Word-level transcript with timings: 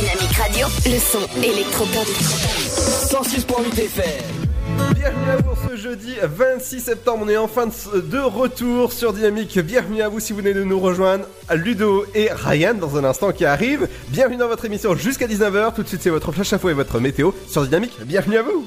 Dynamique 0.00 0.32
Radio. 0.32 0.66
Le 0.86 0.98
son 0.98 1.28
électropop. 1.42 2.06
106.8 2.06 3.84
FM. 3.84 4.94
Bienvenue 4.94 5.30
à 5.30 5.36
vous 5.36 5.54
ce 5.68 5.76
jeudi 5.76 6.14
26 6.22 6.80
septembre, 6.80 7.24
on 7.26 7.28
est 7.28 7.36
enfin 7.36 7.66
de 7.66 8.18
retour 8.18 8.94
sur 8.94 9.12
Dynamique. 9.12 9.58
Bienvenue 9.58 10.00
à 10.00 10.08
vous 10.08 10.18
si 10.18 10.32
vous 10.32 10.38
venez 10.38 10.54
de 10.54 10.64
nous 10.64 10.80
rejoindre, 10.80 11.26
Ludo 11.52 12.06
et 12.14 12.30
Ryan 12.32 12.72
dans 12.72 12.96
un 12.96 13.04
instant 13.04 13.32
qui 13.32 13.44
arrive. 13.44 13.88
Bienvenue 14.08 14.38
dans 14.38 14.48
votre 14.48 14.64
émission 14.64 14.94
jusqu'à 14.94 15.26
19h. 15.26 15.74
Tout 15.74 15.82
de 15.82 15.88
suite 15.88 16.00
c'est 16.00 16.08
votre 16.08 16.32
flash 16.32 16.54
info 16.54 16.70
et 16.70 16.74
votre 16.74 16.98
météo 16.98 17.32
sur 17.46 17.62
Dynamique. 17.62 17.98
Bienvenue 18.06 18.38
à 18.38 18.42
vous. 18.42 18.64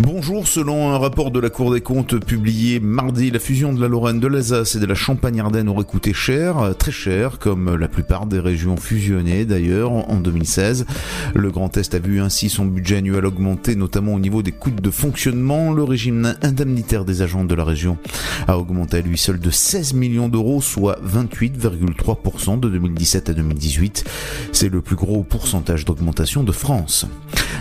Bonjour, 0.00 0.46
selon 0.46 0.92
un 0.92 0.98
rapport 0.98 1.32
de 1.32 1.40
la 1.40 1.50
Cour 1.50 1.74
des 1.74 1.80
comptes 1.80 2.24
publié 2.24 2.78
mardi, 2.78 3.32
la 3.32 3.40
fusion 3.40 3.72
de 3.72 3.80
la 3.80 3.88
Lorraine, 3.88 4.20
de 4.20 4.28
l'Alsace 4.28 4.76
et 4.76 4.78
de 4.78 4.86
la 4.86 4.94
Champagne-Ardenne 4.94 5.68
aurait 5.68 5.84
coûté 5.84 6.12
cher, 6.12 6.58
euh, 6.58 6.72
très 6.72 6.92
cher, 6.92 7.40
comme 7.40 7.74
la 7.74 7.88
plupart 7.88 8.26
des 8.26 8.38
régions 8.38 8.76
fusionnées 8.76 9.44
d'ailleurs 9.44 9.90
en 9.90 10.20
2016. 10.20 10.86
Le 11.34 11.50
Grand 11.50 11.76
Est 11.76 11.96
a 11.96 11.98
vu 11.98 12.20
ainsi 12.20 12.48
son 12.48 12.64
budget 12.64 12.98
annuel 12.98 13.26
augmenter, 13.26 13.74
notamment 13.74 14.14
au 14.14 14.20
niveau 14.20 14.40
des 14.40 14.52
coûts 14.52 14.70
de 14.70 14.90
fonctionnement. 14.90 15.72
Le 15.72 15.82
régime 15.82 16.36
indemnitaire 16.42 17.04
des 17.04 17.20
agents 17.22 17.44
de 17.44 17.54
la 17.56 17.64
région 17.64 17.98
a 18.46 18.56
augmenté 18.56 18.98
à 18.98 19.00
lui 19.00 19.18
seul 19.18 19.40
de 19.40 19.50
16 19.50 19.94
millions 19.94 20.28
d'euros, 20.28 20.62
soit 20.62 21.00
28,3% 21.04 22.60
de 22.60 22.68
2017 22.68 23.30
à 23.30 23.32
2018. 23.32 24.04
C'est 24.52 24.68
le 24.68 24.80
plus 24.80 24.96
gros 24.96 25.24
pourcentage 25.24 25.84
d'augmentation 25.84 26.44
de 26.44 26.52
France. 26.52 27.04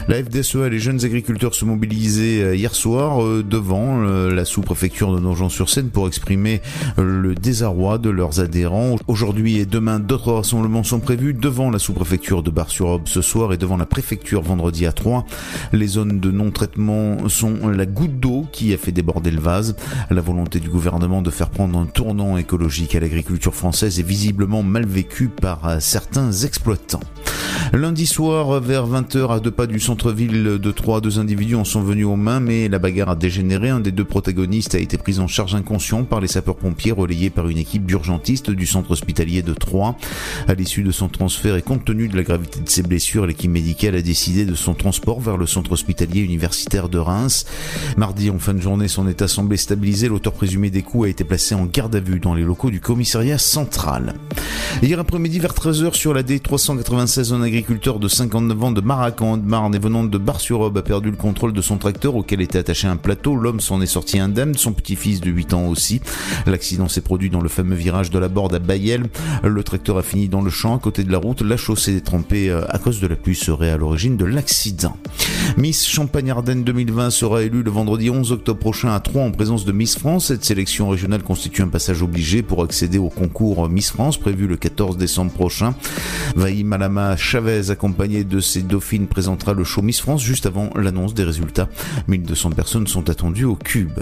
La 0.08 0.24
FDSEA 0.24 0.68
et 0.68 0.70
les 0.70 0.80
jeunes 0.80 1.04
agriculteurs 1.04 1.54
se 1.54 1.66
mobilisaient 1.66 2.27
euh, 2.28 2.56
hier 2.56 2.76
soir 2.76 3.24
euh, 3.24 3.44
devant 3.44 4.04
euh, 4.04 4.34
la 4.34 4.46
sous-préfecture 4.46 5.14
de 5.14 5.20
Nogent-sur-Seine 5.20 5.90
pour 5.90 6.08
exprimer 6.08 6.62
le 6.98 7.36
désarroi 7.36 7.98
de 7.98 8.10
leurs 8.10 8.40
adhérents. 8.40 8.98
Aujourd'hui 9.08 9.58
et 9.58 9.66
demain, 9.66 10.00
d'autres 10.00 10.34
rassemblements 10.34 10.84
sont 10.84 11.00
prévus 11.00 11.34
devant 11.34 11.70
la 11.70 11.80
sous-préfecture 11.80 12.44
de 12.44 12.52
Bar-sur-Aube 12.52 13.08
ce 13.08 13.22
soir 13.22 13.54
et 13.54 13.58
devant 13.58 13.78
la 13.78 13.86
préfecture 13.86 14.42
vendredi 14.42 14.86
à 14.86 14.92
3. 14.92 15.26
Les 15.74 15.88
zones 15.88 16.20
de 16.20 16.32
non-traitement 16.32 17.30
sont 17.30 17.68
la 17.68 17.86
goutte 17.86 18.20
d'eau 18.20 18.46
qui 18.52 18.74
a 18.74 18.78
fait 18.78 18.92
déborder 18.92 19.32
le 19.32 19.42
vase. 19.42 19.76
La 20.10 20.22
volonté 20.22 20.60
du 20.60 20.70
gouvernement 20.70 21.22
de 21.22 21.30
faire 21.30 21.50
prendre 21.50 21.78
un 21.80 21.86
tournant 21.86 22.38
écologique 22.38 22.96
à 22.96 23.00
l'agriculture 23.00 23.56
française 23.56 24.00
est 24.00 24.08
visiblement 24.08 24.64
mal 24.64 24.86
vécue 24.86 25.30
par 25.30 25.82
certains 25.82 26.32
exploitants. 26.32 27.02
Lundi 27.74 28.06
soir, 28.06 28.62
vers 28.62 28.88
20h, 28.88 29.36
à 29.36 29.40
deux 29.40 29.52
pas 29.52 29.68
du 29.68 29.80
centre-ville 29.80 30.44
de 30.58 30.72
Troyes, 30.72 31.02
deux 31.02 31.20
individus 31.20 31.56
en 31.56 31.66
sont 31.66 31.82
venus 31.82 32.06
aux 32.18 32.40
mais 32.40 32.68
la 32.68 32.80
bagarre 32.80 33.10
a 33.10 33.16
dégénéré. 33.16 33.70
Un 33.70 33.80
des 33.80 33.92
deux 33.92 34.06
protagonistes 34.06 34.76
a 34.76 34.80
été 34.80 34.98
pris 34.98 35.20
en 35.20 35.28
charge 35.28 35.56
inconscient 35.56 36.04
par 36.04 36.20
les 36.20 36.28
sapeurs-pompiers, 36.28 36.92
relayés 36.92 37.30
par 37.30 37.48
une 37.48 37.58
équipe 37.58 37.86
d'urgentistes 37.86 38.50
du 38.50 38.66
centre 38.66 38.92
hospitalier 38.92 39.42
de 39.42 39.54
Troyes. 39.54 39.96
À 40.48 40.54
l'issue 40.54 40.84
de 40.84 40.92
son 40.92 41.10
transfert 41.10 41.56
et 41.56 41.62
compte 41.62 41.86
tenu 41.86 42.08
de 42.08 42.16
la 42.16 42.24
gravité 42.24 42.60
de 42.60 42.70
ses 42.70 42.84
blessures, 42.84 43.26
l'équipe 43.26 43.52
médicale 43.52 43.96
a 43.96 44.02
décidé 44.02 44.46
de 44.46 44.56
son 44.56 44.74
transport 44.74 45.20
vers 45.20 45.38
le 45.38 45.46
centre 45.46 45.72
hospitalier 45.72 46.22
universitaire 46.22 46.90
de 46.90 46.98
Reims. 46.98 47.46
Mardi, 47.98 48.30
en 48.30 48.40
fin 48.40 48.54
de 48.54 48.62
journée, 48.62 48.88
son 48.88 49.08
état 49.08 49.28
semblait 49.28 49.58
stabilisé. 49.58 50.08
L'auteur 50.08 50.34
présumé 50.34 50.70
des 50.70 50.82
coups 50.82 51.06
a 51.06 51.10
été 51.10 51.24
placé 51.24 51.56
en 51.56 51.66
garde 51.66 51.96
à 51.96 52.00
vue 52.00 52.20
dans 52.20 52.34
les 52.34 52.44
locaux 52.44 52.72
du 52.72 52.80
commissariat 52.80 53.38
central. 53.38 54.16
Hier 54.82 55.00
après-midi, 55.00 55.40
vers 55.40 55.54
13h, 55.54 55.94
sur 55.94 56.14
la 56.14 56.24
D396, 56.24 57.34
un 57.34 57.42
agriculteur 57.42 58.00
de 58.00 58.08
59 58.08 58.64
ans 58.64 58.72
de 58.72 58.82
Maracan, 58.82 59.38
de 59.38 59.46
Marne 59.46 59.76
et 59.76 59.80
venant 59.80 60.04
de 60.04 60.18
Bar-sur-Aube 60.18 60.78
a 60.78 60.82
perdu 60.82 61.12
le 61.12 61.18
contrôle 61.18 61.54
de 61.54 61.62
son 61.62 61.78
tracteur 61.78 62.07
auquel 62.16 62.42
était 62.42 62.60
attaché 62.60 62.88
un 62.88 62.98
plateau. 62.98 63.36
L'homme 63.36 63.60
s'en 63.60 63.82
est 63.82 63.86
sorti 63.88 64.20
indemne, 64.20 64.56
son 64.56 64.74
petit-fils 64.74 65.22
de 65.22 65.30
8 65.30 65.54
ans 65.54 65.68
aussi. 65.68 66.02
L'accident 66.46 66.88
s'est 66.88 67.02
produit 67.02 67.30
dans 67.30 67.42
le 67.42 67.50
fameux 67.50 67.76
virage 67.76 68.10
de 68.10 68.20
la 68.20 68.28
Borde 68.28 68.56
à 68.56 68.60
Bayel. 68.60 69.06
Le 69.44 69.64
tracteur 69.64 69.98
a 69.98 70.04
fini 70.04 70.30
dans 70.30 70.42
le 70.42 70.50
champ 70.50 70.76
à 70.76 70.80
côté 70.80 71.04
de 71.04 71.12
la 71.12 71.18
route. 71.18 71.42
La 71.42 71.58
chaussée 71.58 72.00
trempée 72.02 72.50
euh, 72.50 72.66
à 72.70 72.80
cause 72.80 73.00
de 73.00 73.08
la 73.08 73.16
pluie 73.16 73.36
serait 73.36 73.70
à 73.70 73.78
l'origine 73.78 74.18
de 74.18 74.26
l'accident. 74.26 74.96
Miss 75.58 75.88
Champagne-Ardenne 75.88 76.64
2020 76.64 77.10
sera 77.10 77.44
élue 77.44 77.64
le 77.64 77.72
vendredi 77.72 78.10
11 78.10 78.32
octobre 78.32 78.60
prochain 78.60 78.94
à 78.94 79.00
Troyes 79.00 79.24
en 79.24 79.32
présence 79.32 79.66
de 79.66 79.72
Miss 79.72 79.98
France. 79.98 80.28
Cette 80.28 80.46
sélection 80.46 80.90
régionale 80.90 81.24
constitue 81.24 81.62
un 81.62 81.68
passage 81.68 82.02
obligé 82.02 82.42
pour 82.42 82.64
accéder 82.64 82.98
au 82.98 83.10
concours 83.10 83.70
Miss 83.70 83.92
France 83.92 84.18
prévu 84.18 84.48
le 84.48 84.58
14 84.58 84.98
décembre 84.98 85.32
prochain. 85.32 85.74
Vaï 86.36 86.64
Malama 86.64 87.16
Chavez, 87.16 87.72
accompagnée 87.72 88.24
de 88.24 88.40
ses 88.40 88.62
dauphines, 88.62 89.08
présentera 89.08 89.54
le 89.54 89.64
show 89.64 89.82
Miss 89.82 90.02
France 90.02 90.22
juste 90.22 90.46
avant 90.46 90.70
l'annonce 90.76 91.14
des 91.14 91.24
résultats. 91.24 91.70
1200 92.08 92.52
personnes 92.52 92.88
sont 92.88 93.10
attendues 93.10 93.46
au 93.46 93.56
Cube. 93.56 94.00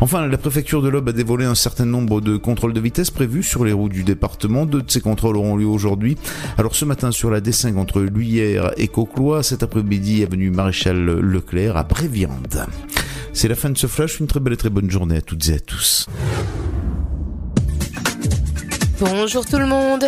Enfin, 0.00 0.26
la 0.26 0.38
préfecture 0.38 0.82
de 0.82 0.88
l'Aube 0.88 1.08
a 1.08 1.12
dévoilé 1.12 1.44
un 1.44 1.54
certain 1.54 1.86
nombre 1.86 2.20
de 2.20 2.36
contrôles 2.36 2.72
de 2.72 2.80
vitesse 2.80 3.10
prévus 3.10 3.42
sur 3.42 3.64
les 3.64 3.72
routes 3.72 3.92
du 3.92 4.04
département. 4.04 4.66
Deux 4.66 4.82
de 4.82 4.90
ces 4.90 5.00
contrôles 5.00 5.36
auront 5.36 5.56
lieu 5.56 5.66
aujourd'hui. 5.66 6.16
Alors 6.58 6.74
ce 6.74 6.84
matin 6.84 7.10
sur 7.10 7.30
la 7.30 7.40
D5 7.40 7.76
entre 7.76 8.00
Luyères 8.00 8.72
et 8.76 8.88
Cauclois, 8.88 9.42
cet 9.42 9.62
après-midi 9.62 10.22
avenue 10.22 10.50
Maréchal 10.50 11.04
Leclerc 11.04 11.76
à 11.76 11.84
Bréviande. 11.84 12.66
C'est 13.32 13.48
la 13.48 13.54
fin 13.54 13.70
de 13.70 13.78
ce 13.78 13.86
flash, 13.86 14.20
une 14.20 14.26
très 14.26 14.40
belle 14.40 14.54
et 14.54 14.56
très 14.56 14.70
bonne 14.70 14.90
journée 14.90 15.16
à 15.16 15.20
toutes 15.20 15.48
et 15.48 15.54
à 15.54 15.60
tous. 15.60 16.06
Bonjour 18.98 19.44
tout 19.44 19.58
le 19.58 19.66
monde. 19.66 20.04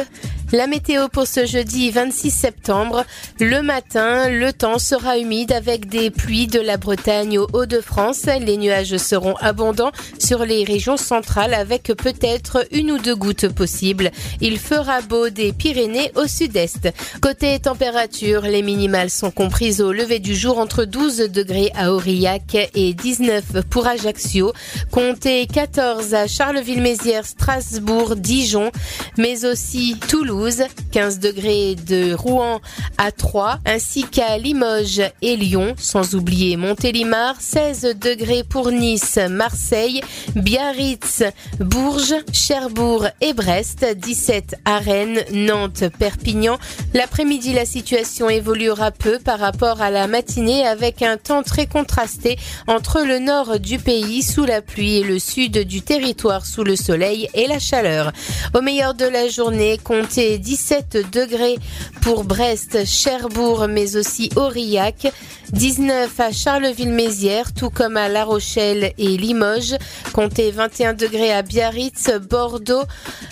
La 0.50 0.66
météo 0.66 1.09
pour 1.09 1.26
ce 1.26 1.44
jeudi 1.44 1.91
26 1.91 2.31
septembre. 2.31 3.04
Le 3.38 3.60
matin, 3.60 4.31
le 4.31 4.50
temps 4.54 4.78
sera 4.78 5.19
humide 5.19 5.53
avec 5.53 5.91
des 5.91 6.09
pluies 6.10 6.47
de 6.47 6.59
la 6.59 6.78
Bretagne 6.78 7.38
au 7.38 7.47
Hauts-de-France. 7.53 8.25
Les 8.41 8.56
nuages 8.56 8.97
seront 8.97 9.34
abondants 9.42 9.92
sur 10.19 10.47
les 10.47 10.64
régions 10.64 10.97
centrales 10.97 11.53
avec 11.53 11.92
peut-être 11.98 12.66
une 12.72 12.92
ou 12.92 12.98
deux 12.98 13.14
gouttes 13.14 13.50
possibles. 13.50 14.10
Il 14.41 14.58
fera 14.58 15.03
beau 15.03 15.28
des 15.28 15.53
Pyrénées 15.53 16.12
au 16.14 16.26
sud-est. 16.26 16.88
Côté 17.20 17.58
température, 17.58 18.41
les 18.41 18.62
minimales 18.62 19.10
sont 19.10 19.31
comprises 19.31 19.82
au 19.82 19.92
lever 19.92 20.19
du 20.19 20.34
jour 20.34 20.56
entre 20.56 20.87
12 20.87 21.31
degrés 21.31 21.70
à 21.75 21.92
Aurillac 21.92 22.56
et 22.75 22.94
19 22.94 23.69
pour 23.69 23.87
Ajaccio. 23.87 24.54
Comptez 24.91 25.47
14 25.47 26.14
à 26.14 26.26
Charleville-Mézières, 26.26 27.26
Strasbourg, 27.26 28.16
Dijon, 28.16 28.72
mais 29.19 29.44
aussi 29.44 29.97
Toulouse. 30.08 30.38
Natuza 30.38 30.69
15 30.98 31.20
degrés 31.20 31.76
de 31.76 32.12
Rouen 32.12 32.60
à 32.97 33.12
3, 33.12 33.60
ainsi 33.64 34.03
qu'à 34.03 34.36
Limoges 34.36 35.03
et 35.22 35.36
Lyon, 35.36 35.76
sans 35.78 36.16
oublier 36.16 36.56
Montélimar, 36.56 37.36
16 37.38 37.94
degrés 38.00 38.42
pour 38.42 38.72
Nice, 38.72 39.16
Marseille, 39.31 40.00
Biarritz, 40.34 41.22
Bourges, 41.60 42.16
Cherbourg 42.32 43.06
et 43.20 43.32
Brest, 43.32 43.87
17 43.97 44.56
à 44.64 44.78
Rennes, 44.81 45.22
Nantes, 45.31 45.84
Perpignan. 46.00 46.58
L'après-midi, 46.94 47.53
la 47.53 47.64
situation 47.64 48.28
évoluera 48.28 48.91
peu 48.91 49.20
par 49.20 49.38
rapport 49.38 49.81
à 49.81 49.92
la 49.92 50.08
matinée 50.08 50.66
avec 50.66 51.03
un 51.03 51.16
temps 51.16 51.44
très 51.44 51.69
contrasté 51.69 52.37
entre 52.66 53.03
le 53.03 53.20
nord 53.20 53.60
du 53.60 53.78
pays 53.78 54.25
sous 54.25 54.44
la 54.44 54.62
pluie 54.62 54.97
et 54.97 55.04
le 55.04 55.20
sud 55.20 55.58
du 55.58 55.81
territoire 55.81 56.44
sous 56.44 56.64
le 56.64 56.75
soleil 56.75 57.28
et 57.34 57.47
la 57.47 57.60
chaleur. 57.60 58.10
Au 58.53 58.62
meilleur 58.62 58.94
de 58.94 59.06
la 59.06 59.28
journée, 59.28 59.78
comptez 59.78 60.38
17 60.38 60.88
degrés 60.97 61.56
pour 62.00 62.25
Brest, 62.25 62.87
Cherbourg, 62.87 63.67
mais 63.69 63.96
aussi 63.96 64.31
Aurillac. 64.37 65.12
19 65.52 66.20
à 66.20 66.32
Charleville-Mézières, 66.32 67.52
tout 67.52 67.70
comme 67.70 67.96
à 67.96 68.08
La 68.08 68.24
Rochelle 68.24 68.92
et 68.98 69.16
Limoges. 69.16 69.76
Comptez 70.12 70.50
21 70.50 70.94
degrés 70.94 71.32
à 71.32 71.42
Biarritz, 71.42 72.10
Bordeaux, 72.28 72.84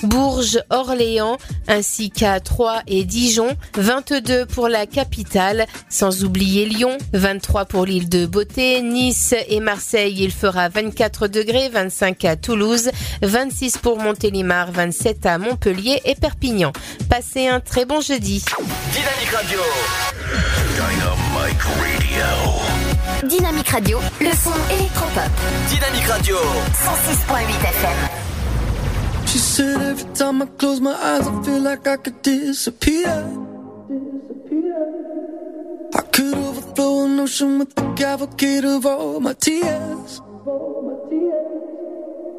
Bourges, 0.02 0.60
Orléans, 0.70 1.36
ainsi 1.68 2.10
qu'à 2.10 2.40
Troyes 2.40 2.82
et 2.86 3.04
Dijon. 3.04 3.56
22 3.74 4.46
pour 4.46 4.68
la 4.68 4.86
capitale, 4.86 5.66
sans 5.88 6.24
oublier 6.24 6.66
Lyon. 6.66 6.96
23 7.12 7.64
pour 7.66 7.84
l'île 7.84 8.08
de 8.08 8.26
Beauté, 8.26 8.82
Nice 8.82 9.34
et 9.48 9.60
Marseille, 9.60 10.16
il 10.18 10.32
fera 10.32 10.68
24 10.68 11.28
degrés, 11.28 11.68
25 11.68 12.24
à 12.24 12.36
Toulouse, 12.36 12.90
26 13.22 13.78
pour 13.78 13.98
Montélimar, 13.98 14.72
27 14.72 15.26
à 15.26 15.38
Montpellier 15.38 16.00
et 16.04 16.14
Perpignan. 16.14 16.72
Passez 17.08 17.48
un 17.48 17.60
très 17.60 17.84
bon 17.84 18.00
jeudi. 18.00 18.44
Dynamique 18.92 19.34
Radio. 19.34 19.60
Dynamite 21.46 21.62
Radio. 21.78 23.28
Dynamique 23.28 23.68
Radio. 23.68 24.00
Le 24.20 24.32
son 24.32 24.50
électropop. 24.68 25.30
Dynamique 25.68 26.06
Radio. 26.08 26.36
106.8 26.72 27.64
FM. 27.64 27.98
She 29.26 29.38
said 29.38 29.80
every 29.80 30.12
time 30.14 30.42
I 30.42 30.46
close 30.58 30.80
my 30.80 30.92
eyes, 30.92 31.28
I 31.28 31.42
feel 31.44 31.60
like 31.60 31.86
I 31.86 31.98
could 31.98 32.20
disappear. 32.22 33.24
I 35.94 36.02
could 36.10 36.34
overflow 36.34 37.04
an 37.04 37.20
ocean 37.20 37.60
with 37.60 37.72
the 37.76 37.92
cavalcade 37.94 38.64
of 38.64 38.84
all 38.84 39.20
my 39.20 39.34
tears. 39.34 40.20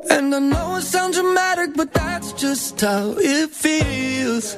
And 0.09 0.35
I 0.35 0.39
know 0.39 0.75
it 0.75 0.83
sounds 0.83 1.15
dramatic, 1.15 1.77
but 1.77 1.93
that's 1.93 2.33
just 2.33 2.81
how 2.81 3.15
it 3.17 3.51
feels. 3.51 4.57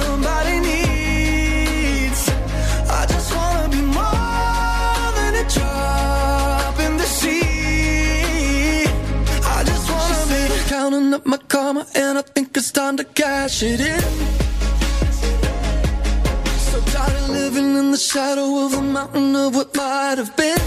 counting 11.11 11.13
up 11.13 11.25
my 11.25 11.37
karma, 11.47 11.85
and 11.95 12.17
I 12.17 12.21
think 12.21 12.55
it's 12.57 12.71
time 12.71 12.97
to 12.97 13.03
cash 13.03 13.63
it 13.63 13.79
in. 13.79 14.01
So 16.69 16.79
tired 16.93 17.15
of 17.15 17.29
living 17.29 17.77
in 17.77 17.91
the 17.91 17.97
shadow 17.97 18.65
of 18.65 18.73
a 18.73 18.81
mountain 18.81 19.35
of 19.35 19.55
what 19.55 19.75
might 19.75 20.17
have 20.17 20.35
been. 20.35 20.59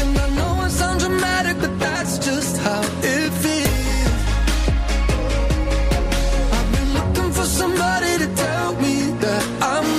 And 0.00 0.18
I 0.18 0.28
know 0.36 0.64
it 0.64 0.70
sounds 0.70 1.04
dramatic, 1.04 1.58
but 1.60 1.78
that's 1.78 2.18
just 2.18 2.56
how 2.58 2.82
it 3.02 3.30
feels. 3.42 3.68
I've 6.56 6.72
been 6.74 6.90
looking 6.98 7.32
for 7.32 7.44
somebody 7.44 8.18
to 8.18 8.28
tell 8.34 8.74
me 8.80 8.94
that 9.20 9.44
I'm 9.62 9.91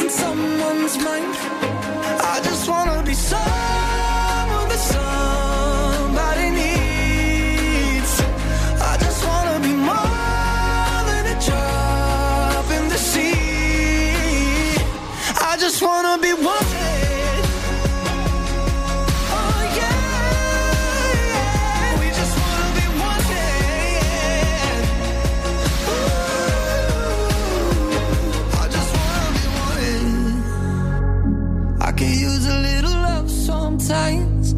I'm 0.00 0.08
someone's 0.08 0.96
mind. 0.96 1.36
I 2.32 2.40
just 2.42 2.66
wanna 2.66 3.02
be 3.02 3.12
someone 3.12 4.68
that 4.70 4.82
somebody 4.94 6.48
needs. 6.50 8.12
I 8.80 8.96
just 8.98 9.22
wanna 9.26 9.60
be 9.60 9.74
more 9.90 10.96
than 11.08 11.26
a 11.34 11.38
drop 11.46 12.70
in 12.70 12.88
the 12.88 12.96
sea. 12.96 13.34
I 15.50 15.58
just 15.60 15.82
wanna 15.82 16.16
be 16.22 16.32
wanted. 16.32 16.71
Sometimes. 33.82 34.54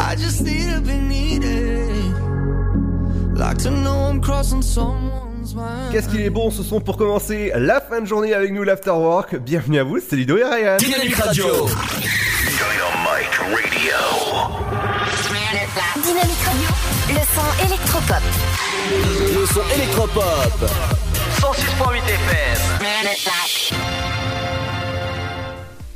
I 0.00 0.14
just 0.14 0.42
need 0.42 0.68
to 0.74 0.80
be 0.80 0.94
needed. 0.94 2.14
Like 3.36 3.58
to 3.58 3.70
know 3.70 4.08
I'm 4.10 4.20
crossing 4.20 4.62
someone's 4.62 5.54
mind. 5.54 5.92
Qu'est-ce 5.92 6.08
qu'il 6.08 6.20
est 6.20 6.30
bon 6.30 6.50
ce 6.50 6.62
son 6.62 6.80
pour 6.80 6.96
commencer 6.96 7.52
la 7.54 7.80
fin 7.80 8.00
de 8.00 8.06
journée 8.06 8.34
avec 8.34 8.52
nous 8.52 8.62
l'Afterwork. 8.64 9.36
Bienvenue 9.36 9.78
à 9.78 9.84
vous, 9.84 9.98
c'est 10.00 10.16
Ludo 10.16 10.36
et 10.36 10.44
Ryan. 10.44 10.76
Dynamique 10.76 11.16
Radio. 11.16 11.46
Dynamite 11.46 11.68
Radio. 13.54 13.94
Dynamique 16.02 16.42
Radio, 16.44 16.68
le 17.08 17.22
son 17.34 17.48
électropop. 17.66 18.22
Le 19.40 19.46
son 19.46 19.62
électropop. 19.76 20.70
106.8 21.40 21.98
FM. 22.04 22.58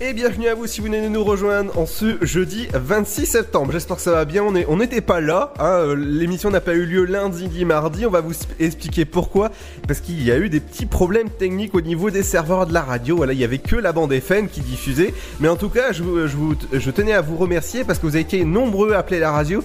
Et 0.04 0.14
bienvenue 0.14 0.49
à 0.49 0.56
vous 0.56 0.66
si 0.66 0.81
vous 0.81 0.87
venez 0.88 1.00
de 1.00 1.06
nous 1.06 1.22
rejoindre 1.22 1.78
en 1.78 1.87
ce 1.87 2.16
jeudi 2.22 2.66
26 2.75 3.25
septembre. 3.25 3.70
J'espère 3.70 3.94
que 3.99 4.02
ça 4.02 4.10
va 4.10 4.25
bien. 4.25 4.43
On 4.43 4.76
n'était 4.76 5.00
pas 5.00 5.20
là. 5.20 5.54
hein, 5.60 5.64
euh, 5.64 5.94
L'émission 5.94 6.50
n'a 6.50 6.60
pas 6.60 6.75
eu 6.75 6.87
lieu 6.87 7.04
lundi 7.04 7.49
ni 7.49 7.64
mardi. 7.64 8.04
On 8.04 8.10
va 8.10 8.20
vous 8.20 8.34
expliquer 8.58 9.04
pourquoi. 9.04 9.52
Parce 9.87 10.00
qu'il 10.00 10.20
y 10.25 10.32
a 10.32 10.38
eu 10.38 10.49
des 10.49 10.58
petits 10.58 10.87
problèmes 10.87 11.31
techniques 11.31 11.76
au 11.76 11.81
niveau 11.81 12.10
des 12.10 12.25
serveurs 12.25 12.66
de 12.66 12.75
la 12.75 12.82
radio. 12.82 13.14
Voilà, 13.16 13.32
il 13.32 13.38
y 13.38 13.44
avait 13.44 13.58
que 13.58 13.76
la 13.76 13.93
bande 13.93 14.12
FM 14.12 14.49
qui 14.49 14.60
diffusait. 14.60 15.14
Mais 15.38 15.46
en 15.46 15.54
tout 15.54 15.69
cas, 15.69 15.93
je, 15.93 16.90
tenais 16.90 17.12
à 17.12 17.20
vous 17.20 17.37
remercier 17.37 17.84
parce 17.84 18.00
que 18.00 18.06
vous 18.06 18.16
avez 18.16 18.22
été 18.22 18.44
nombreux 18.44 18.94
à 18.94 18.98
appeler 18.98 19.20
la 19.20 19.31
radio. 19.31 19.62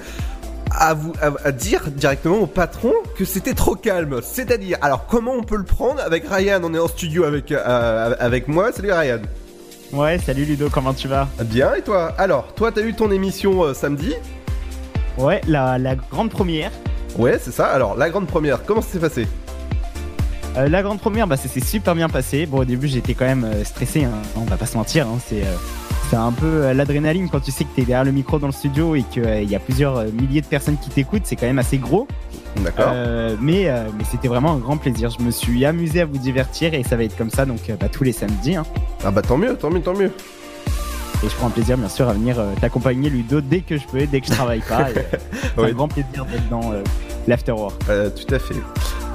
À 0.69 0.93
dire 1.51 1.89
directement 1.89 2.37
au 2.37 2.45
patron 2.45 2.93
que 3.17 3.25
c'était 3.25 3.55
trop 3.55 3.73
calme. 3.73 4.19
C'est-à-dire, 4.21 4.77
alors 4.83 5.07
comment 5.07 5.33
on 5.33 5.41
peut 5.41 5.57
le 5.57 5.63
prendre 5.63 5.99
avec 5.99 6.25
Ryan? 6.29 6.61
On 6.63 6.75
est 6.75 6.79
en 6.79 6.87
studio 6.87 7.23
avec, 7.23 7.51
euh, 7.51 8.15
avec 8.19 8.47
moi. 8.47 8.71
Salut 8.71 8.91
Ryan. 8.91 9.21
Ouais, 9.93 10.19
salut 10.19 10.43
Ludo, 10.45 10.69
comment 10.69 10.93
tu 10.93 11.07
vas? 11.07 11.27
Bien, 11.45 11.73
et 11.75 11.81
toi? 11.81 12.13
Alors, 12.17 12.53
toi, 12.55 12.71
t'as 12.71 12.81
eu 12.81 12.93
ton 12.93 13.09
émission 13.09 13.63
euh, 13.63 13.73
samedi? 13.73 14.13
Ouais, 15.17 15.41
la, 15.47 15.77
la 15.77 15.95
grande 15.95 16.29
première. 16.29 16.71
Ouais, 17.17 17.39
c'est 17.41 17.51
ça. 17.51 17.67
Alors, 17.67 17.95
la 17.95 18.09
grande 18.09 18.27
première, 18.27 18.63
comment 18.63 18.81
ça 18.81 18.89
s'est 18.89 18.99
passé? 18.99 19.27
Euh, 20.57 20.67
la 20.67 20.83
grande 20.83 20.99
première, 20.99 21.25
bah, 21.25 21.37
ça 21.37 21.47
s'est 21.47 21.61
super 21.63 21.95
bien 21.95 22.09
passé. 22.09 22.45
Bon, 22.45 22.59
au 22.59 22.65
début, 22.65 22.87
j'étais 22.87 23.13
quand 23.13 23.25
même 23.25 23.45
euh, 23.45 23.63
stressé, 23.63 24.03
hein. 24.03 24.11
on 24.35 24.41
va 24.41 24.57
pas 24.57 24.65
se 24.65 24.75
mentir. 24.77 25.07
hein. 25.07 25.19
C'est 25.25 25.43
euh, 25.43 25.55
c'est 26.09 26.15
un 26.15 26.31
peu 26.31 26.45
euh, 26.45 26.73
l'adrénaline 26.73 27.29
quand 27.29 27.39
tu 27.39 27.51
sais 27.51 27.63
que 27.63 27.69
t'es 27.75 27.81
derrière 27.83 28.03
le 28.05 28.11
micro 28.11 28.39
dans 28.39 28.47
le 28.47 28.53
studio 28.53 28.95
et 28.95 29.03
qu'il 29.03 29.49
y 29.49 29.55
a 29.55 29.59
plusieurs 29.59 29.97
euh, 29.97 30.05
milliers 30.11 30.41
de 30.41 30.45
personnes 30.45 30.77
qui 30.77 30.89
t'écoutent. 30.89 31.23
C'est 31.25 31.35
quand 31.35 31.45
même 31.47 31.59
assez 31.59 31.77
gros. 31.77 32.07
D'accord. 32.63 32.91
Euh, 32.93 33.35
mais 33.41 33.67
euh, 33.69 33.83
mais 33.97 34.03
c'était 34.09 34.27
vraiment 34.27 34.53
un 34.53 34.57
grand 34.57 34.77
plaisir. 34.77 35.09
Je 35.17 35.23
me 35.23 35.31
suis 35.31 35.65
amusé 35.65 36.01
à 36.01 36.05
vous 36.05 36.17
divertir 36.17 36.73
et 36.73 36.83
ça 36.83 36.95
va 36.95 37.03
être 37.03 37.15
comme 37.17 37.29
ça 37.29 37.45
donc 37.45 37.69
euh, 37.69 37.75
bah, 37.79 37.87
tous 37.91 38.03
les 38.03 38.13
samedis. 38.13 38.55
hein. 38.55 38.63
Ah 39.03 39.11
bah 39.11 39.21
tant 39.21 39.37
mieux, 39.37 39.55
tant 39.55 39.69
mieux, 39.69 39.81
tant 39.81 39.93
mieux. 39.93 40.11
Et 41.23 41.29
je 41.29 41.35
prends 41.35 41.47
un 41.47 41.51
plaisir 41.51 41.77
bien 41.77 41.89
sûr 41.89 42.07
à 42.07 42.13
venir 42.13 42.39
euh, 42.39 42.53
t'accompagner 42.61 43.09
Ludo 43.09 43.41
dès 43.41 43.61
que 43.61 43.77
je 43.77 43.85
peux, 43.87 44.05
dès 44.05 44.21
que 44.21 44.27
je 44.27 44.31
travaille 44.33 44.59
pas. 44.61 44.87
euh, 44.95 45.01
c'est 45.55 45.61
Ouais. 45.61 45.69
un 45.71 45.73
grand 45.73 45.87
plaisir 45.87 46.25
d'être 46.25 46.47
dans 46.49 46.71
euh, 46.71 46.83
l'afterwork. 47.27 47.75
Euh, 47.89 48.09
tout 48.09 48.33
à 48.33 48.39
fait. 48.39 48.55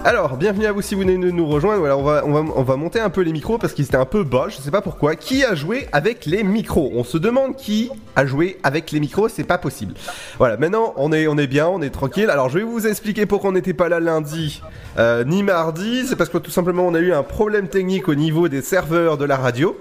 Alors, 0.05 0.37
bienvenue 0.37 0.67
à 0.67 0.73
vous 0.73 0.83
si 0.83 0.97
vous 0.97 1.03
venez 1.03 1.17
de 1.17 1.31
nous 1.31 1.47
rejoindre. 1.47 1.85
On 1.97 2.03
va, 2.03 2.25
on 2.27 2.33
va, 2.33 2.53
on 2.57 2.63
va 2.65 2.77
monter 2.77 2.99
un 2.99 3.09
peu 3.09 3.21
les 3.21 3.31
micros 3.31 3.57
parce 3.59 3.73
qu'ils 3.73 3.85
étaient 3.85 3.97
un 3.97 4.05
peu 4.05 4.25
bas, 4.25 4.47
je 4.49 4.57
sais 4.57 4.73
pas 4.73 4.81
pourquoi. 4.81 5.15
Qui 5.15 5.45
a 5.45 5.55
joué 5.55 5.87
avec 5.93 6.27
les 6.27 6.43
micros? 6.43 6.91
On 6.97 7.05
se 7.05 7.19
demande 7.19 7.55
qui 7.55 7.89
a 8.17 8.27
joué 8.27 8.59
avec 8.65 8.91
les 8.91 8.99
micros, 8.99 9.29
c'est 9.29 9.45
pas 9.45 9.59
possible. 9.59 9.95
Voilà, 10.39 10.57
maintenant 10.57 10.93
on 10.97 11.13
est, 11.13 11.29
on 11.29 11.39
est 11.39 11.47
bien, 11.47 11.69
on 11.69 11.81
est 11.83 11.91
tranquille. 11.91 12.31
Alors, 12.31 12.49
je 12.49 12.59
vais 12.59 12.65
vous 12.65 12.89
expliquer 12.89 13.27
pourquoi 13.27 13.51
on 13.51 13.53
n'était 13.53 13.75
pas 13.75 13.89
là 13.89 14.01
lundi 14.01 14.61
euh, 14.99 15.23
ni 15.23 15.45
mardi. 15.45 16.05
C'est 16.09 16.17
parce 16.17 16.31
que 16.31 16.39
tout 16.39 16.51
simplement 16.51 16.85
on 16.85 16.95
a 16.95 16.99
eu 16.99 17.13
un 17.13 17.23
problème 17.23 17.69
technique 17.69 18.09
au 18.09 18.17
niveau 18.17 18.49
des 18.49 18.61
serveurs 18.61 19.19
de 19.19 19.25
la 19.25 19.37
radio. 19.37 19.77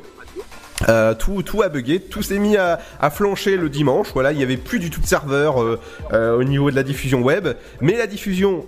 Euh, 0.89 1.13
tout, 1.13 1.43
tout 1.43 1.61
a 1.61 1.69
bugué, 1.69 1.99
tout 1.99 2.21
s'est 2.23 2.39
mis 2.39 2.57
à, 2.57 2.79
à 2.99 3.09
flancher 3.09 3.57
le 3.57 3.69
dimanche. 3.69 4.07
Voilà, 4.13 4.31
il 4.31 4.39
y 4.39 4.43
avait 4.43 4.57
plus 4.57 4.79
du 4.79 4.89
tout 4.89 5.01
de 5.01 5.05
serveur 5.07 5.61
euh, 5.61 5.79
euh, 6.13 6.37
au 6.37 6.43
niveau 6.43 6.71
de 6.71 6.75
la 6.75 6.83
diffusion 6.83 7.21
web, 7.21 7.49
mais 7.81 7.97
la 7.97 8.07
diffusion 8.07 8.65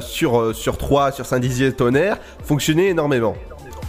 sur 0.00 0.54
sur 0.54 0.78
3, 0.78 1.12
sur 1.12 1.26
Saint-Dizier 1.26 1.72
Tonnerre 1.72 2.18
fonctionnait 2.44 2.86
énormément. 2.88 3.34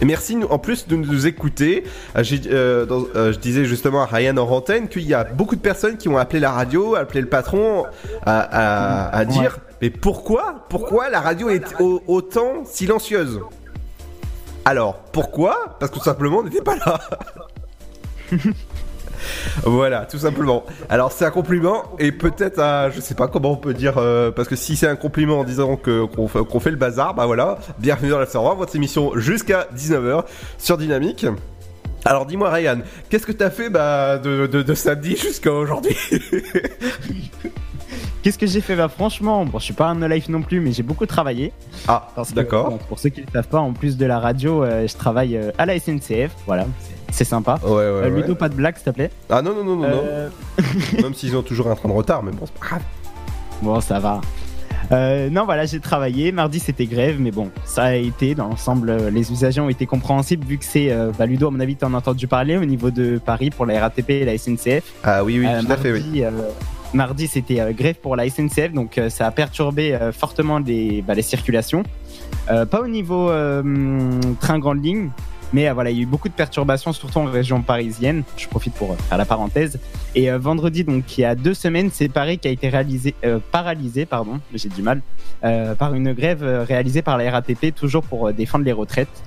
Et 0.00 0.04
merci 0.04 0.36
en 0.50 0.58
plus 0.58 0.88
de 0.88 0.96
nous 0.96 1.26
écouter. 1.28 1.84
Euh, 2.16 2.24
euh, 2.50 2.86
dans- 2.86 3.04
euh, 3.14 3.32
je 3.32 3.38
disais 3.38 3.64
justement 3.64 4.02
à 4.02 4.06
Ryan 4.06 4.36
en 4.38 4.48
antenne 4.50 4.88
qu'il 4.88 5.02
y 5.06 5.14
a 5.14 5.22
beaucoup 5.22 5.54
de 5.54 5.60
personnes 5.60 5.96
qui 5.96 6.08
ont 6.08 6.18
appelé 6.18 6.40
la 6.40 6.50
radio, 6.50 6.96
appelé 6.96 7.20
le 7.20 7.28
patron 7.28 7.84
à, 8.26 8.40
à- 8.40 9.16
à 9.16 9.24
dire 9.24 9.58
mais 9.80 9.90
pourquoi 9.90 10.64
pourquoi 10.68 11.08
la 11.10 11.20
radio 11.20 11.48
est 11.50 11.80
au- 11.80 12.02
autant 12.08 12.64
silencieuse? 12.64 13.40
Alors 14.64 14.94
pourquoi? 15.12 15.76
Parce 15.78 15.92
que 15.92 15.98
tout 15.98 16.04
simplement 16.04 16.38
on 16.38 16.42
n'était 16.44 16.62
pas 16.62 16.76
là. 16.76 16.98
Voilà, 19.64 20.06
tout 20.06 20.18
simplement. 20.18 20.64
Alors 20.88 21.12
c'est 21.12 21.24
un 21.24 21.30
compliment 21.30 21.84
et 22.00 22.10
peut-être 22.12 22.58
un, 22.58 22.90
je 22.90 23.00
sais 23.00 23.14
pas 23.14 23.28
comment 23.28 23.52
on 23.52 23.56
peut 23.56 23.74
dire, 23.74 23.98
euh, 23.98 24.30
parce 24.32 24.48
que 24.48 24.56
si 24.56 24.74
c'est 24.76 24.88
un 24.88 24.96
compliment 24.96 25.40
en 25.40 25.44
disant 25.44 25.76
que 25.76 26.04
qu'on 26.06 26.60
fait, 26.60 26.70
le 26.70 26.76
bazar, 26.76 27.14
bah 27.14 27.26
voilà, 27.26 27.58
bienvenue 27.78 28.10
dans 28.10 28.18
la 28.18 28.26
Serveur, 28.26 28.56
votre 28.56 28.74
émission 28.74 29.12
jusqu'à 29.16 29.68
19h 29.76 30.24
sur 30.58 30.76
Dynamique. 30.76 31.26
Alors 32.04 32.26
dis-moi 32.26 32.50
Ryan, 32.50 32.78
qu'est-ce 33.08 33.26
que 33.26 33.32
t'as 33.32 33.50
fait 33.50 33.70
bah, 33.70 34.18
de, 34.18 34.48
de, 34.48 34.62
de 34.62 34.74
samedi 34.74 35.16
jusqu'à 35.16 35.52
aujourd'hui? 35.52 35.96
Qu'est-ce 38.22 38.38
que 38.38 38.46
j'ai 38.46 38.60
fait? 38.60 38.76
Bah 38.76 38.88
franchement, 38.88 39.44
bon, 39.44 39.58
je 39.58 39.64
suis 39.64 39.74
pas 39.74 39.86
un 39.86 39.96
no 39.96 40.06
life 40.06 40.28
non 40.28 40.42
plus, 40.42 40.60
mais 40.60 40.70
j'ai 40.70 40.84
beaucoup 40.84 41.06
travaillé. 41.06 41.52
Ah, 41.88 42.08
d'accord. 42.34 42.70
bon, 42.70 42.78
pour 42.78 43.00
ceux 43.00 43.08
qui 43.08 43.22
ne 43.22 43.30
savent 43.32 43.48
pas, 43.48 43.58
en 43.58 43.72
plus 43.72 43.96
de 43.96 44.06
la 44.06 44.20
radio, 44.20 44.62
euh, 44.62 44.86
je 44.86 44.94
travaille 44.94 45.36
euh, 45.36 45.50
à 45.58 45.66
la 45.66 45.76
SNCF. 45.76 46.30
Voilà, 46.46 46.66
c'est 47.12 47.24
sympa. 47.24 47.60
Ouais, 47.62 47.70
ouais, 47.70 47.78
Euh, 47.78 48.02
ouais. 48.10 48.10
Ludo, 48.22 48.34
pas 48.34 48.48
de 48.48 48.54
blague, 48.54 48.74
s'il 48.76 48.84
te 48.84 48.90
plaît. 48.90 49.10
Ah 49.30 49.40
non, 49.42 49.54
non, 49.54 49.62
non, 49.64 49.76
non, 49.76 49.88
non. 49.88 50.02
Euh, 50.04 50.28
Même 51.02 51.14
s'ils 51.14 51.36
ont 51.36 51.42
toujours 51.42 51.68
un 51.68 51.74
train 51.76 51.88
de 51.88 51.94
retard, 51.94 52.22
mais 52.24 52.32
bon, 52.32 52.46
c'est 52.46 52.58
pas 52.58 52.66
grave. 52.66 52.82
Bon, 53.62 53.80
ça 53.80 54.00
va. 54.00 54.20
Euh, 54.90 55.30
non, 55.30 55.44
voilà, 55.44 55.64
j'ai 55.64 55.78
travaillé. 55.80 56.32
Mardi, 56.32 56.58
c'était 56.58 56.86
grève, 56.86 57.16
mais 57.20 57.30
bon, 57.30 57.50
ça 57.64 57.84
a 57.84 57.94
été. 57.94 58.34
Dans 58.34 58.48
l'ensemble, 58.48 59.08
les 59.12 59.30
usagers 59.32 59.60
ont 59.60 59.68
été 59.68 59.86
compréhensibles 59.86 60.44
vu 60.44 60.58
que 60.58 60.64
c'est. 60.64 60.94
Bah, 61.18 61.24
Ludo, 61.26 61.46
à 61.48 61.50
mon 61.50 61.60
avis, 61.60 61.76
t'en 61.76 61.94
as 61.94 61.98
entendu 61.98 62.26
parler 62.26 62.56
au 62.56 62.64
niveau 62.64 62.90
de 62.90 63.18
Paris 63.24 63.50
pour 63.50 63.64
la 63.64 63.80
RATP 63.80 64.10
et 64.10 64.24
la 64.24 64.36
SNCF. 64.36 64.82
Ah 65.04 65.22
oui, 65.24 65.38
oui, 65.38 65.46
tout 65.64 65.72
à 65.72 65.76
fait, 65.76 65.92
oui. 65.92 66.24
mardi, 66.92 67.26
c'était 67.26 67.72
grève 67.72 67.94
pour 68.02 68.16
la 68.16 68.28
SNCF, 68.28 68.72
donc 68.74 69.00
ça 69.08 69.26
a 69.26 69.30
perturbé 69.30 69.96
fortement 70.12 70.58
les, 70.58 71.00
bah, 71.00 71.14
les 71.14 71.22
circulations. 71.22 71.84
Pas 72.46 72.80
au 72.82 72.88
niveau 72.88 73.28
train 74.40 74.58
grande 74.58 74.84
ligne, 74.84 75.10
mais 75.52 75.68
euh, 75.68 75.74
voilà, 75.74 75.90
il 75.90 75.96
y 75.96 76.00
a 76.00 76.02
eu 76.02 76.06
beaucoup 76.06 76.28
de 76.28 76.34
perturbations, 76.34 76.92
surtout 76.92 77.18
en 77.18 77.24
région 77.24 77.62
parisienne. 77.62 78.22
Je 78.36 78.46
profite 78.48 78.74
pour 78.74 78.92
euh, 78.92 78.96
faire 79.08 79.18
la 79.18 79.24
parenthèse. 79.24 79.78
Et 80.14 80.30
euh, 80.30 80.38
vendredi, 80.38 80.84
donc 80.84 81.18
il 81.18 81.22
y 81.22 81.24
a 81.24 81.34
deux 81.34 81.54
semaines, 81.54 81.90
c'est 81.92 82.08
Paris 82.08 82.38
qui 82.38 82.48
a 82.48 82.50
été 82.50 82.68
réalisé, 82.68 83.14
paralysé, 83.50 84.06
pardon, 84.06 84.40
j'ai 84.54 84.68
du 84.68 84.82
mal, 84.82 85.00
par 85.40 85.94
une 85.94 86.12
grève 86.12 86.42
réalisée 86.66 87.02
par 87.02 87.16
la 87.16 87.30
RATP, 87.30 87.74
toujours 87.74 88.02
pour 88.02 88.32
défendre 88.32 88.64
les 88.64 88.72
retraites. 88.72 89.22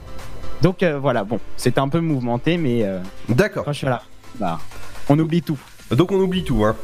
Donc 0.61 0.83
euh, 0.83 0.97
voilà, 0.97 1.23
bon, 1.23 1.39
c'était 1.57 1.79
un 1.79 1.89
peu 1.89 1.99
mouvementé, 1.99 2.57
mais 2.57 2.83
euh, 2.83 2.99
D'accord. 3.29 3.65
quand 3.65 3.73
je 3.73 3.79
suis 3.79 3.87
là, 3.87 4.01
bah, 4.39 4.59
on 5.09 5.19
oublie 5.19 5.41
tout. 5.41 5.59
Donc 5.91 6.11
on 6.11 6.15
oublie 6.15 6.43
tout, 6.43 6.63
hein. 6.65 6.75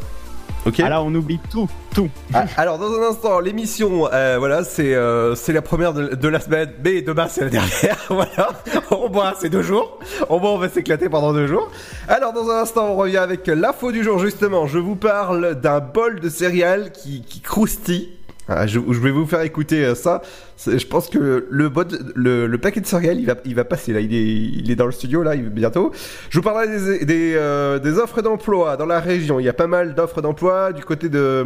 Ok. 0.66 0.80
Alors 0.80 1.06
on 1.06 1.16
oublie 1.16 1.40
tout, 1.50 1.68
tout. 1.96 2.10
Ah, 2.34 2.46
alors 2.56 2.78
dans 2.78 2.94
un 2.94 3.10
instant, 3.10 3.40
l'émission, 3.40 4.08
euh, 4.14 4.36
voilà, 4.38 4.64
c'est 4.64 4.94
euh, 4.94 5.34
c'est 5.34 5.54
la 5.54 5.64
première 5.64 5.92
de, 5.94 6.10
de 6.14 6.28
la 6.28 6.40
semaine, 6.40 6.72
mais 6.84 7.02
demain 7.02 7.28
c'est 7.28 7.42
la 7.42 7.50
dernière. 7.50 7.98
voilà, 8.10 8.50
au 8.92 9.10
moins 9.10 9.34
c'est 9.40 9.50
deux 9.50 9.64
jours. 9.64 9.98
Au 10.30 10.40
moins 10.40 10.52
on 10.52 10.58
va 10.58 10.70
s'éclater 10.70 11.10
pendant 11.10 11.34
deux 11.34 11.48
jours. 11.48 11.72
Alors 12.08 12.34
dans 12.34 12.50
un 12.50 12.62
instant, 12.62 12.90
on 12.90 12.96
revient 12.96 13.18
avec 13.18 13.48
l'info 13.48 13.92
du 13.92 14.04
jour. 14.04 14.20
Justement, 14.20 14.68
je 14.68 14.78
vous 14.78 14.96
parle 14.96 15.56
d'un 15.56 15.80
bol 15.80 16.20
de 16.20 16.30
céréales 16.30 16.92
qui, 16.92 17.22
qui 17.24 17.42
croustille. 17.42 18.12
Ah, 18.58 18.68
je, 18.68 18.80
vais 18.80 19.12
vous 19.12 19.26
faire 19.26 19.42
écouter 19.42 19.86
euh, 19.86 19.96
ça. 19.96 20.22
Je 20.66 20.86
pense 20.86 21.10
que 21.10 21.48
le, 21.50 22.58
paquet 22.58 22.82
de 22.82 22.86
céréales, 22.86 23.20
il 23.46 23.56
va, 23.56 23.64
passer 23.64 23.94
là. 23.94 24.00
Il 24.00 24.70
est, 24.70 24.76
dans 24.76 24.86
le 24.86 24.92
studio 24.92 25.24
là, 25.24 25.36
bientôt. 25.36 25.92
Je 26.30 26.38
vous 26.38 26.44
parlerai 26.44 26.68
euh, 27.10 27.80
des 27.80 27.98
offres 27.98 28.22
d'emploi 28.22 28.78
dans 28.78 28.86
la 28.86 29.00
région. 29.00 29.40
Il 29.40 29.46
y 29.46 29.50
a 29.50 29.54
pas 29.54 29.68
mal 29.68 29.96
d'offres 29.96 30.22
d'emploi 30.22 30.74
du 30.74 30.84
côté 30.84 31.10
de. 31.10 31.46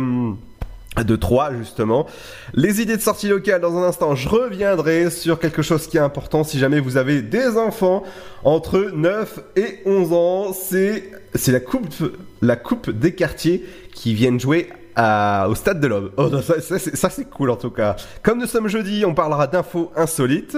de 0.98 1.16
3 1.16 1.54
justement. 1.60 2.08
Les 2.54 2.82
idées 2.82 2.98
de 2.98 3.02
sortie 3.02 3.28
locale 3.28 3.62
dans 3.62 3.78
un 3.78 3.84
instant, 3.84 4.16
je 4.16 4.28
reviendrai 4.28 5.12
sur 5.12 5.40
quelque 5.40 5.62
chose 5.62 5.88
qui 5.88 5.98
est 5.98 6.02
important 6.02 6.44
si 6.44 6.58
jamais 6.58 6.80
vous 6.80 6.98
avez 6.98 7.22
des 7.22 7.58
enfants 7.58 8.04
entre 8.44 8.92
9 8.94 9.40
et 9.56 9.80
11 9.86 10.14
ans, 10.14 10.54
c'est 10.54 11.12
c'est 11.36 11.52
la 11.52 11.60
coupe 11.60 11.94
la 12.42 12.56
coupe 12.56 12.90
des 12.90 13.14
quartiers 13.14 13.66
qui 13.94 14.14
viennent 14.14 14.40
jouer 14.40 14.70
à- 14.96 15.48
au 15.50 15.56
stade 15.56 15.80
de 15.80 15.88
l'Aube. 15.88 16.12
Oh, 16.18 16.30
ça, 16.42 16.56
c'est- 16.62 16.96
cool 17.30 17.50
en 17.50 17.56
tout 17.56 17.70
cas. 17.72 17.96
Comme 18.24 18.40
nous 18.40 18.46
sommes 18.48 18.68
jeudi, 18.68 19.04
on 19.06 19.14
parlera 19.14 19.48
d'infos 19.48 19.92
insolites. 19.96 20.58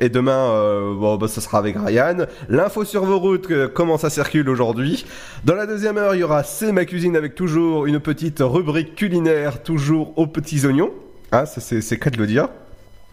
Et 0.00 0.08
demain, 0.08 0.30
euh, 0.52 0.94
bon, 0.94 1.16
bah, 1.16 1.26
ça 1.26 1.40
sera 1.40 1.58
avec 1.58 1.76
Ryan. 1.76 2.26
L'info 2.48 2.84
sur 2.84 3.04
vos 3.04 3.18
routes, 3.18 3.50
euh, 3.50 3.66
comment 3.66 3.98
ça 3.98 4.10
circule 4.10 4.48
aujourd'hui. 4.48 5.04
Dans 5.44 5.56
la 5.56 5.66
deuxième 5.66 5.96
heure, 5.98 6.14
il 6.14 6.20
y 6.20 6.22
aura 6.22 6.44
C'est 6.44 6.70
ma 6.70 6.84
cuisine 6.84 7.16
avec 7.16 7.34
toujours 7.34 7.84
une 7.86 7.98
petite 7.98 8.38
rubrique 8.40 8.94
culinaire, 8.94 9.60
toujours 9.62 10.12
aux 10.16 10.28
petits 10.28 10.64
oignons. 10.66 10.92
Ah, 11.32 11.46
c'est 11.46 11.96
cas 11.98 12.10
de 12.10 12.16
le 12.18 12.26
dire. 12.28 12.48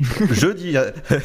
Jeudi, 0.01 0.75
euh, 0.75 0.91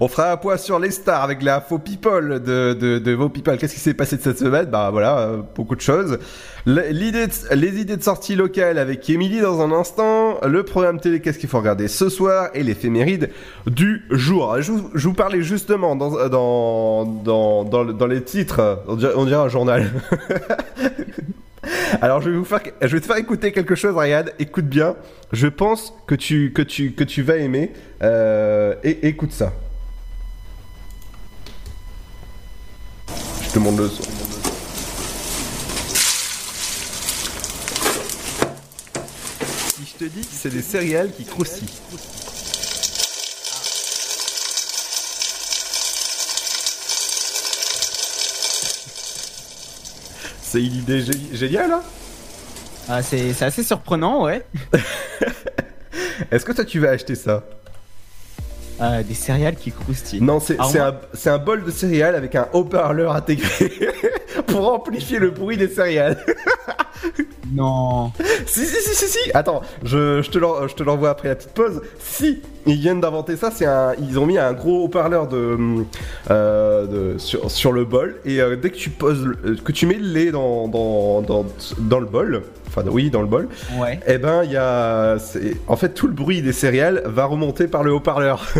on 0.00 0.08
fera 0.08 0.32
un 0.32 0.36
point 0.38 0.56
sur 0.56 0.78
les 0.78 0.90
stars 0.90 1.22
avec 1.22 1.42
la 1.42 1.60
faux 1.60 1.78
people 1.78 2.40
de, 2.40 2.72
de, 2.72 3.12
vos 3.12 3.28
people. 3.28 3.58
Qu'est-ce 3.58 3.74
qui 3.74 3.80
s'est 3.80 3.92
passé 3.92 4.16
de 4.16 4.22
cette 4.22 4.38
semaine? 4.38 4.64
Bah 4.66 4.88
voilà, 4.90 5.18
euh, 5.18 5.42
beaucoup 5.54 5.76
de 5.76 5.82
choses. 5.82 6.18
Les 6.64 7.10
idées 7.10 7.96
de 7.96 8.02
sortie 8.02 8.34
locale 8.34 8.78
avec 8.78 9.08
Émilie 9.10 9.42
dans 9.42 9.60
un 9.60 9.72
instant. 9.72 10.40
Le 10.46 10.62
programme 10.62 11.00
télé, 11.00 11.20
qu'est-ce 11.20 11.38
qu'il 11.38 11.50
faut 11.50 11.58
regarder 11.58 11.86
ce 11.86 12.08
soir? 12.08 12.48
Et 12.54 12.62
l'éphéméride 12.62 13.30
du 13.66 14.04
jour. 14.10 14.56
Je 14.60 14.72
vous, 14.72 15.14
parlais 15.14 15.42
justement 15.42 15.94
dans, 15.94 16.28
dans, 16.28 17.04
dans, 17.04 17.64
dans, 17.64 17.84
dans 17.84 18.06
les 18.06 18.22
titres, 18.22 18.82
on 18.88 18.96
dirait, 18.96 19.12
on 19.16 19.26
dirait 19.26 19.42
un 19.44 19.48
journal. 19.48 19.90
Alors 22.00 22.20
je 22.20 22.30
vais 22.30 22.36
vous 22.36 22.44
faire, 22.44 22.60
je 22.80 22.88
vais 22.88 23.00
te 23.00 23.06
faire 23.06 23.16
écouter 23.16 23.52
quelque 23.52 23.74
chose, 23.74 23.96
Ryan. 23.96 24.24
Écoute 24.38 24.66
bien. 24.66 24.96
Je 25.32 25.46
pense 25.46 25.94
que 26.06 26.14
tu 26.14 26.52
que 26.52 26.62
tu 26.62 26.92
que 26.92 27.04
tu 27.04 27.22
vas 27.22 27.36
aimer. 27.36 27.72
Euh, 28.02 28.74
et 28.82 29.08
écoute 29.08 29.32
ça. 29.32 29.52
Je 33.42 33.50
te 33.52 33.58
montre 33.58 33.82
le 33.82 33.88
son. 33.88 34.02
Si 39.74 39.86
je 39.86 40.04
te 40.04 40.10
dis 40.10 40.20
que 40.20 40.32
c'est 40.32 40.50
des 40.50 40.62
céréales 40.62 41.12
qui 41.12 41.24
croustillent. 41.24 41.80
C'est 50.54 50.60
une 50.64 50.74
idée 50.76 51.02
gé- 51.02 51.34
géniale, 51.34 51.72
hein 51.72 51.82
Ah, 52.88 53.02
c'est 53.02 53.32
c'est 53.32 53.44
assez 53.44 53.64
surprenant, 53.64 54.22
ouais. 54.22 54.46
Est-ce 56.30 56.44
que 56.44 56.52
toi 56.52 56.64
tu 56.64 56.78
vas 56.78 56.90
acheter 56.90 57.16
ça? 57.16 57.42
Euh, 58.80 59.02
des 59.02 59.14
céréales 59.14 59.56
qui 59.56 59.72
croustillent. 59.72 60.20
Non, 60.20 60.38
c'est 60.38 60.54
Alors 60.54 60.70
c'est 60.70 60.78
un, 60.78 60.94
c'est 61.12 61.30
un 61.30 61.38
bol 61.38 61.64
de 61.64 61.72
céréales 61.72 62.14
avec 62.14 62.36
un 62.36 62.46
haut-parleur 62.52 63.16
intégré 63.16 63.72
pour 64.46 64.72
amplifier 64.72 65.18
le 65.18 65.30
bruit 65.30 65.56
des 65.56 65.66
céréales. 65.66 66.24
Non. 67.52 68.12
si, 68.46 68.64
si, 68.66 68.80
si, 68.82 68.94
si, 68.94 69.06
si. 69.08 69.30
Attends, 69.34 69.60
je, 69.82 70.22
je 70.22 70.30
te 70.30 70.82
l'envoie 70.82 71.10
après 71.10 71.28
la 71.28 71.34
petite 71.36 71.50
pause. 71.52 71.82
Si 71.98 72.40
ils 72.66 72.76
viennent 72.76 73.00
d'inventer 73.00 73.36
ça, 73.36 73.50
c'est 73.54 73.66
un, 73.66 73.92
ils 74.00 74.18
ont 74.18 74.26
mis 74.26 74.38
un 74.38 74.52
gros 74.54 74.84
haut-parleur 74.84 75.28
de, 75.28 75.58
euh, 76.30 76.86
de- 77.14 77.18
sur, 77.18 77.50
sur 77.50 77.72
le 77.72 77.84
bol 77.84 78.16
et 78.24 78.40
euh, 78.40 78.56
dès 78.56 78.70
que 78.70 78.76
tu 78.76 78.90
poses, 78.90 79.24
le- 79.24 79.38
euh, 79.44 79.56
que 79.62 79.72
tu 79.72 79.86
mets 79.86 79.94
le 79.98 80.06
lait 80.08 80.30
dans, 80.30 80.68
dans, 80.68 81.20
dans, 81.22 81.44
dans 81.78 82.00
le 82.00 82.06
bol, 82.06 82.42
enfin 82.68 82.82
oui, 82.90 83.10
dans 83.10 83.20
le 83.20 83.26
bol, 83.26 83.48
Ouais. 83.78 84.00
eh 84.06 84.16
ben 84.18 84.42
il 84.44 84.52
y 84.52 84.56
a, 84.56 85.16
en 85.66 85.76
fait 85.76 85.90
tout 85.90 86.06
le 86.06 86.14
bruit 86.14 86.40
des 86.40 86.52
céréales 86.54 87.02
va 87.04 87.26
remonter 87.26 87.68
par 87.68 87.82
le 87.84 87.92
haut-parleur. 87.92 88.46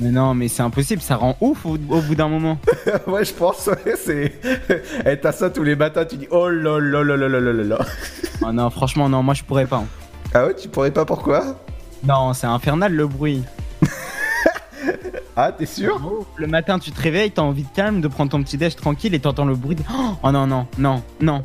Mais 0.00 0.10
non, 0.10 0.32
mais 0.32 0.46
c'est 0.46 0.62
impossible, 0.62 1.02
ça 1.02 1.16
rend 1.16 1.36
ouf 1.40 1.66
au, 1.66 1.76
bout 1.76 2.14
d'un 2.14 2.28
moment. 2.28 2.58
ouais, 3.08 3.24
je 3.24 3.34
pense, 3.34 3.66
ouais, 3.66 3.94
c'est. 3.96 4.32
Et 5.06 5.18
t'as 5.18 5.32
ça 5.32 5.50
tous 5.50 5.64
les 5.64 5.74
matins, 5.74 6.04
tu 6.04 6.16
dis 6.16 6.28
oh 6.30 6.48
là 6.48 6.78
là 6.78 7.02
là 7.02 7.16
là 7.16 7.28
là 7.28 7.78
oh 8.42 8.52
non, 8.52 8.70
franchement, 8.70 9.08
non, 9.08 9.24
moi 9.24 9.34
je 9.34 9.42
pourrais 9.42 9.66
pas. 9.66 9.78
Hein. 9.78 9.86
Ah 10.34 10.46
ouais, 10.46 10.54
tu 10.54 10.68
pourrais 10.68 10.92
pas 10.92 11.04
pourquoi? 11.04 11.58
Non, 12.04 12.32
c'est 12.32 12.46
infernal 12.46 12.94
le 12.94 13.08
bruit. 13.08 13.42
ah, 15.36 15.50
t'es 15.50 15.66
sûr? 15.66 16.00
Le 16.36 16.46
matin, 16.46 16.78
tu 16.78 16.92
te 16.92 17.00
réveilles, 17.00 17.32
t'as 17.32 17.42
envie 17.42 17.64
de 17.64 17.74
calme, 17.74 18.00
de 18.00 18.06
prendre 18.06 18.30
ton 18.30 18.42
petit 18.44 18.56
déj 18.56 18.76
tranquille 18.76 19.14
et 19.14 19.20
t'entends 19.20 19.46
le 19.46 19.56
bruit. 19.56 19.74
De... 19.74 19.82
Oh, 19.92 20.10
oh 20.22 20.30
non, 20.30 20.46
non, 20.46 20.68
non, 20.78 21.02
non. 21.20 21.42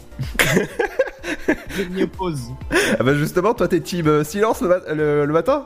je 1.75 1.83
m'y 1.86 2.03
oppose. 2.03 2.51
Ah 3.00 3.03
bah 3.03 3.15
justement, 3.15 3.55
toi 3.55 3.67
t'es 3.67 3.79
team 3.79 4.05
euh, 4.07 4.24
silence 4.24 4.62
le 4.62 5.25
matin? 5.27 5.65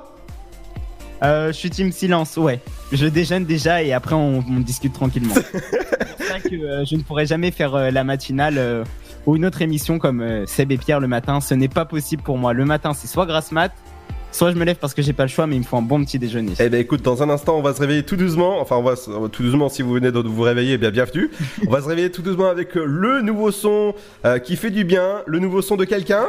Euh, 1.24 1.47
je 1.47 1.53
suis 1.53 1.69
team 1.69 1.91
silence, 1.91 2.38
ouais. 2.38 2.59
Je 2.91 3.07
déjeune 3.07 3.45
déjà 3.45 3.81
et 3.83 3.91
après 3.93 4.13
on, 4.15 4.43
on 4.47 4.59
discute 4.59 4.93
tranquillement. 4.93 5.33
c'est 5.36 5.51
pour 6.17 6.25
ça 6.27 6.39
que 6.39 6.55
euh, 6.55 6.86
je 6.86 6.95
ne 6.95 7.01
pourrais 7.01 7.25
jamais 7.25 7.51
faire 7.51 7.74
euh, 7.75 7.89
la 7.91 8.03
matinale 8.03 8.55
euh, 8.57 8.83
ou 9.25 9.36
une 9.36 9.45
autre 9.45 9.62
émission 9.62 9.97
comme 9.97 10.21
euh, 10.21 10.45
Seb 10.45 10.71
et 10.71 10.77
Pierre 10.77 11.00
le 11.00 11.07
matin. 11.07 11.41
Ce 11.41 11.53
n'est 11.53 11.67
pas 11.69 11.86
possible 11.86 12.21
pour 12.24 12.38
moi. 12.38 12.53
Le 12.53 12.65
matin, 12.65 12.93
c'est 12.93 13.07
soit 13.07 13.25
grasse 13.25 13.51
mat, 13.51 13.71
soit 14.31 14.51
je 14.51 14.57
me 14.57 14.63
lève 14.63 14.75
parce 14.77 14.93
que 14.93 15.01
j'ai 15.01 15.12
pas 15.13 15.24
le 15.24 15.29
choix, 15.29 15.47
mais 15.47 15.55
il 15.55 15.59
me 15.59 15.63
faut 15.65 15.77
un 15.77 15.81
bon 15.81 16.03
petit 16.05 16.19
déjeuner. 16.19 16.53
Eh 16.59 16.69
ben 16.69 16.79
écoute, 16.79 17.01
dans 17.01 17.24
un 17.24 17.29
instant, 17.31 17.57
on 17.57 17.62
va 17.63 17.74
se 17.74 17.79
réveiller 17.81 18.03
tout 18.03 18.15
doucement. 18.15 18.62
Enfin, 18.62 18.75
on 18.77 18.83
va 18.83 18.95
se- 18.95 19.27
tout 19.29 19.41
doucement 19.43 19.69
si 19.69 19.81
vous 19.81 19.93
venez 19.93 20.12
de 20.12 20.19
vous 20.19 20.41
réveiller, 20.43 20.74
eh 20.74 20.77
bien 20.77 20.91
bienvenue. 20.91 21.31
on 21.67 21.71
va 21.71 21.81
se 21.81 21.88
réveiller 21.88 22.12
tout 22.12 22.21
doucement 22.21 22.50
avec 22.50 22.75
le 22.75 23.21
nouveau 23.21 23.51
son 23.51 23.95
euh, 24.25 24.38
qui 24.38 24.55
fait 24.55 24.69
du 24.71 24.83
bien, 24.83 25.24
le 25.25 25.39
nouveau 25.39 25.62
son 25.63 25.75
de 25.77 25.83
quelqu'un? 25.86 26.25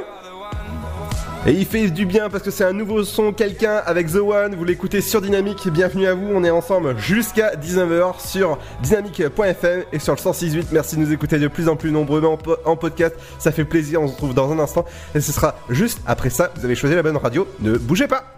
Et 1.46 1.52
il 1.52 1.64
fait 1.64 1.88
du 1.90 2.04
bien 2.04 2.28
parce 2.28 2.42
que 2.42 2.50
c'est 2.50 2.64
un 2.64 2.72
nouveau 2.72 3.04
son 3.04 3.32
quelqu'un 3.32 3.76
avec 3.86 4.12
The 4.12 4.16
One. 4.16 4.54
Vous 4.54 4.64
l'écoutez 4.64 5.00
sur 5.00 5.22
Dynamique. 5.22 5.68
Bienvenue 5.68 6.06
à 6.06 6.14
vous. 6.14 6.26
On 6.30 6.44
est 6.44 6.50
ensemble 6.50 6.98
jusqu'à 6.98 7.54
19h 7.54 8.20
sur 8.26 8.58
dynamique.fm 8.82 9.84
et 9.92 9.98
sur 9.98 10.14
le 10.14 10.18
106.8. 10.18 10.66
Merci 10.72 10.96
de 10.96 11.00
nous 11.00 11.12
écouter 11.12 11.38
de 11.38 11.48
plus 11.48 11.68
en 11.68 11.76
plus 11.76 11.90
nombreux 11.90 12.22
en, 12.24 12.36
en 12.64 12.76
podcast. 12.76 13.14
Ça 13.38 13.50
fait 13.52 13.64
plaisir. 13.64 14.02
On 14.02 14.08
se 14.08 14.12
retrouve 14.12 14.34
dans 14.34 14.52
un 14.52 14.58
instant. 14.58 14.84
Et 15.14 15.20
ce 15.20 15.32
sera 15.32 15.54
juste 15.70 16.00
après 16.06 16.30
ça. 16.30 16.50
Vous 16.56 16.64
avez 16.64 16.74
choisi 16.74 16.94
la 16.94 17.02
bonne 17.02 17.16
radio. 17.16 17.46
Ne 17.60 17.78
bougez 17.78 18.08
pas. 18.08 18.37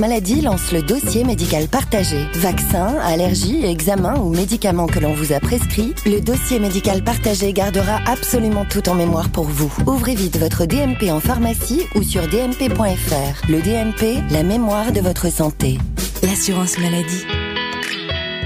maladie 0.00 0.40
lance 0.40 0.72
le 0.72 0.82
dossier 0.82 1.24
médical 1.24 1.68
partagé. 1.68 2.26
Vaccins, 2.34 2.98
allergies, 3.02 3.64
examens 3.64 4.18
ou 4.18 4.30
médicaments 4.30 4.86
que 4.86 4.98
l'on 4.98 5.14
vous 5.14 5.32
a 5.32 5.40
prescrits, 5.40 5.94
le 6.04 6.20
dossier 6.20 6.58
médical 6.58 7.02
partagé 7.02 7.52
gardera 7.52 7.98
absolument 8.06 8.64
tout 8.64 8.88
en 8.88 8.94
mémoire 8.94 9.30
pour 9.30 9.44
vous. 9.44 9.72
Ouvrez 9.86 10.14
vite 10.14 10.38
votre 10.38 10.66
DMP 10.66 11.10
en 11.10 11.20
pharmacie 11.20 11.82
ou 11.94 12.02
sur 12.02 12.28
dmp.fr. 12.28 13.48
Le 13.48 13.60
DMP, 13.60 14.22
la 14.30 14.42
mémoire 14.42 14.92
de 14.92 15.00
votre 15.00 15.30
santé. 15.30 15.78
L'assurance 16.22 16.78
maladie. 16.78 17.24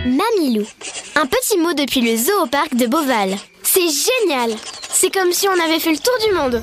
Mamilou. 0.07 0.67
Un 1.17 1.26
petit 1.26 1.59
mot 1.59 1.73
depuis 1.73 2.00
le 2.00 2.17
zoo 2.17 2.47
de 2.76 2.87
Beauval. 2.87 3.35
C'est 3.62 3.81
génial 3.81 4.57
C'est 4.91 5.12
comme 5.12 5.33
si 5.33 5.49
on 5.49 5.64
avait 5.64 5.81
fait 5.81 5.93
le 5.93 5.99
tour 5.99 6.14
du 6.29 6.35
monde 6.35 6.62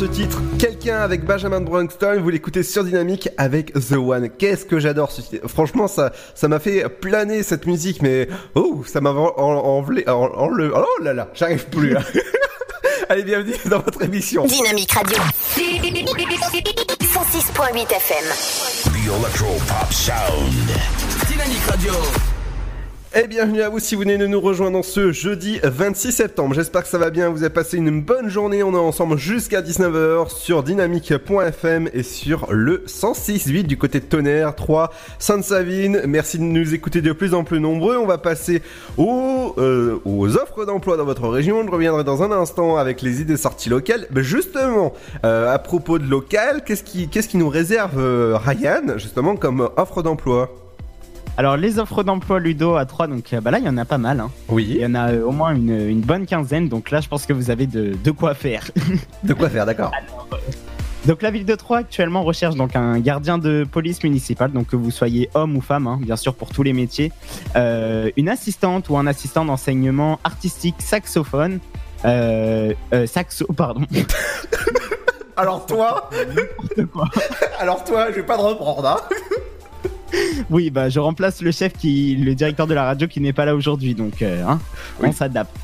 Ce 0.00 0.06
titre. 0.06 0.40
Quelqu'un 0.58 0.96
avec 0.96 1.26
Benjamin 1.26 1.60
Brownstone, 1.60 2.22
vous 2.22 2.30
l'écoutez 2.30 2.62
sur 2.62 2.84
Dynamique 2.84 3.28
avec 3.36 3.74
The 3.74 3.92
One. 3.92 4.30
Qu'est-ce 4.30 4.64
que 4.64 4.80
j'adore 4.80 5.12
ce 5.12 5.20
titre. 5.20 5.46
Franchement, 5.46 5.88
ça, 5.88 6.10
ça 6.34 6.48
m'a 6.48 6.58
fait 6.58 6.88
planer 6.88 7.42
cette 7.42 7.66
musique, 7.66 8.00
mais 8.00 8.26
oh, 8.54 8.82
ça 8.86 9.02
m'a 9.02 9.10
en, 9.10 9.34
enlevé, 9.36 10.08
en, 10.08 10.12
en, 10.12 10.48
le, 10.48 10.72
oh 10.74 11.02
là 11.02 11.12
là, 11.12 11.28
j'arrive 11.34 11.66
plus 11.66 11.90
là. 11.90 12.00
Allez, 13.10 13.24
bienvenue 13.24 13.52
dans 13.66 13.80
votre 13.80 14.02
émission. 14.02 14.46
Dynamique 14.46 14.92
Radio. 14.92 15.18
106.8 15.58 17.92
FM. 17.92 18.24
The 18.84 19.06
Electro 19.20 19.48
Pop 19.68 19.92
Sound. 19.92 20.54
Dynamique 21.28 21.66
Radio. 21.68 21.92
Et 23.12 23.26
bienvenue 23.26 23.60
à 23.60 23.68
vous 23.68 23.80
si 23.80 23.96
vous 23.96 24.02
venez 24.02 24.18
de 24.18 24.28
nous 24.28 24.40
rejoindre 24.40 24.84
ce 24.84 25.10
jeudi 25.10 25.58
26 25.64 26.12
septembre. 26.12 26.54
J'espère 26.54 26.84
que 26.84 26.88
ça 26.88 26.96
va 26.96 27.10
bien, 27.10 27.28
vous 27.28 27.42
avez 27.42 27.52
passé 27.52 27.76
une 27.76 28.00
bonne 28.00 28.28
journée. 28.28 28.62
On 28.62 28.72
est 28.72 28.78
ensemble 28.78 29.18
jusqu'à 29.18 29.62
19h 29.62 30.32
sur 30.32 30.62
dynamique.fm 30.62 31.88
et 31.92 32.04
sur 32.04 32.46
le 32.52 32.84
106.8 32.86 33.64
du 33.64 33.76
côté 33.76 33.98
de 33.98 34.04
Tonnerre, 34.04 34.54
3, 34.54 34.92
Sainte-Savine. 35.18 36.02
Merci 36.06 36.38
de 36.38 36.44
nous 36.44 36.72
écouter 36.72 37.00
de 37.02 37.10
plus 37.10 37.34
en 37.34 37.42
plus 37.42 37.58
nombreux. 37.58 37.96
On 37.96 38.06
va 38.06 38.16
passer 38.16 38.62
aux, 38.96 39.56
euh, 39.58 39.98
offres 40.40 40.64
d'emploi 40.64 40.96
dans 40.96 41.04
votre 41.04 41.26
région. 41.26 41.64
Je 41.66 41.70
reviendrai 41.70 42.04
dans 42.04 42.22
un 42.22 42.30
instant 42.30 42.76
avec 42.76 43.02
les 43.02 43.20
idées 43.20 43.36
sorties 43.36 43.70
locales. 43.70 44.06
Mais 44.12 44.22
justement, 44.22 44.92
euh, 45.24 45.52
à 45.52 45.58
propos 45.58 45.98
de 45.98 46.08
local, 46.08 46.62
qu'est-ce 46.64 46.84
qui, 46.84 47.08
qu'est-ce 47.08 47.26
qui 47.26 47.38
nous 47.38 47.48
réserve 47.48 47.98
euh, 47.98 48.38
Ryan, 48.38 48.98
justement, 48.98 49.34
comme 49.34 49.68
offre 49.76 50.00
d'emploi? 50.04 50.54
Alors 51.40 51.56
les 51.56 51.78
offres 51.78 52.02
d'emploi 52.02 52.38
Ludo 52.38 52.76
à 52.76 52.84
3, 52.84 53.06
donc 53.06 53.32
euh, 53.32 53.40
bah 53.40 53.50
là 53.50 53.58
il 53.58 53.64
y 53.64 53.68
en 53.70 53.78
a 53.78 53.86
pas 53.86 53.96
mal. 53.96 54.20
Hein. 54.20 54.30
Oui. 54.50 54.66
Il 54.68 54.76
y 54.76 54.84
en 54.84 54.94
a 54.94 55.10
euh, 55.10 55.24
au 55.24 55.30
moins 55.30 55.54
une, 55.54 55.70
une 55.88 56.02
bonne 56.02 56.26
quinzaine, 56.26 56.68
donc 56.68 56.90
là 56.90 57.00
je 57.00 57.08
pense 57.08 57.24
que 57.24 57.32
vous 57.32 57.48
avez 57.48 57.66
de, 57.66 57.94
de 58.04 58.10
quoi 58.10 58.34
faire. 58.34 58.70
De 59.24 59.32
quoi 59.32 59.48
faire, 59.48 59.64
d'accord. 59.64 59.90
Donc 61.06 61.22
la 61.22 61.30
ville 61.30 61.46
de 61.46 61.54
Troyes 61.54 61.78
actuellement 61.78 62.24
recherche 62.24 62.56
donc 62.56 62.76
un 62.76 62.98
gardien 62.98 63.38
de 63.38 63.64
police 63.64 64.04
municipale, 64.04 64.52
donc 64.52 64.66
que 64.66 64.76
vous 64.76 64.90
soyez 64.90 65.30
homme 65.32 65.56
ou 65.56 65.62
femme, 65.62 65.86
hein, 65.86 65.98
bien 66.02 66.16
sûr 66.16 66.34
pour 66.34 66.50
tous 66.50 66.62
les 66.62 66.74
métiers, 66.74 67.10
Euh, 67.56 68.10
une 68.18 68.28
assistante 68.28 68.90
ou 68.90 68.98
un 68.98 69.06
assistant 69.06 69.46
d'enseignement 69.46 70.20
artistique 70.24 70.74
saxophone, 70.80 71.58
euh, 72.04 72.74
euh, 72.92 73.06
saxo, 73.06 73.46
pardon. 73.56 73.86
Alors 75.38 75.64
toi, 75.64 76.10
alors 77.60 77.82
toi, 77.84 78.08
je 78.10 78.16
vais 78.16 78.22
pas 78.26 78.36
te 78.36 78.42
reprendre. 78.42 78.86
Hein. 78.86 78.96
Oui, 80.50 80.70
bah 80.70 80.88
je 80.88 80.98
remplace 80.98 81.42
le 81.42 81.52
chef 81.52 81.72
qui, 81.74 82.16
le 82.16 82.34
directeur 82.34 82.66
de 82.66 82.74
la 82.74 82.84
radio 82.84 83.06
qui 83.06 83.20
n'est 83.20 83.32
pas 83.32 83.44
là 83.44 83.54
aujourd'hui, 83.54 83.94
donc 83.94 84.22
euh, 84.22 84.44
hein, 84.46 84.60
on 85.02 85.12
s'adapte. 85.12 85.56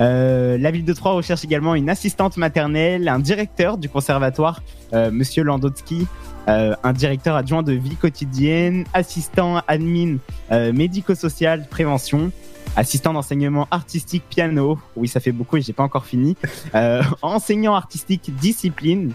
Euh, 0.00 0.58
la 0.58 0.70
ville 0.70 0.84
de 0.84 0.92
Troyes 0.92 1.14
recherche 1.14 1.44
également 1.44 1.74
une 1.74 1.90
assistante 1.90 2.36
maternelle, 2.36 3.08
un 3.08 3.18
directeur 3.18 3.78
du 3.78 3.88
conservatoire, 3.88 4.62
euh, 4.92 5.10
Monsieur 5.10 5.42
Landowski, 5.42 6.06
euh, 6.48 6.74
un 6.82 6.92
directeur 6.92 7.36
adjoint 7.36 7.62
de 7.62 7.72
vie 7.72 7.96
quotidienne, 7.96 8.84
assistant 8.94 9.60
admin 9.66 10.18
médico-social, 10.50 11.66
prévention, 11.68 12.30
assistant 12.76 13.12
d'enseignement 13.12 13.66
artistique 13.70 14.24
piano, 14.28 14.78
oui 14.96 15.08
ça 15.08 15.20
fait 15.20 15.32
beaucoup 15.32 15.56
et 15.56 15.62
j'ai 15.62 15.72
pas 15.72 15.82
encore 15.82 16.06
fini, 16.06 16.36
enseignant 17.22 17.74
artistique 17.74 18.34
discipline. 18.36 19.12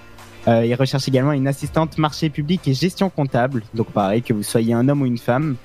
Euh, 0.47 0.65
il 0.65 0.75
recherche 0.75 1.07
également 1.07 1.31
une 1.31 1.47
assistante 1.47 1.97
marché 1.97 2.29
public 2.29 2.67
et 2.67 2.73
gestion 2.73 3.09
comptable, 3.09 3.63
donc 3.73 3.91
pareil 3.91 4.21
que 4.21 4.33
vous 4.33 4.43
soyez 4.43 4.73
un 4.73 4.87
homme 4.89 5.01
ou 5.01 5.05
une 5.05 5.17
femme, 5.17 5.55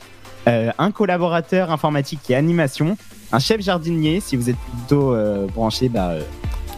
Euh, 0.47 0.71
un 0.79 0.93
collaborateur 0.93 1.71
informatique 1.71 2.31
et 2.31 2.35
animation, 2.35 2.97
un 3.33 3.39
chef 3.39 3.61
jardinier 3.61 4.21
si 4.21 4.35
vous 4.37 4.49
êtes 4.49 4.57
plutôt 4.57 5.13
euh, 5.13 5.47
branché 5.49 5.91
bah, 5.91 6.15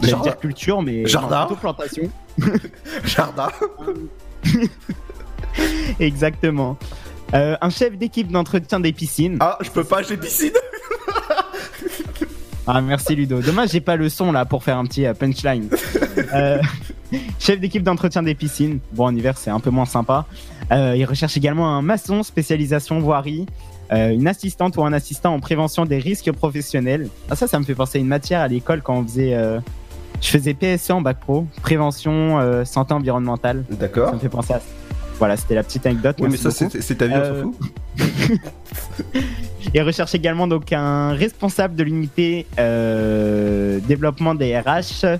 Jardin. 0.01 0.23
dire 0.23 0.37
culture 0.37 0.81
mais 0.81 1.05
Jardin. 1.05 1.45
plutôt 1.45 1.61
plantation. 1.61 2.09
Jardin. 3.05 3.47
Exactement. 5.99 6.77
Un 7.33 7.69
chef 7.69 7.97
d'équipe 7.97 8.29
d'entretien 8.29 8.81
des 8.81 8.91
piscines. 8.91 9.37
Ah, 9.39 9.57
je 9.61 9.69
peux 9.69 9.85
pas, 9.85 10.01
j'ai 10.03 10.17
piscine. 10.17 10.51
Ah, 12.67 12.81
merci 12.81 13.15
Ludo. 13.15 13.39
Dommage, 13.39 13.69
j'ai 13.69 13.79
pas 13.79 13.95
le 13.95 14.09
son 14.09 14.33
là 14.33 14.43
pour 14.43 14.63
faire 14.65 14.77
un 14.77 14.85
petit 14.85 15.05
punchline. 15.17 15.69
Chef 17.39 17.59
d'équipe 17.59 17.83
d'entretien 17.83 18.23
des 18.23 18.35
piscines. 18.35 18.79
Bon, 18.93 19.05
en 19.05 19.15
hiver, 19.15 19.37
c'est 19.37 19.49
un 19.49 19.59
peu 19.59 19.69
moins 19.69 19.85
sympa. 19.85 20.25
Euh, 20.71 20.95
il 20.95 21.05
recherche 21.05 21.35
également 21.37 21.75
un 21.75 21.81
maçon 21.81 22.23
spécialisation 22.23 22.99
voirie. 22.99 23.45
euh, 23.91 24.09
une 24.11 24.27
assistante 24.27 24.77
ou 24.77 24.85
un 24.85 24.93
assistant 24.93 25.33
en 25.33 25.39
prévention 25.41 25.85
des 25.85 25.97
risques 25.97 26.31
professionnels. 26.31 27.09
Ah, 27.29 27.35
ça, 27.35 27.47
ça 27.47 27.59
me 27.59 27.65
fait 27.65 27.75
penser 27.75 27.97
à 27.97 28.01
une 28.01 28.07
matière 28.07 28.39
à 28.39 28.47
l'école 28.47 28.81
quand 28.81 28.95
on 28.95 29.03
faisait. 29.03 29.33
euh, 29.33 29.59
je 30.21 30.29
faisais 30.29 30.53
PSE 30.53 30.91
en 30.91 31.01
bac 31.01 31.19
pro, 31.19 31.47
prévention 31.61 32.63
santé 32.63 32.93
environnementale. 32.93 33.65
D'accord. 33.71 34.09
Ça 34.09 34.15
me 34.15 34.19
fait 34.19 34.29
penser 34.29 34.53
à 34.53 34.59
ça. 34.59 34.65
Voilà, 35.17 35.35
c'était 35.35 35.55
la 35.55 35.63
petite 35.63 35.85
anecdote. 35.87 36.15
Oui, 36.19 36.27
mais 36.31 36.37
ça, 36.37 36.51
c'est 36.51 36.95
ta 36.95 37.07
vie, 37.07 37.13
on 37.15 37.25
s'en 37.25 37.41
fout. 37.41 38.39
Il 39.73 39.81
recherche 39.81 40.13
également 40.15 40.47
donc 40.47 40.71
un 40.73 41.13
responsable 41.13 41.75
de 41.75 41.83
l'unité 41.83 42.45
développement 43.87 44.35
des 44.35 44.57
RH, 44.57 45.17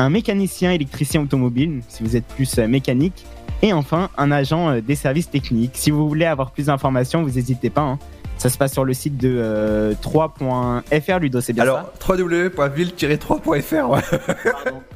un 0.00 0.10
mécanicien 0.10 0.72
électricien 0.72 1.22
automobile, 1.22 1.82
si 1.88 2.02
vous 2.02 2.16
êtes 2.16 2.26
plus 2.26 2.58
euh, 2.58 2.66
mécanique, 2.66 3.24
et 3.62 3.72
enfin 3.72 4.08
un 4.16 4.30
agent 4.32 4.70
euh, 4.70 4.80
des 4.80 4.94
services 4.94 5.30
techniques. 5.30 5.72
Si 5.74 5.90
vous 5.90 6.08
voulez 6.08 6.24
avoir 6.26 6.50
plus 6.50 6.66
d'informations, 6.66 7.22
vous 7.22 7.30
n'hésitez 7.30 7.70
pas. 7.70 7.82
hein. 7.82 7.98
Ça 8.38 8.48
se 8.48 8.56
passe 8.56 8.72
sur 8.72 8.86
le 8.86 8.94
site 8.94 9.18
de 9.18 9.36
euh, 9.38 9.92
3.fr, 10.02 11.18
Ludo, 11.18 11.42
c'est 11.42 11.52
bien 11.52 11.64
Alors, 11.64 11.92
www.ville-3.fr, 12.08 13.88
ouais. 13.90 14.00
ça 14.00 14.18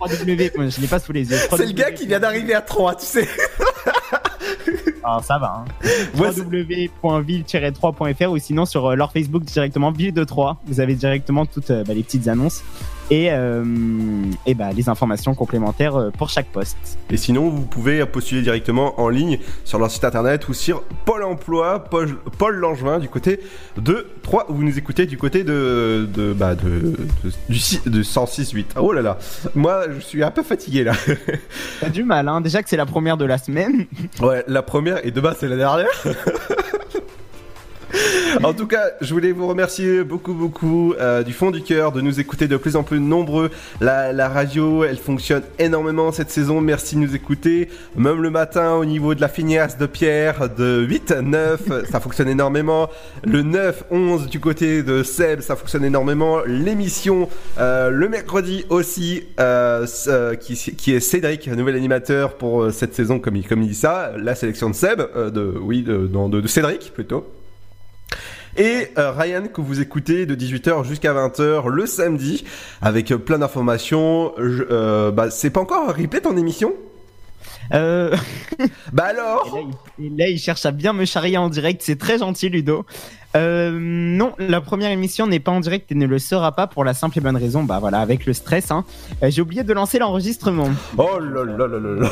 www, 0.01 0.71
je 0.71 0.81
l'ai 0.81 0.87
pas 0.87 0.99
sous 0.99 1.12
les 1.12 1.31
yeux. 1.31 1.37
C'est 1.55 1.67
le 1.67 1.73
gars 1.73 1.93
qui 1.93 2.07
vient 2.07 2.21
d'arriver 2.21 2.55
à 2.55 2.62
3, 2.62 2.95
tu 2.95 3.05
sais. 3.05 3.29
Alors 5.05 5.23
ça 5.23 5.37
va. 5.38 5.57
Hein. 5.59 5.64
Ouais, 6.19 6.29
www.ville-3.fr 6.31 8.31
ou 8.31 8.38
sinon 8.38 8.64
sur 8.64 8.87
euh, 8.87 8.95
leur 8.95 9.12
Facebook 9.12 9.45
directement 9.45 9.90
Ville 9.90 10.14
de 10.14 10.25
3. 10.25 10.62
Vous 10.67 10.81
avez 10.81 10.95
directement 10.95 11.45
toutes 11.45 11.71
euh, 11.71 11.85
bah, 11.85 11.93
les 11.93 12.03
petites 12.03 12.29
annonces 12.29 12.62
et, 13.11 13.29
euh, 13.31 13.62
et 14.47 14.55
bah, 14.55 14.73
les 14.73 14.88
informations 14.88 15.35
complémentaires 15.35 15.97
euh, 15.97 16.11
pour 16.11 16.29
chaque 16.31 16.47
poste. 16.47 16.77
Et 17.11 17.17
sinon, 17.17 17.49
vous 17.51 17.62
pouvez 17.62 18.05
postuler 18.07 18.43
directement 18.43 19.01
en 19.01 19.09
ligne 19.09 19.38
sur 19.64 19.79
leur 19.79 19.90
site 19.90 20.05
internet 20.05 20.49
ou 20.49 20.55
sur 20.55 20.83
Pôle 21.05 21.23
emploi, 21.25 21.85
Paul, 21.85 22.17
Paul 22.38 22.57
Langevin, 22.57 22.99
du 22.99 23.09
côté 23.09 23.40
de 23.77 24.07
3, 24.23 24.47
où 24.51 24.55
vous 24.55 24.64
nous 24.64 24.79
écoutez 24.79 25.07
du 25.07 25.19
côté 25.19 25.45
de, 25.45 26.09
de, 26.12 26.33
bah, 26.33 26.55
de, 26.55 26.95
de, 27.25 27.33
du, 27.49 27.59
si- 27.59 27.81
de 27.85 28.03
106.8. 28.03 28.64
Oh 28.81 28.93
là 28.93 29.03
là, 29.03 29.19
moi 29.55 29.83
je 29.95 30.01
suis 30.01 30.23
un 30.25 30.31
peu 30.31 30.43
fatigué 30.43 30.85
là. 30.85 30.93
T'as 31.81 31.88
du 31.90 32.05
mal, 32.05 32.29
hein. 32.29 32.40
déjà 32.40 32.62
que 32.62 32.69
c'est 32.69 32.77
la 32.77 32.87
première 32.87 33.17
de 33.17 33.25
la 33.25 33.38
semaine. 33.38 33.87
Ouais, 34.21 34.45
la 34.49 34.62
première 34.62 35.05
et 35.07 35.11
demain 35.11 35.35
c'est 35.38 35.49
la 35.49 35.57
dernière. 35.57 35.87
En 38.42 38.52
tout 38.52 38.66
cas, 38.66 38.83
je 39.00 39.12
voulais 39.14 39.33
vous 39.33 39.46
remercier 39.46 40.02
beaucoup, 40.04 40.35
beaucoup 40.35 40.94
euh, 40.98 41.22
du 41.22 41.33
fond 41.33 41.50
du 41.50 41.62
cœur 41.62 41.92
de 41.92 42.00
nous 42.00 42.18
écouter 42.20 42.48
de 42.48 42.57
plus 42.57 42.76
en 42.76 42.83
plus 42.83 43.00
nombreux. 43.00 43.50
La, 43.80 44.12
la 44.12 44.28
radio, 44.28 44.85
elle 44.85 44.98
fonctionne 44.98 45.42
énormément 45.59 46.11
cette 46.12 46.30
saison. 46.30 46.61
Merci 46.61 46.96
de 46.96 47.00
nous 47.00 47.14
écouter. 47.14 47.68
Même 47.96 48.20
le 48.22 48.30
matin, 48.30 48.74
au 48.74 48.85
niveau 48.85 49.14
de 49.14 49.20
la 49.20 49.28
fignasse 49.28 49.78
de 49.78 49.87
Pierre, 49.87 50.48
de 50.57 50.80
8 50.88 51.11
à 51.12 51.22
9, 51.22 51.61
ça 51.90 52.00
fonctionne 52.00 52.28
énormément. 52.28 52.88
Le 53.24 53.42
9, 53.42 53.85
11 53.90 54.26
du 54.28 54.40
côté 54.40 54.83
de 54.83 55.02
Seb, 55.02 55.40
ça 55.40 55.54
fonctionne 55.57 55.85
énormément. 55.85 56.38
L'émission, 56.46 57.28
euh, 57.59 57.90
le 57.90 58.09
mercredi 58.09 58.64
aussi, 58.68 59.24
euh, 59.38 59.87
qui, 60.40 60.54
qui 60.76 60.92
est 60.94 61.00
Cédric, 61.00 61.46
nouvel 61.48 61.76
animateur 61.76 62.35
pour 62.35 62.70
cette 62.72 62.94
saison, 62.94 63.18
comme 63.20 63.37
il, 63.37 63.46
comme 63.46 63.62
il 63.62 63.68
dit 63.68 63.74
ça. 63.74 64.12
La 64.18 64.35
sélection 64.35 64.70
de 64.70 64.74
Seb, 64.74 65.00
de, 65.16 65.54
oui, 65.61 65.83
de, 65.83 66.09
non, 66.12 66.28
de- 66.28 66.40
de 66.40 66.48
Cédric 66.48 66.92
plutôt. 66.92 67.26
Et 68.57 68.88
euh, 68.98 69.11
Ryan 69.11 69.48
que 69.53 69.61
vous 69.61 69.81
écoutez 69.81 70.27
de 70.27 70.35
18h 70.35 70.85
jusqu'à 70.85 71.12
20h 71.12 71.68
le 71.68 71.87
samedi 71.87 72.44
avec 72.81 73.11
euh, 73.11 73.18
plein 73.18 73.38
d'informations. 73.38 74.33
Euh, 74.38 75.11
bah, 75.11 75.31
c'est 75.31 75.50
pas 75.50 75.61
encore 75.61 75.88
replay 75.88 76.20
ton 76.20 76.37
émission? 76.37 76.72
Euh... 77.72 78.14
bah 78.92 79.05
alors? 79.05 79.46
Et 79.57 79.61
là, 79.61 79.66
il, 79.98 80.07
et 80.07 80.16
là, 80.16 80.29
il 80.29 80.38
cherche 80.38 80.66
à 80.66 80.70
bien 80.70 80.92
me 80.92 81.05
charrier 81.05 81.38
en 81.38 81.48
direct, 81.48 81.83
c'est 81.85 81.98
très 81.98 82.18
gentil 82.18 82.48
Ludo. 82.48 82.85
Euh, 83.37 83.77
non, 83.81 84.33
la 84.38 84.61
première 84.61 84.90
émission 84.90 85.27
n'est 85.27 85.40
pas 85.40 85.50
en 85.50 85.61
direct 85.61 85.90
et 85.90 85.96
ne 85.96 86.07
le 86.07 86.18
sera 86.18 86.53
pas 86.53 86.66
pour 86.68 86.85
la 86.85 86.94
simple 86.94 87.18
et 87.18 87.20
bonne 87.20 87.37
raison, 87.37 87.64
bah 87.64 87.79
voilà, 87.81 87.98
avec 87.98 88.27
le 88.27 88.33
stress, 88.33 88.70
hein, 88.70 88.85
euh, 89.22 89.31
j'ai 89.31 89.42
oublié 89.42 89.64
de 89.64 89.72
lancer 89.72 89.98
l'enregistrement. 89.98 90.68
Oh 90.96 91.18
là 91.18 91.44
là 91.44 91.66
là 91.66 91.79
là 91.79 91.79
là. 91.79 92.11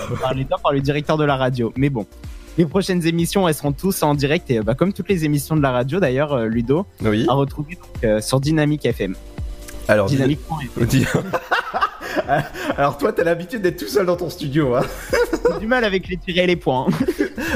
Par 0.63 0.73
le 0.73 0.81
directeur 0.81 1.17
de 1.17 1.25
la 1.25 1.37
radio. 1.37 1.73
Mais 1.77 1.91
bon, 1.91 2.07
les 2.59 2.67
prochaines 2.67 3.07
émissions, 3.07 3.49
elles 3.49 3.55
seront 3.55 3.73
tous 3.73 4.03
en 4.03 4.15
direct 4.15 4.51
et 4.51 4.61
bah, 4.61 4.75
comme 4.75 4.93
toutes 4.93 5.09
les 5.09 5.25
émissions 5.25 5.57
de 5.57 5.63
la 5.63 5.71
radio 5.71 6.01
d'ailleurs, 6.01 6.33
euh, 6.35 6.47
Ludo, 6.47 6.87
Oui. 7.03 7.25
à 7.29 7.33
retrouver 7.35 7.77
donc, 7.77 8.05
euh, 8.05 8.21
sur 8.21 8.41
Dynamique 8.41 8.85
FM. 8.87 9.15
Alors, 9.89 10.07
Dynamique.fm. 10.07 10.87
dis- 10.87 11.07
Alors 12.77 12.99
toi, 12.99 13.13
t'as 13.13 13.25
l'habitude 13.25 13.63
d'être 13.63 13.79
tout 13.79 13.87
seul 13.89 14.07
dans 14.07 14.17
ton 14.17 14.31
studio, 14.31 14.75
hein 14.75 14.83
du 15.61 15.67
mal 15.67 15.85
avec 15.85 16.09
les 16.09 16.17
tirets 16.17 16.45
et 16.45 16.47
les 16.47 16.57
points. 16.57 16.87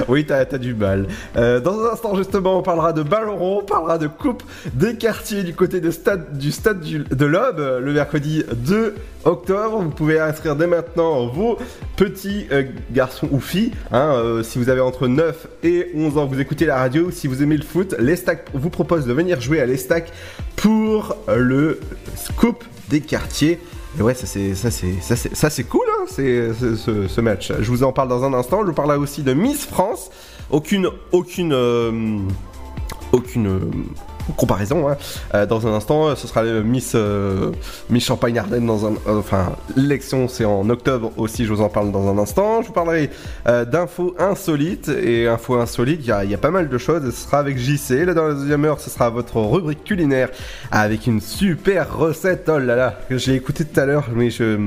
Oui, 0.08 0.24
t'as 0.26 0.40
as 0.40 0.58
du 0.58 0.74
mal. 0.74 1.06
Euh, 1.36 1.58
dans 1.58 1.80
un 1.80 1.92
instant, 1.92 2.14
justement, 2.16 2.58
on 2.58 2.62
parlera 2.62 2.92
de 2.92 3.02
ballon 3.02 3.36
rond, 3.36 3.60
on 3.62 3.64
parlera 3.64 3.98
de 3.98 4.06
coupe 4.06 4.42
des 4.74 4.94
quartiers 4.96 5.42
du 5.42 5.54
côté 5.54 5.80
de 5.80 5.90
stade, 5.90 6.36
du 6.38 6.52
stade 6.52 6.80
du- 6.80 6.98
de 7.04 7.24
l'Aube, 7.26 7.58
le 7.80 7.92
mercredi 7.92 8.44
2 8.54 8.94
octobre. 9.24 9.80
Vous 9.82 9.90
pouvez 9.90 10.20
inscrire 10.20 10.54
dès 10.54 10.66
maintenant 10.66 11.26
vos 11.26 11.56
petits 11.96 12.46
euh, 12.52 12.64
garçons 12.92 13.28
ou 13.32 13.40
filles. 13.40 13.72
hein, 13.90 14.12
euh, 14.16 14.42
si 14.42 14.58
vous 14.58 14.68
avez 14.68 14.80
entre 14.82 15.08
9 15.08 15.46
et 15.64 15.90
11 15.94 16.18
ans, 16.18 16.26
vous 16.26 16.40
écoutez 16.40 16.66
la 16.66 16.76
radio. 16.76 17.10
Si 17.10 17.26
vous 17.26 17.42
aimez 17.42 17.56
le 17.56 17.64
foot, 17.64 17.94
l'Estac 17.98 18.44
vous 18.52 18.70
propose 18.70 19.06
de 19.06 19.12
venir 19.12 19.40
jouer 19.40 19.60
à 19.60 19.66
l'Estac 19.66 20.12
pour 20.56 21.16
le 21.34 21.80
scoop 22.16 22.62
des 22.90 23.00
quartiers. 23.00 23.58
Et 23.98 24.02
ouais, 24.02 24.14
ça 24.14 24.26
c'est 24.26 24.54
ça 24.54 24.70
c'est 24.70 25.00
ça 25.00 25.16
c'est 25.16 25.34
ça 25.34 25.48
c'est 25.48 25.64
cool, 25.64 25.86
hein, 25.90 26.04
c'est 26.06 26.52
ce, 26.52 27.20
match. 27.20 27.52
Je 27.58 27.70
vous 27.70 27.82
en 27.82 27.92
parle 27.92 28.08
dans 28.08 28.24
un 28.24 28.34
instant. 28.34 28.60
Je 28.62 28.66
vous 28.66 28.74
parlerai 28.74 28.98
aussi 28.98 29.22
de 29.22 29.32
Miss 29.32 29.64
France. 29.64 30.10
Aucune 30.50 30.90
aucune 31.12 31.52
euh, 31.54 32.18
aucune 33.12 33.60
comparaison. 34.34 34.88
hein. 34.88 34.96
Euh, 35.34 35.46
dans 35.46 35.66
un 35.66 35.72
instant, 35.72 36.14
ce 36.16 36.26
sera 36.26 36.42
Miss 36.42 36.92
euh, 36.94 37.52
Miss 37.90 38.04
Champagne 38.04 38.38
Ardenne 38.38 38.66
dans 38.66 38.86
un 38.86 38.92
euh, 39.06 39.18
enfin 39.18 39.52
l'élection 39.76 40.28
c'est 40.28 40.44
en 40.44 40.68
octobre 40.70 41.12
aussi. 41.16 41.44
Je 41.44 41.52
vous 41.52 41.60
en 41.62 41.68
parle 41.68 41.92
dans 41.92 42.08
un 42.08 42.18
instant. 42.18 42.62
Je 42.62 42.68
vous 42.68 42.72
parlerai 42.72 43.10
euh, 43.46 43.64
d'infos 43.64 44.14
insolites 44.18 44.88
et 44.88 45.28
infos 45.28 45.56
insolites. 45.56 46.00
Il 46.02 46.30
y, 46.30 46.34
a, 46.34 46.38
pas 46.38 46.50
mal 46.50 46.68
de 46.68 46.78
choses. 46.78 47.04
Ce 47.04 47.26
sera 47.26 47.38
avec 47.38 47.58
JC. 47.58 48.04
Là 48.04 48.14
dans 48.14 48.26
la 48.28 48.34
deuxième 48.34 48.64
heure, 48.64 48.80
ce 48.80 48.90
sera 48.90 49.10
votre 49.10 49.40
rubrique 49.40 49.84
culinaire 49.84 50.30
avec 50.70 51.06
une 51.06 51.20
super 51.20 51.96
recette. 51.96 52.50
Oh 52.52 52.58
là 52.58 52.76
là, 52.76 52.98
que 53.08 53.18
j'ai 53.18 53.34
écouté 53.34 53.64
tout 53.64 53.78
à 53.80 53.86
l'heure, 53.86 54.08
mais 54.14 54.30
je 54.30 54.58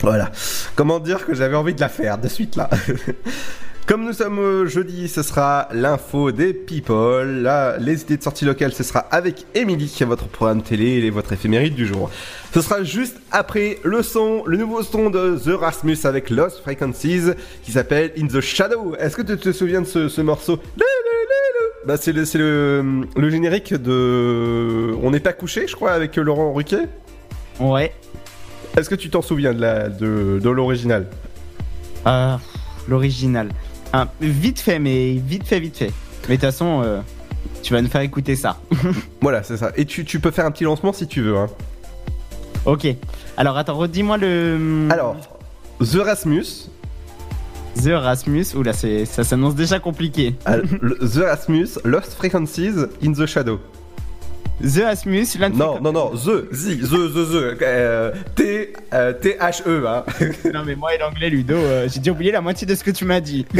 voilà. 0.00 0.30
Comment 0.76 0.98
dire 0.98 1.26
que 1.26 1.34
j'avais 1.34 1.56
envie 1.56 1.74
de 1.74 1.80
la 1.80 1.88
faire 1.88 2.16
de 2.18 2.28
suite 2.28 2.56
là? 2.56 2.70
Comme 3.90 4.04
nous 4.04 4.12
sommes 4.12 4.38
euh, 4.38 4.66
jeudi, 4.66 5.08
ce 5.08 5.20
sera 5.24 5.66
l'info 5.72 6.30
des 6.30 6.54
people. 6.54 7.42
Là, 7.42 7.76
les 7.76 8.02
idées 8.02 8.18
de 8.18 8.22
sortie 8.22 8.44
locale, 8.44 8.72
ce 8.72 8.84
sera 8.84 9.00
avec 9.00 9.46
Emily, 9.56 9.92
votre 10.06 10.28
programme 10.28 10.62
télé 10.62 11.00
et 11.04 11.10
votre 11.10 11.32
éphéméride 11.32 11.74
du 11.74 11.88
jour. 11.88 12.08
Ce 12.54 12.60
sera 12.60 12.84
juste 12.84 13.16
après 13.32 13.80
le 13.82 14.04
son, 14.04 14.44
le 14.46 14.58
nouveau 14.58 14.84
son 14.84 15.10
de 15.10 15.36
The 15.36 15.58
Rasmus 15.58 15.96
avec 16.04 16.30
Lost 16.30 16.60
Frequencies 16.60 17.32
qui 17.64 17.72
s'appelle 17.72 18.12
In 18.16 18.28
the 18.28 18.40
Shadow. 18.40 18.94
Est-ce 18.94 19.16
que 19.16 19.22
tu 19.22 19.36
te 19.36 19.50
souviens 19.50 19.80
de 19.80 19.86
ce, 19.88 20.08
ce 20.08 20.20
morceau? 20.20 20.60
Bah, 21.84 21.96
c'est 21.96 22.12
le, 22.12 22.24
c'est 22.24 22.38
le, 22.38 23.08
le 23.16 23.28
générique 23.28 23.74
de 23.74 24.94
On 25.02 25.10
n'est 25.10 25.18
pas 25.18 25.32
couché, 25.32 25.66
je 25.66 25.74
crois, 25.74 25.90
avec 25.90 26.14
Laurent 26.14 26.52
Ruquet. 26.52 26.86
Ouais. 27.58 27.92
Est-ce 28.76 28.88
que 28.88 28.94
tu 28.94 29.10
t'en 29.10 29.20
souviens 29.20 29.52
de 29.52 29.60
la 29.60 29.88
de, 29.88 30.38
de 30.40 30.48
l'original? 30.48 31.08
Euh, 32.06 32.36
L'original. 32.88 33.48
Vite 34.20 34.60
fait, 34.60 34.78
mais 34.78 35.14
vite 35.14 35.46
fait, 35.46 35.60
vite 35.60 35.76
fait. 35.76 35.92
Mais 36.28 36.36
de 36.36 36.40
toute 36.40 36.50
façon, 36.50 36.82
euh, 36.84 37.00
tu 37.62 37.72
vas 37.72 37.82
nous 37.82 37.88
faire 37.88 38.00
écouter 38.02 38.36
ça. 38.36 38.58
Voilà, 39.20 39.42
c'est 39.42 39.56
ça. 39.56 39.72
Et 39.76 39.84
tu, 39.84 40.04
tu 40.04 40.20
peux 40.20 40.30
faire 40.30 40.46
un 40.46 40.50
petit 40.50 40.64
lancement 40.64 40.92
si 40.92 41.06
tu 41.06 41.20
veux. 41.22 41.36
Hein. 41.36 41.48
ok. 42.64 42.86
Alors 43.36 43.56
attends, 43.56 43.76
redis-moi 43.76 44.16
le. 44.18 44.88
Alors, 44.90 45.16
The 45.80 45.96
Rasmus. 46.04 46.68
The 47.82 47.90
Rasmus. 47.92 48.46
Oula, 48.56 48.72
c'est- 48.72 49.04
ça 49.06 49.24
s'annonce 49.24 49.54
déjà 49.54 49.78
compliqué. 49.78 50.34
Ah, 50.44 50.56
le- 50.56 50.98
The 50.98 51.22
Rasmus, 51.24 51.68
Lost 51.84 52.14
Frequencies 52.14 52.74
in 53.02 53.12
the 53.12 53.26
Shadow. 53.26 53.60
The 54.62 54.82
Rasmus, 54.82 55.26
Non, 55.54 55.80
non, 55.80 55.92
non, 55.92 56.10
The, 56.10 56.48
The, 56.50 56.80
The, 56.80 57.12
The, 57.14 57.56
The, 57.56 57.62
euh, 57.62 58.12
T, 58.34 58.72
euh, 58.92 59.12
T-H-E, 59.14 59.86
hein. 59.86 60.04
non, 60.52 60.64
mais 60.66 60.74
moi 60.76 60.94
et 60.94 60.98
l'anglais, 60.98 61.30
Ludo, 61.30 61.54
euh, 61.54 61.88
j'ai 61.88 62.00
déjà 62.00 62.12
oublié 62.12 62.30
la 62.30 62.42
moitié 62.42 62.66
de 62.66 62.74
ce 62.74 62.84
que 62.84 62.90
tu 62.90 63.04
m'as 63.06 63.20
dit. 63.20 63.46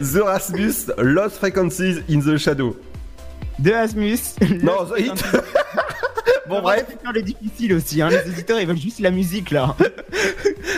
The 0.00 0.22
Rasmus, 0.22 0.92
Lost 0.96 1.36
Frequencies 1.36 2.02
in 2.10 2.20
the 2.20 2.38
Shadow. 2.38 2.76
The 3.62 3.70
Rasmus. 3.72 4.18
Non, 4.62 4.84
The 4.86 4.98
Hit. 5.00 5.24
bon, 6.48 6.62
bref. 6.62 6.86
C'est 7.14 7.22
difficile 7.22 7.74
aussi, 7.74 8.00
hein. 8.00 8.08
Les 8.08 8.30
éditeurs, 8.30 8.60
ils 8.60 8.66
veulent 8.66 8.78
juste 8.78 9.00
la 9.00 9.10
musique, 9.10 9.50
là. 9.50 9.74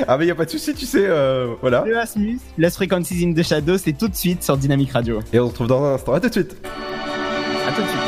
Ah, 0.09 0.17
mais 0.17 0.27
y 0.27 0.31
a 0.31 0.35
pas 0.35 0.47
de 0.47 0.51
souci, 0.51 0.73
tu 0.75 0.87
sais, 0.87 1.05
euh, 1.07 1.55
voilà. 1.61 1.85
The 1.87 1.93
Rasmus, 1.95 2.39
Lost 2.57 2.77
Frequencies 2.77 3.25
in 3.25 3.35
the 3.35 3.43
Shadow, 3.43 3.77
c'est 3.77 3.93
tout 3.93 4.09
de 4.09 4.17
suite 4.17 4.43
sur 4.43 4.57
Dynamic 4.57 4.93
Radio. 4.93 5.21
Et 5.33 5.39
on 5.39 5.47
se 5.47 5.51
retrouve 5.51 5.67
dans 5.67 5.85
un 5.85 5.95
instant. 5.95 6.15
À 6.15 6.21
tout 6.21 6.29
de 6.29 6.33
suite. 6.33 6.57
À 7.69 7.73
tout 7.73 7.83
de 7.83 7.87
suite. 7.87 8.00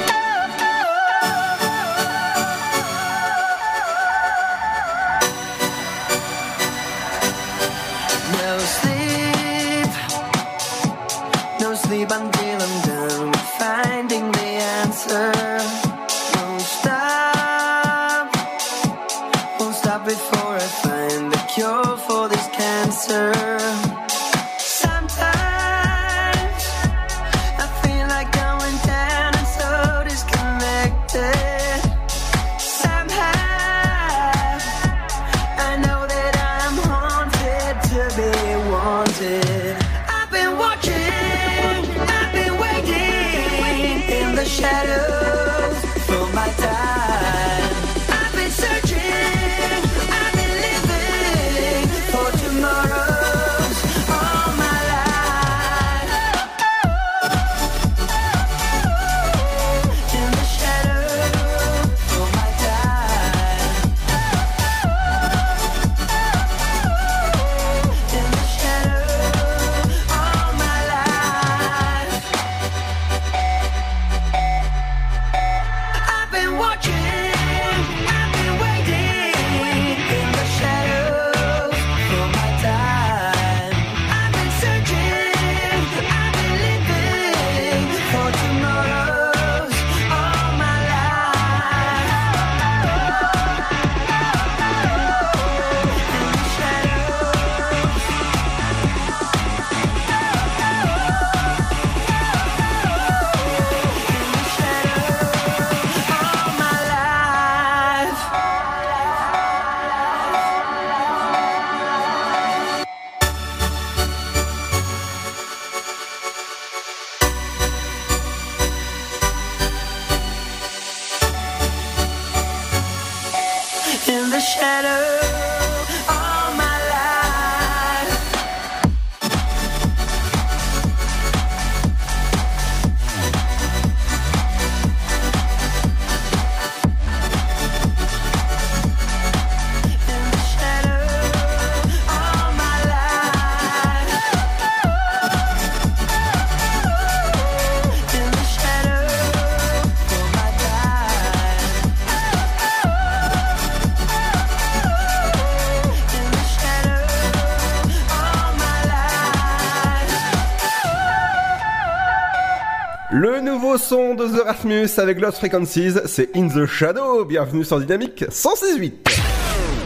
Rasmus 164.52 164.98
avec 164.98 165.18
Lost 165.18 165.38
Frequencies, 165.38 165.94
c'est 166.04 166.36
In 166.36 166.46
the 166.48 166.66
Shadow. 166.66 167.24
Bienvenue 167.24 167.64
sur 167.64 167.80
Dynamique 167.80 168.26
168. 168.28 169.08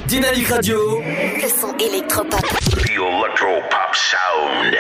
Dynamique 0.08 0.48
Radio. 0.48 1.00
Le 1.00 1.48
son 1.48 1.76
électropop. 1.78 2.40
The 2.40 2.90
Electro 2.90 3.60
Pop 3.70 3.94
Sound. 3.94 4.76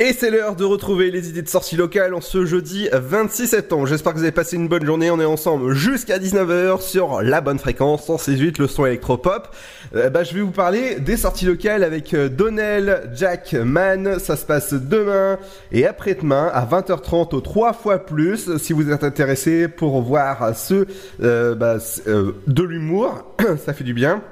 Et 0.00 0.12
c'est 0.12 0.30
l'heure 0.30 0.54
de 0.54 0.64
retrouver 0.64 1.10
les 1.10 1.28
idées 1.28 1.42
de 1.42 1.48
sortie 1.48 1.74
locales 1.74 2.14
en 2.14 2.20
ce 2.20 2.46
jeudi 2.46 2.88
26 2.92 3.48
septembre. 3.48 3.84
J'espère 3.88 4.12
que 4.12 4.18
vous 4.18 4.22
avez 4.22 4.30
passé 4.30 4.54
une 4.54 4.68
bonne 4.68 4.86
journée. 4.86 5.10
On 5.10 5.18
est 5.18 5.24
ensemble 5.24 5.74
jusqu'à 5.74 6.20
19h 6.20 6.80
sur 6.82 7.20
la 7.20 7.40
bonne 7.40 7.58
fréquence 7.58 8.04
168, 8.06 8.58
le 8.58 8.68
son 8.68 8.86
électropop. 8.86 9.48
Euh, 9.96 10.08
bah, 10.08 10.22
je 10.22 10.34
vais 10.34 10.40
vous 10.40 10.52
parler 10.52 11.00
des 11.00 11.16
sorties 11.16 11.46
locales 11.46 11.82
avec 11.82 12.14
euh, 12.14 12.28
Donnell, 12.28 13.10
Jack, 13.12 13.54
Man. 13.54 14.20
Ça 14.20 14.36
se 14.36 14.46
passe 14.46 14.72
demain 14.72 15.36
et 15.72 15.84
après-demain 15.84 16.48
à 16.54 16.64
20h30 16.64 17.34
au 17.34 17.40
3 17.40 17.72
fois 17.72 17.98
plus. 17.98 18.56
Si 18.58 18.72
vous 18.72 18.92
êtes 18.92 19.02
intéressé 19.02 19.66
pour 19.66 20.00
voir 20.00 20.54
ce 20.54 20.86
euh, 21.22 21.56
bah, 21.56 21.78
euh, 22.06 22.36
de 22.46 22.62
l'humour, 22.62 23.34
ça 23.66 23.72
fait 23.72 23.82
du 23.82 23.94
bien. 23.94 24.22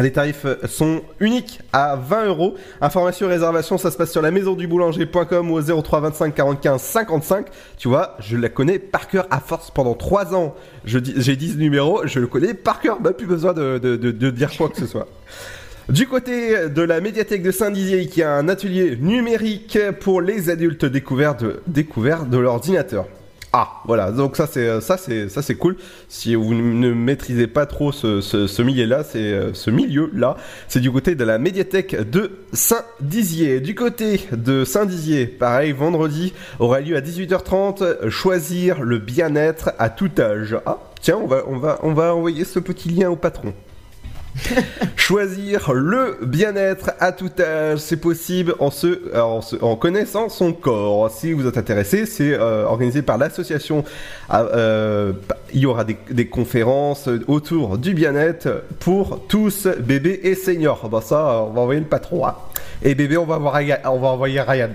Les 0.00 0.10
tarifs 0.10 0.44
sont 0.66 1.02
uniques 1.20 1.60
à 1.72 1.94
20 1.94 2.26
euros. 2.26 2.54
Information 2.80 3.26
et 3.26 3.30
réservation, 3.30 3.78
ça 3.78 3.92
se 3.92 3.96
passe 3.96 4.10
sur 4.10 4.22
la 4.22 4.32
maison 4.32 4.54
du 4.54 4.66
boulanger.com 4.66 5.50
ou 5.52 5.54
au 5.56 5.82
03 5.82 6.00
25 6.00 6.34
45 6.34 6.78
55. 6.78 7.46
Tu 7.78 7.86
vois, 7.86 8.16
je 8.18 8.36
la 8.36 8.48
connais 8.48 8.80
par 8.80 9.06
cœur 9.06 9.28
à 9.30 9.38
force 9.38 9.70
pendant 9.70 9.94
3 9.94 10.34
ans. 10.34 10.56
J'ai 10.84 11.00
10 11.00 11.56
numéros, 11.58 12.00
je 12.06 12.18
le 12.18 12.26
connais 12.26 12.54
par 12.54 12.80
cœur, 12.80 12.98
bah, 13.00 13.12
plus 13.12 13.26
besoin 13.26 13.52
de, 13.52 13.78
de- 13.78 14.30
dire 14.30 14.50
quoi 14.56 14.68
que 14.68 14.76
ce 14.78 14.86
soit. 14.86 15.06
Du 15.90 16.06
côté 16.06 16.70
de 16.70 16.80
la 16.80 17.02
médiathèque 17.02 17.42
de 17.42 17.50
Saint-Dizier, 17.50 18.06
qui 18.06 18.22
a 18.22 18.32
un 18.32 18.48
atelier 18.48 18.96
numérique 18.96 19.78
pour 20.00 20.22
les 20.22 20.48
adultes 20.48 20.86
découverts 20.86 21.34
de 21.36 22.38
l'ordinateur. 22.38 23.04
Ah, 23.56 23.82
voilà, 23.84 24.10
donc 24.10 24.36
ça 24.36 24.48
c'est 24.48 24.80
ça 24.80 24.96
c'est 24.96 25.28
ça 25.28 25.40
c'est 25.40 25.54
cool. 25.54 25.76
Si 26.08 26.34
vous 26.34 26.54
ne 26.54 26.92
maîtrisez 26.92 27.46
pas 27.46 27.66
trop 27.66 27.92
ce, 27.92 28.20
ce 28.20 28.62
milieu-là, 28.62 29.04
c'est 29.04 29.32
euh, 29.32 29.54
ce 29.54 29.70
milieu-là, 29.70 30.36
c'est 30.66 30.80
du 30.80 30.90
côté 30.90 31.14
de 31.14 31.22
la 31.22 31.38
médiathèque 31.38 31.94
de 32.10 32.32
Saint-Dizier. 32.52 33.60
Du 33.60 33.76
côté 33.76 34.22
de 34.32 34.64
Saint-Dizier, 34.64 35.26
pareil, 35.28 35.70
vendredi 35.70 36.32
aura 36.58 36.80
lieu 36.80 36.96
à 36.96 37.00
18h30 37.00 38.08
choisir 38.08 38.82
le 38.82 38.98
bien-être 38.98 39.70
à 39.78 39.88
tout 39.88 40.10
âge. 40.18 40.56
Ah, 40.66 40.78
tiens, 41.00 41.18
on 41.22 41.28
va 41.28 41.44
on 41.46 41.58
va 41.58 41.78
on 41.84 41.92
va 41.92 42.12
envoyer 42.12 42.44
ce 42.44 42.58
petit 42.58 42.88
lien 42.88 43.08
au 43.08 43.14
patron. 43.14 43.54
Choisir 44.96 45.72
le 45.72 46.18
bien-être 46.22 46.90
à 47.00 47.12
tout 47.12 47.30
âge, 47.38 47.78
c'est 47.78 47.96
possible 47.96 48.54
en, 48.58 48.70
se, 48.70 49.16
en, 49.16 49.40
se- 49.40 49.56
en 49.62 49.76
connaissant 49.76 50.28
son 50.28 50.52
corps. 50.52 51.10
Si 51.10 51.32
vous 51.32 51.46
êtes 51.46 51.56
intéressé, 51.58 52.06
c'est 52.06 52.32
euh, 52.34 52.64
organisé 52.64 53.02
par 53.02 53.18
l'association. 53.18 53.84
Ah, 54.28 54.42
euh, 54.54 55.12
il 55.52 55.60
y 55.60 55.66
aura 55.66 55.84
des, 55.84 56.26
conférences 56.28 57.08
autour 57.28 57.78
du 57.78 57.94
bien-être 57.94 58.64
pour 58.80 59.26
tous, 59.28 59.66
bébés 59.66 60.20
et 60.24 60.34
seniors. 60.34 60.88
Ça, 61.04 61.42
on 61.48 61.52
va 61.52 61.60
envoyer 61.60 61.80
le 61.80 61.86
patron. 61.86 62.26
hein. 62.26 62.34
Et 62.82 62.94
bébé, 62.94 63.16
on 63.16 63.24
va, 63.24 63.38
on 63.38 63.98
va 63.98 64.08
envoyer 64.08 64.40
Ryan. 64.40 64.70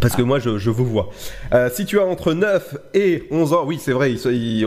Parce 0.00 0.14
que 0.14 0.22
moi, 0.22 0.38
je, 0.38 0.70
vous 0.70 0.84
vois. 0.84 1.10
Euh, 1.52 1.68
si 1.72 1.84
tu 1.84 1.98
as 1.98 2.04
entre 2.04 2.32
9 2.32 2.76
et 2.94 3.24
11 3.30 3.52
ans, 3.54 3.64
oui, 3.66 3.78
c'est 3.80 3.92
vrai, 3.92 4.14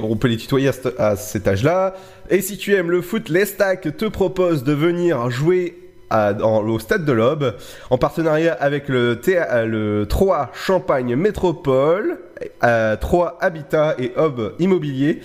on 0.02 0.16
peut 0.18 0.28
les 0.28 0.38
tutoyer 0.38 0.70
à, 0.70 0.74
ce- 0.74 1.00
à 1.02 1.16
cet 1.16 1.48
âge-là. 1.48 1.96
Et 2.30 2.42
si 2.42 2.58
tu 2.58 2.74
aimes 2.76 2.92
le 2.92 3.02
foot, 3.02 3.30
l'Estac 3.30 3.96
te 3.96 4.06
propose 4.06 4.64
de 4.64 4.74
venir 4.74 5.30
jouer 5.30 5.78
à- 6.10 6.34
au 6.34 6.80
Stade 6.80 7.06
de 7.06 7.12
l'Aube, 7.12 7.56
en 7.90 7.98
partenariat 7.98 8.54
avec 8.60 8.90
le, 8.90 9.16
théa- 9.16 9.66
le 9.66 10.06
3 10.08 10.52
Champagne 10.54 11.16
Métropole, 11.16 12.20
euh, 12.64 12.96
3 12.96 13.38
Habitat 13.42 13.96
et 14.00 14.14
Hub 14.18 14.40
Immobilier 14.60 15.20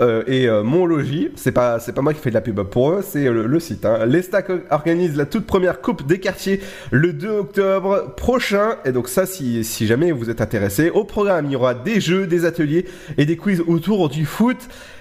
euh, 0.00 0.22
et 0.26 0.48
euh, 0.48 0.62
Mon 0.62 0.86
Logis. 0.86 1.28
C'est 1.36 1.52
pas, 1.52 1.78
c'est 1.78 1.92
pas 1.92 2.00
moi 2.00 2.14
qui 2.14 2.20
fais 2.20 2.30
de 2.30 2.34
la 2.34 2.40
pub 2.40 2.58
pour 2.62 2.90
eux, 2.92 3.00
c'est 3.06 3.24
le, 3.24 3.46
le 3.46 3.60
site. 3.60 3.84
Hein. 3.84 4.06
L'Estac 4.06 4.46
organise 4.70 5.16
la 5.16 5.26
toute 5.26 5.46
première 5.46 5.80
Coupe 5.82 6.06
des 6.06 6.18
quartiers 6.20 6.60
le 6.90 7.12
2 7.12 7.28
octobre 7.28 8.14
prochain. 8.16 8.76
Et 8.86 8.92
donc 8.92 9.08
ça, 9.08 9.26
si, 9.26 9.62
si 9.62 9.86
jamais 9.86 10.10
vous 10.10 10.30
êtes 10.30 10.40
intéressé, 10.40 10.88
au 10.90 11.04
programme, 11.04 11.46
il 11.46 11.52
y 11.52 11.56
aura 11.56 11.74
des 11.74 12.00
jeux, 12.00 12.26
des 12.26 12.44
ateliers 12.46 12.86
et 13.18 13.26
des 13.26 13.36
quiz 13.36 13.62
autour 13.66 14.08
du 14.08 14.24
foot 14.24 14.56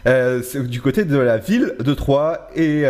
euh, 0.05 0.41
du 0.65 0.81
côté 0.81 1.05
de 1.05 1.17
la 1.17 1.37
ville 1.37 1.75
de 1.79 1.93
Troyes. 1.93 2.49
Et... 2.55 2.83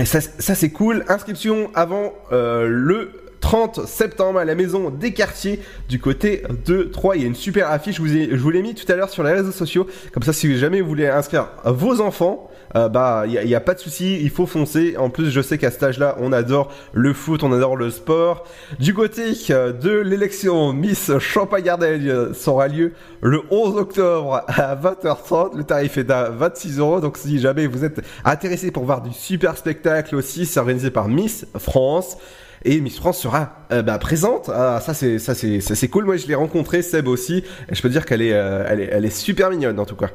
et 0.00 0.04
ça, 0.04 0.20
ça, 0.20 0.54
c'est 0.54 0.70
cool. 0.70 1.04
Inscription 1.08 1.70
avant 1.74 2.12
euh, 2.30 2.68
le 2.68 3.10
30 3.40 3.86
septembre 3.86 4.38
à 4.38 4.44
la 4.44 4.54
maison 4.54 4.90
des 4.90 5.12
quartiers 5.12 5.60
du 5.88 5.98
côté 5.98 6.42
de 6.66 6.82
Troyes. 6.82 7.16
Il 7.16 7.22
y 7.22 7.24
a 7.24 7.28
une 7.28 7.34
super 7.34 7.70
affiche, 7.70 7.96
je 7.96 8.02
vous, 8.02 8.08
je 8.08 8.36
vous 8.36 8.50
l'ai 8.50 8.62
mis 8.62 8.74
tout 8.74 8.90
à 8.90 8.96
l'heure 8.96 9.10
sur 9.10 9.22
les 9.22 9.32
réseaux 9.32 9.52
sociaux. 9.52 9.86
Comme 10.12 10.22
ça, 10.22 10.32
si 10.32 10.56
jamais 10.58 10.80
vous 10.80 10.88
voulez 10.88 11.06
inscrire 11.06 11.48
vos 11.64 12.00
enfants, 12.00 12.50
euh, 12.76 12.88
bah 12.88 13.24
il 13.26 13.46
n'y 13.46 13.54
a, 13.54 13.60
pas 13.60 13.74
de 13.74 13.78
souci, 13.78 14.20
il 14.20 14.30
faut 14.30 14.46
foncer. 14.46 14.96
En 14.96 15.10
plus, 15.10 15.30
je 15.30 15.40
sais 15.40 15.58
qu'à 15.58 15.70
cet 15.70 15.82
âge-là, 15.82 16.16
on 16.20 16.32
adore 16.32 16.70
le 16.92 17.12
foot, 17.12 17.42
on 17.42 17.52
adore 17.52 17.76
le 17.76 17.90
sport. 17.90 18.44
Du 18.78 18.94
côté 18.94 19.32
euh, 19.50 19.72
de 19.72 19.90
l'élection 19.90 20.72
Miss 20.72 21.18
Champagne-Ardenne 21.18 22.08
euh, 22.08 22.34
sera 22.34 22.68
lieu 22.68 22.92
le 23.20 23.42
11 23.50 23.76
octobre 23.76 24.42
à 24.48 24.76
20h30. 24.76 25.56
Le 25.56 25.64
tarif 25.64 25.98
est 25.98 26.10
à 26.10 26.30
26 26.30 26.78
euros. 26.78 27.00
Donc 27.00 27.16
si 27.16 27.38
jamais 27.38 27.66
vous 27.66 27.84
êtes 27.84 28.00
intéressé 28.24 28.70
pour 28.70 28.84
voir 28.84 29.02
du 29.02 29.12
super 29.12 29.56
spectacle 29.56 30.14
aussi, 30.16 30.46
c'est 30.46 30.60
organisé 30.60 30.90
par 30.90 31.08
Miss 31.08 31.46
France. 31.58 32.16
Et 32.64 32.80
Miss 32.80 32.96
France 32.96 33.20
sera 33.20 33.66
euh, 33.72 33.82
bah, 33.82 33.98
présente. 33.98 34.50
Ah, 34.52 34.80
ça 34.84 34.94
c'est 34.94 35.18
ça 35.18 35.34
c'est 35.34 35.88
cool. 35.88 36.04
Moi 36.04 36.16
je 36.16 36.26
l'ai 36.26 36.34
rencontré 36.34 36.82
Seb 36.82 37.08
aussi. 37.08 37.44
Et 37.68 37.74
je 37.74 37.82
peux 37.82 37.88
dire 37.88 38.04
qu'elle 38.06 38.22
est, 38.22 38.32
euh, 38.32 38.64
elle 38.68 38.80
est 38.80 38.88
elle 38.92 39.04
est 39.04 39.16
super 39.16 39.50
mignonne 39.50 39.78
en 39.78 39.84
tout 39.84 39.96
cas. 39.96 40.08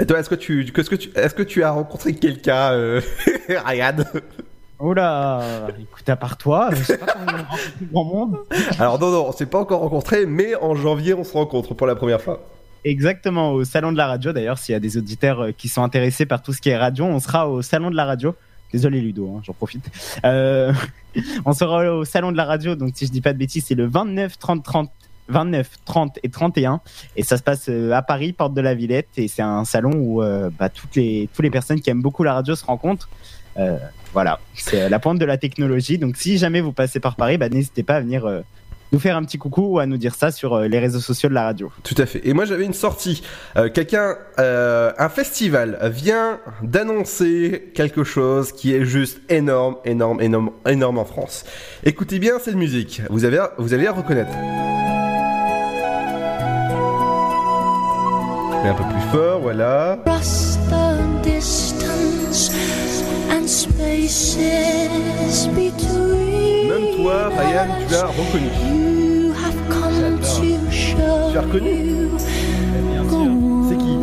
Et 0.00 0.06
toi 0.06 0.20
est-ce 0.20 0.30
que 0.30 0.34
tu 0.34 0.62
est-ce 0.62 0.90
que 0.90 0.96
tu 0.96 1.10
est-ce 1.14 1.34
que 1.34 1.42
tu 1.42 1.62
as 1.62 1.70
rencontré 1.70 2.14
quelqu'un 2.14 2.72
euh, 2.72 3.00
Ryan? 3.48 3.96
Oula, 4.80 5.68
écoute, 5.80 6.08
à 6.08 6.14
part 6.14 6.36
toi, 6.36 6.68
je 6.70 6.84
sais 6.84 6.98
pas 6.98 7.06
comment 7.06 7.32
on 7.32 7.36
rencontre 7.36 7.72
plus 7.72 7.86
grand 7.86 8.04
monde. 8.04 8.38
Alors 8.78 9.00
non 9.00 9.10
non, 9.10 9.26
on 9.28 9.32
s'est 9.32 9.46
pas 9.46 9.58
encore 9.58 9.80
rencontré, 9.80 10.24
mais 10.24 10.54
en 10.54 10.76
janvier 10.76 11.14
on 11.14 11.24
se 11.24 11.32
rencontre 11.32 11.74
pour 11.74 11.88
la 11.88 11.96
première 11.96 12.20
fois. 12.20 12.46
Exactement, 12.84 13.52
au 13.52 13.64
salon 13.64 13.90
de 13.90 13.96
la 13.96 14.06
radio 14.06 14.32
d'ailleurs, 14.32 14.58
s'il 14.58 14.72
y 14.72 14.76
a 14.76 14.80
des 14.80 14.96
auditeurs 14.96 15.40
euh, 15.40 15.50
qui 15.50 15.68
sont 15.68 15.82
intéressés 15.82 16.26
par 16.26 16.42
tout 16.42 16.52
ce 16.52 16.60
qui 16.60 16.68
est 16.68 16.76
radio, 16.76 17.04
on 17.04 17.18
sera 17.18 17.48
au 17.48 17.60
salon 17.60 17.90
de 17.90 17.96
la 17.96 18.04
radio. 18.04 18.36
Désolé 18.72 19.00
Ludo, 19.00 19.34
hein, 19.34 19.40
j'en 19.42 19.52
profite. 19.52 19.84
Euh, 20.24 20.72
on 21.44 21.52
sera 21.52 21.92
au 21.92 22.04
salon 22.04 22.30
de 22.30 22.36
la 22.36 22.44
radio, 22.44 22.76
donc 22.76 22.92
si 22.94 23.06
je 23.06 23.10
dis 23.10 23.20
pas 23.20 23.32
de 23.32 23.38
bêtises, 23.38 23.64
c'est 23.66 23.74
le 23.74 23.86
29, 23.86 24.38
30, 24.38 24.62
30, 24.62 24.90
29, 25.28 25.68
30 25.84 26.18
et 26.22 26.28
31. 26.28 26.80
Et 27.16 27.22
ça 27.22 27.36
se 27.36 27.42
passe 27.42 27.66
euh, 27.68 27.92
à 27.92 28.02
Paris, 28.02 28.32
porte 28.32 28.54
de 28.54 28.60
la 28.60 28.74
Villette. 28.74 29.08
Et 29.16 29.28
c'est 29.28 29.42
un 29.42 29.64
salon 29.64 29.92
où 29.94 30.22
euh, 30.22 30.50
bah, 30.58 30.68
toutes, 30.68 30.96
les, 30.96 31.28
toutes 31.32 31.44
les 31.44 31.50
personnes 31.50 31.80
qui 31.80 31.90
aiment 31.90 32.02
beaucoup 32.02 32.24
la 32.24 32.34
radio 32.34 32.54
se 32.54 32.64
rencontrent. 32.64 33.08
Euh, 33.58 33.76
voilà, 34.12 34.40
c'est 34.54 34.88
la 34.88 34.98
pointe 34.98 35.18
de 35.18 35.24
la 35.24 35.36
technologie. 35.36 35.98
Donc 35.98 36.16
si 36.16 36.38
jamais 36.38 36.60
vous 36.60 36.72
passez 36.72 37.00
par 37.00 37.16
Paris, 37.16 37.38
bah, 37.38 37.48
n'hésitez 37.48 37.82
pas 37.82 37.96
à 37.96 38.00
venir 38.00 38.42
nous 38.90 38.98
faire 38.98 39.18
un 39.18 39.24
petit 39.24 39.36
coucou 39.36 39.74
ou 39.74 39.78
à 39.80 39.86
nous 39.86 39.98
dire 39.98 40.14
ça 40.14 40.30
sur 40.30 40.60
les 40.60 40.78
réseaux 40.78 41.00
sociaux 41.00 41.28
de 41.28 41.34
la 41.34 41.42
radio. 41.42 41.70
Tout 41.82 41.96
à 41.98 42.06
fait. 42.06 42.26
Et 42.26 42.32
moi 42.32 42.46
j'avais 42.46 42.64
une 42.64 42.72
sortie. 42.72 43.22
Quelqu'un, 43.74 44.16
un 44.38 45.08
festival 45.10 45.78
vient 45.92 46.40
d'annoncer 46.62 47.70
quelque 47.74 48.02
chose 48.02 48.52
qui 48.52 48.72
est 48.72 48.84
juste 48.84 49.20
énorme, 49.28 49.76
énorme, 49.84 50.22
énorme, 50.22 50.50
énorme 50.66 50.98
en 50.98 51.04
France. 51.04 51.44
Écoutez 51.84 52.18
bien 52.18 52.38
cette 52.38 52.56
musique. 52.56 53.02
Vous 53.10 53.26
avez, 53.26 53.44
vous 53.58 53.74
allez 53.74 53.84
la 53.84 53.92
reconnaître. 53.92 54.32
Mais 58.62 58.70
un 58.70 58.74
peu 58.74 58.84
plus 58.84 59.00
fort, 59.12 59.40
voilà. 59.40 59.98
Même 66.68 66.96
toi, 66.96 67.28
Ryan, 67.36 67.66
tu 67.86 67.92
l'as 67.92 68.06
reconnu. 68.06 68.50
Tu 71.32 71.38
as 71.38 71.40
reconnu 71.40 72.08
C'est 73.68 73.76
qui? 73.78 73.98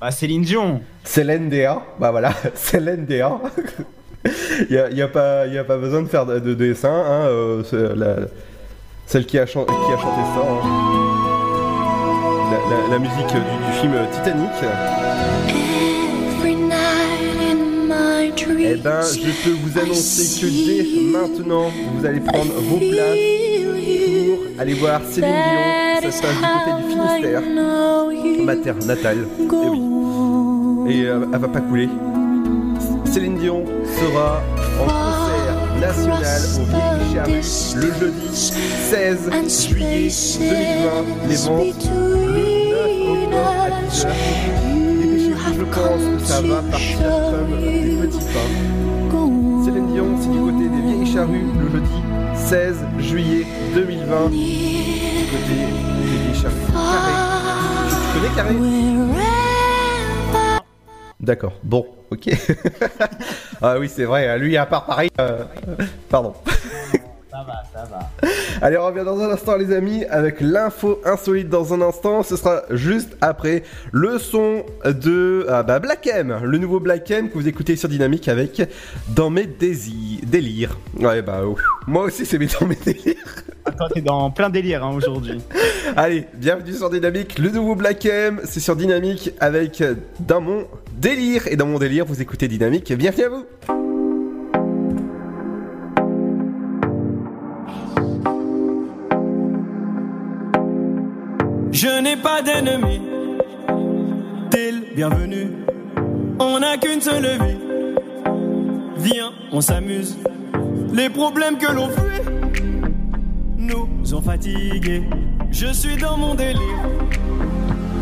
Ah, 0.00 0.10
Céline 0.10 0.42
Dion. 0.42 0.80
Célène 1.02 1.48
Déa. 1.48 1.82
Bah 1.98 2.10
voilà, 2.10 2.32
Célène 2.54 3.04
Déa. 3.06 3.38
Il 4.24 4.66
n'y 4.70 4.76
a, 4.78 4.90
y 4.90 5.02
a 5.02 5.08
pas, 5.08 5.46
y 5.46 5.58
a 5.58 5.64
pas 5.64 5.76
besoin 5.76 6.02
de 6.02 6.08
faire 6.08 6.24
de, 6.24 6.38
de 6.38 6.54
dessin. 6.54 6.88
Hein, 6.92 7.26
euh, 7.26 7.62
c'est 7.64 7.94
la- 7.94 8.26
celle 9.06 9.26
qui 9.26 9.38
a, 9.38 9.44
chan- 9.46 9.64
qui 9.66 9.72
a 9.92 9.98
chanté 9.98 10.22
ça. 10.34 10.40
hein. 10.40 11.23
La, 12.90 12.98
musique 12.98 13.26
du, 13.26 13.34
du 13.34 13.72
film 13.80 13.92
Titanic. 14.12 14.50
Eh 18.66 18.76
ben, 18.76 19.00
je 19.02 19.44
peux 19.44 19.56
vous 19.62 19.78
annoncer 19.78 20.40
que 20.40 20.46
dès 20.46 21.00
maintenant, 21.00 21.70
vous 21.94 22.06
allez 22.06 22.20
prendre 22.20 22.52
vos 22.54 22.78
places 22.78 23.18
pour 24.26 24.60
aller 24.60 24.74
voir 24.74 25.00
Céline 25.10 25.30
Dion. 25.30 26.10
Ça 26.10 26.12
se 26.12 26.22
passe 26.22 26.36
du 26.36 26.42
côté 26.42 26.70
du 26.82 26.90
Finistère, 26.90 27.42
ma 28.44 28.56
terre 28.56 28.76
natale. 28.86 29.26
Et 29.38 29.68
oui. 29.68 29.80
Et 30.88 31.06
euh, 31.06 31.26
elle 31.32 31.38
va 31.38 31.48
pas 31.48 31.60
couler. 31.60 31.88
Céline 33.04 33.38
Dion 33.38 33.64
sera 33.98 34.42
en 34.80 34.86
concert 34.86 35.54
national 35.80 36.42
au 36.58 36.64
Vieille 37.12 37.42
le 37.76 37.92
jeudi 38.00 38.28
16 38.32 39.68
juillet 39.68 40.08
2020. 40.38 41.28
Les 41.28 41.36
ventes 41.36 41.90
le 41.94 42.63
9 43.34 43.44
octobre 43.44 43.60
à 43.60 43.70
10h. 43.70 44.08
Dépêchez-vous, 45.00 45.54
je 45.58 45.64
pense 45.64 46.02
que 46.02 46.26
ça 46.26 46.40
va 46.40 46.62
partir 46.62 46.98
comme 47.30 47.60
des 47.60 47.96
petits 48.06 48.26
pains. 48.26 49.64
Céline 49.64 49.88
Dion, 49.92 50.06
c'est 50.20 50.30
du 50.30 50.38
côté 50.38 50.68
des 50.68 50.80
Vieilles 50.82 51.06
Charrues 51.12 51.46
le 51.60 51.70
jeudi 51.70 52.02
16 52.34 52.76
juillet 52.98 53.46
2020. 53.74 54.28
Du 54.28 54.36
côté 55.26 55.54
des 55.54 56.04
Vieilles 56.04 56.34
Charrues. 56.34 56.72
Carré. 56.72 57.12
Tu 57.88 58.18
connais 58.20 58.34
Carré 58.36 58.54
D'accord, 61.20 61.52
bon, 61.62 61.86
ok. 62.10 62.28
ah 63.62 63.78
oui, 63.78 63.88
c'est 63.88 64.04
vrai, 64.04 64.38
lui, 64.38 64.56
à 64.58 64.66
part 64.66 64.84
Paris. 64.84 65.08
euh, 65.20 65.44
Pardon. 66.10 66.34
Ça 67.34 67.42
va, 67.42 67.64
ça 67.72 67.84
va. 67.90 68.28
Allez, 68.62 68.78
on 68.78 68.86
revient 68.86 69.02
dans 69.04 69.18
un 69.18 69.28
instant, 69.28 69.56
les 69.56 69.74
amis, 69.74 70.04
avec 70.04 70.40
l'info 70.40 71.00
insolite 71.04 71.48
dans 71.48 71.74
un 71.74 71.80
instant. 71.80 72.22
Ce 72.22 72.36
sera 72.36 72.62
juste 72.70 73.16
après 73.20 73.64
le 73.90 74.20
son 74.20 74.64
de 74.84 75.44
ah 75.48 75.64
bah, 75.64 75.80
Black 75.80 76.06
M, 76.06 76.38
le 76.44 76.58
nouveau 76.58 76.78
Black 76.78 77.10
M 77.10 77.28
que 77.28 77.34
vous 77.34 77.48
écoutez 77.48 77.74
sur 77.74 77.88
Dynamique 77.88 78.28
avec 78.28 78.62
Dans 79.16 79.30
mes 79.30 79.46
désirs, 79.46 80.20
délires. 80.22 80.78
Ouais, 81.00 81.22
bah, 81.22 81.44
ouf. 81.44 81.60
moi 81.88 82.04
aussi, 82.04 82.24
c'est 82.24 82.38
mes 82.38 82.46
dans 82.46 82.68
mes 82.68 82.76
délires. 82.76 83.16
Attends, 83.64 83.88
t'es 83.92 84.00
dans 84.00 84.30
plein 84.30 84.48
délire 84.48 84.84
hein, 84.84 84.94
aujourd'hui. 84.94 85.42
Allez, 85.96 86.28
bienvenue 86.34 86.74
sur 86.74 86.88
Dynamique, 86.88 87.40
le 87.40 87.50
nouveau 87.50 87.74
Black 87.74 88.06
M, 88.06 88.42
c'est 88.44 88.60
sur 88.60 88.76
Dynamique 88.76 89.32
avec 89.40 89.82
Dans 90.20 90.40
mon 90.40 90.68
délire. 90.98 91.48
Et 91.48 91.56
dans 91.56 91.66
mon 91.66 91.80
délire, 91.80 92.04
vous 92.04 92.22
écoutez 92.22 92.46
Dynamique. 92.46 92.92
Bienvenue 92.92 93.24
à 93.24 93.28
vous. 93.28 93.44
Je 101.84 102.00
n'ai 102.00 102.16
pas 102.16 102.40
d'ennemi. 102.40 102.98
T'es 104.50 104.70
le. 104.70 105.48
On 106.40 106.58
n'a 106.58 106.78
qu'une 106.78 107.02
seule 107.02 107.26
vie. 107.26 107.58
Viens, 108.96 109.32
on 109.52 109.60
s'amuse. 109.60 110.16
Les 110.94 111.10
problèmes 111.10 111.58
que 111.58 111.70
l'on 111.70 111.90
fuit 111.90 112.22
nous 113.58 114.14
ont 114.14 114.22
fatigués. 114.22 115.02
Je 115.50 115.66
suis 115.74 115.96
dans 115.98 116.16
mon 116.16 116.34
délire. 116.34 116.88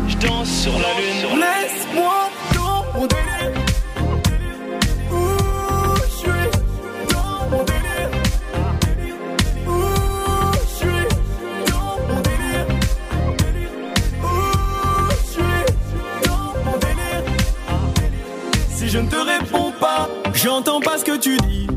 Je 0.07 0.15
danse 0.27 0.49
sur 0.49 0.71
la 0.71 0.93
lune. 0.99 1.41
Laisse-moi 1.41 2.29
dans 2.55 2.85
mon 2.97 3.05
délire. 3.05 3.32
J'entends 20.43 20.81
pas 20.81 20.97
ce 20.97 21.05
que 21.05 21.17
tu 21.17 21.37
dis. 21.37 21.67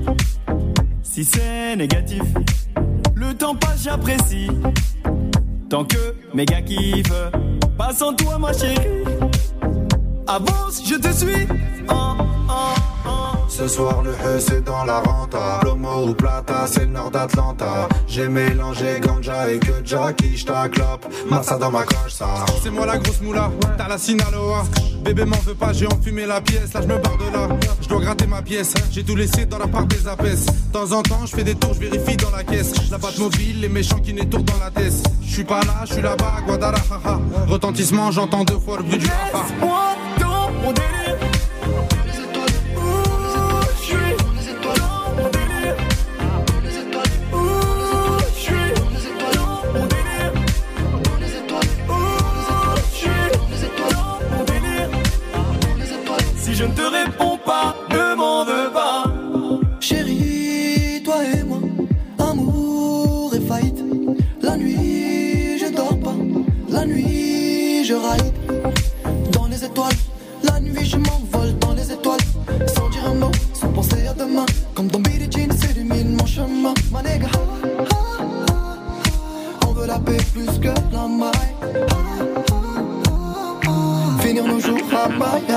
Si 1.03 1.25
c'est 1.25 1.77
négatif, 1.77 2.23
le 3.15 3.33
temps 3.35 3.55
passe, 3.55 3.85
j'apprécie. 3.85 4.51
Tant 5.71 5.85
que 5.85 6.15
mes 6.35 6.45
gars 6.45 6.63
kiffent, 6.63 7.31
pas 7.79 7.95
sans 7.95 8.13
toi, 8.15 8.39
ma 8.39 8.53
chérie. 8.53 9.05
Avance, 10.27 10.83
je 10.85 10.97
te 10.97 11.13
suis. 11.13 11.47
Oh, 11.89 12.17
oh. 12.51 12.96
Ce 13.57 13.69
soir 13.69 14.03
le 14.03 14.11
E 14.11 14.39
c'est 14.39 14.63
dans 14.63 14.85
la 14.85 15.01
renta 15.01 15.61
Plomo 15.63 16.09
ou 16.09 16.13
plata 16.13 16.67
c'est 16.67 16.81
le 16.81 16.93
nord 16.93 17.11
d'Atlanta 17.11 17.89
J'ai 18.07 18.29
mélangé 18.29 19.01
ganja 19.01 19.51
et 19.51 19.59
que 19.59 19.73
Jackie 19.83 20.37
j't'acclope 20.37 21.07
Massa 21.31 21.57
dans 21.57 21.71
ma 21.71 21.85
coche 21.85 22.13
ça 22.13 22.45
C'est 22.63 22.69
moi 22.69 22.85
la 22.85 22.99
grosse 22.99 23.23
moula, 23.23 23.51
t'as 23.79 23.89
la 23.89 23.97
Sinaloa. 23.97 24.65
Bébé 25.03 25.25
m'en 25.25 25.39
veux 25.39 25.55
pas, 25.55 25.73
j'ai 25.73 25.87
enfumé 25.87 26.27
la 26.27 26.43
pièce, 26.43 26.75
là 26.75 26.83
je 26.83 26.87
me 26.87 26.99
barre 26.99 27.17
de 27.17 27.33
là. 27.33 27.49
Je 27.81 27.89
dois 27.89 28.01
gratter 28.01 28.27
ma 28.27 28.43
pièce, 28.43 28.75
j'ai 28.91 29.03
tout 29.03 29.17
laissé 29.17 29.47
dans 29.47 29.59
la 29.59 29.69
part 29.69 29.87
des 29.87 30.07
apaises. 30.07 30.45
De 30.45 30.73
temps 30.73 30.93
en 30.93 31.03
temps, 31.03 31.25
je 31.25 31.35
fais 31.35 31.45
des 31.45 31.55
tours, 31.55 31.73
je 31.73 31.81
vérifie 31.81 32.17
dans 32.19 32.31
la 32.31 32.45
caisse. 32.45 32.75
La 32.91 32.99
batte 32.99 33.19
mobile, 33.19 33.63
les 33.63 33.71
méchants 33.71 34.01
qui 34.01 34.13
n'étourdent 34.13 34.51
dans 34.51 34.63
la 34.63 34.71
tête. 34.71 34.93
Je 35.23 35.33
suis 35.33 35.45
pas 35.45 35.61
là, 35.61 35.85
je 35.87 35.95
suis 35.95 36.03
là-bas, 36.03 36.43
Guadalajara. 36.47 37.21
Retentissement, 37.47 38.11
j'entends 38.11 38.45
deux 38.45 38.59
fois 38.59 38.77
le 38.77 38.83
bruit 38.83 38.99
du. 38.99 39.07
Je 56.57 56.65
ne 56.65 56.73
te 56.73 56.81
réponds 56.81 57.37
pas, 57.37 57.77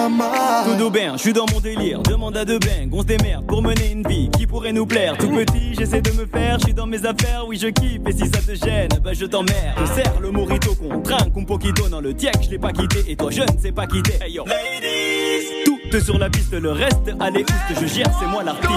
Miami. 0.10 0.66
Tout 0.66 0.76
d'aubain, 0.76 1.14
je 1.14 1.22
suis 1.22 1.34
dans 1.34 1.46
mon 1.52 1.60
délire. 1.60 2.02
Demande 2.04 2.38
à 2.38 2.46
deux 2.46 2.60
bains, 2.60 2.90
on 2.92 3.02
se 3.02 3.06
démerde 3.06 3.46
pour 3.48 3.62
mener 3.62 3.92
une 3.92 4.08
vie 4.08 4.30
qui 4.38 4.48
pourrait 4.48 4.74
nous 4.74 4.86
plaire. 4.86 5.18
Tout 5.18 5.30
petit, 5.30 5.74
j'essaie 5.78 6.02
de 6.02 6.12
me 6.12 6.26
faire, 6.26 6.60
je 6.60 6.66
suis 6.66 6.74
dans 6.74 6.88
mes 6.88 7.06
affaires, 7.06 7.46
oui 7.48 7.58
je 7.58 7.68
kiffe. 7.68 8.02
Et 8.08 8.12
si 8.12 8.28
ça 8.30 8.42
te 8.42 8.56
gêne, 8.56 8.90
bah 9.04 9.14
je 9.14 9.26
t'emmerde. 9.26 9.78
Je 9.80 9.86
serre 9.86 10.20
le 10.22 10.32
morito 10.32 10.76
qu'on 10.76 11.00
trinque, 11.02 11.38
un 11.38 11.44
poquito 11.44 11.88
dans 11.88 12.02
le 12.02 12.14
tiek, 12.14 12.32
je 12.42 12.50
l'ai 12.50 12.60
pas 12.60 12.72
quitté. 12.72 13.04
Et 13.08 13.16
toi, 13.16 13.30
je 13.32 13.42
ne 13.42 13.60
sais 13.60 13.72
pas 13.72 13.88
quitter. 13.88 14.14
Hey 14.22 14.34
yo, 14.34 14.46
ladies, 14.46 15.64
tout 15.66 16.00
sur 16.00 16.18
la 16.18 16.30
piste, 16.30 16.54
le 16.54 16.72
reste, 16.72 17.12
allez, 17.20 17.44
oust, 17.44 17.82
je 17.82 17.88
gère, 17.88 18.12
c'est 18.20 18.28
moi 18.28 18.44
l'artiste. 18.44 18.72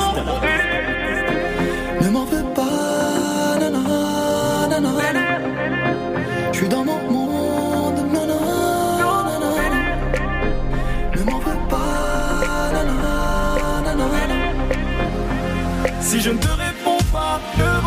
Ne 2.00 2.08
m'en 2.08 2.24
veux 2.24 2.42
pas, 2.51 2.51
Si 16.12 16.20
je 16.20 16.28
ne 16.28 16.36
te 16.36 16.48
réponds 16.48 16.98
pas, 17.10 17.40
ne 17.56 17.81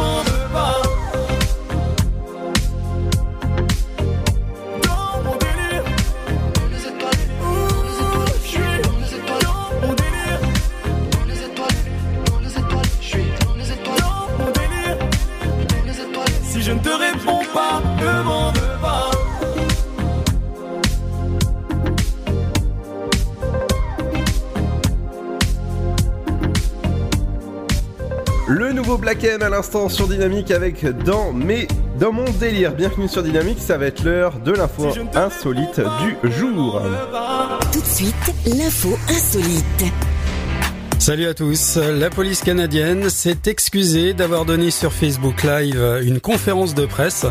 Black 29.06 29.24
M 29.24 29.44
à 29.44 29.50
l'instant 29.50 29.88
sur 29.88 30.08
Dynamique 30.08 30.50
avec 30.50 30.84
dans 31.04 31.32
mes 31.32 31.68
dans 32.00 32.12
mon 32.12 32.26
délire. 32.40 32.74
Bienvenue 32.74 33.08
sur 33.08 33.22
Dynamique, 33.22 33.60
ça 33.60 33.78
va 33.78 33.86
être 33.86 34.04
l'heure 34.04 34.40
de 34.40 34.52
l'info 34.52 34.88
insolite 35.14 35.80
du 36.02 36.32
jour. 36.32 36.82
Tout 37.72 37.82
de 37.82 37.86
suite, 37.86 38.34
l'info 38.48 38.98
insolite. 39.08 39.94
Salut 40.98 41.28
à 41.28 41.36
tous. 41.36 41.78
La 41.78 42.10
police 42.10 42.42
canadienne 42.42 43.12
s'est 43.12 43.38
excusée 43.46 44.16
d'avoir 44.16 44.44
donné 44.44 44.72
sur 44.72 44.92
Facebook 44.92 45.44
Live 45.44 46.00
une 46.02 46.20
conférence 46.20 46.74
de 46.74 46.88
presse 46.88 47.28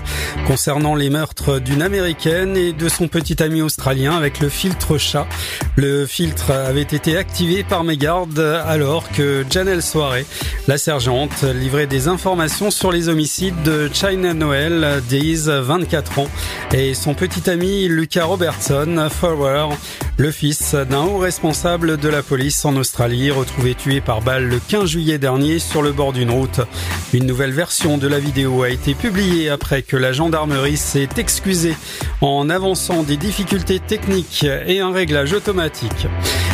concernant 0.46 0.94
les 0.94 1.10
meurtres 1.10 1.58
d'une 1.58 1.82
américaine 1.82 2.56
et 2.56 2.72
de 2.72 2.88
son 2.88 3.08
petit 3.08 3.42
ami 3.42 3.62
australien 3.62 4.14
avec 4.14 4.38
le 4.38 4.48
filtre 4.48 4.96
chat. 4.96 5.26
Le 5.76 6.06
filtre 6.06 6.52
avait 6.52 6.82
été 6.82 7.16
activé 7.16 7.64
par 7.64 7.82
mes 7.82 7.96
gardes 7.96 8.38
alors 8.38 9.10
que 9.10 9.44
Janelle 9.50 9.82
Soirée, 9.82 10.24
la 10.68 10.78
sergente, 10.78 11.42
livrait 11.42 11.88
des 11.88 12.06
informations 12.06 12.70
sur 12.70 12.92
les 12.92 13.08
homicides 13.08 13.60
de 13.64 13.90
China 13.92 14.34
Noel, 14.34 15.02
Days, 15.08 15.48
24 15.48 16.20
ans, 16.20 16.28
et 16.72 16.94
son 16.94 17.14
petit 17.14 17.50
ami 17.50 17.88
Lucas 17.88 18.24
Robertson, 18.24 19.08
Forward, 19.10 19.74
le 20.16 20.30
fils 20.30 20.76
d'un 20.76 21.02
haut 21.02 21.18
responsable 21.18 21.96
de 21.96 22.08
la 22.08 22.22
police 22.22 22.64
en 22.64 22.76
Australie, 22.76 23.32
retrouvé 23.32 23.74
tué 23.74 24.00
par 24.00 24.22
balle 24.22 24.46
le 24.46 24.60
15 24.60 24.88
juillet 24.88 25.18
dernier 25.18 25.58
sur 25.58 25.82
le 25.82 25.90
bord 25.90 26.12
d'une 26.12 26.30
route. 26.30 26.60
Une 27.12 27.26
nouvelle 27.26 27.52
version 27.52 27.98
de 27.98 28.06
la 28.06 28.20
vidéo 28.20 28.62
a 28.62 28.70
été 28.70 28.94
publiée 28.94 29.50
après 29.50 29.82
que 29.82 29.96
la 29.96 30.12
gendarmerie 30.12 30.76
s'est 30.76 31.08
excusée 31.16 31.74
en 32.20 32.48
avançant 32.48 33.02
des 33.02 33.16
difficultés 33.16 33.80
techniques 33.80 34.46
et 34.66 34.78
un 34.78 34.92
réglage 34.92 35.32
automatique. 35.32 35.63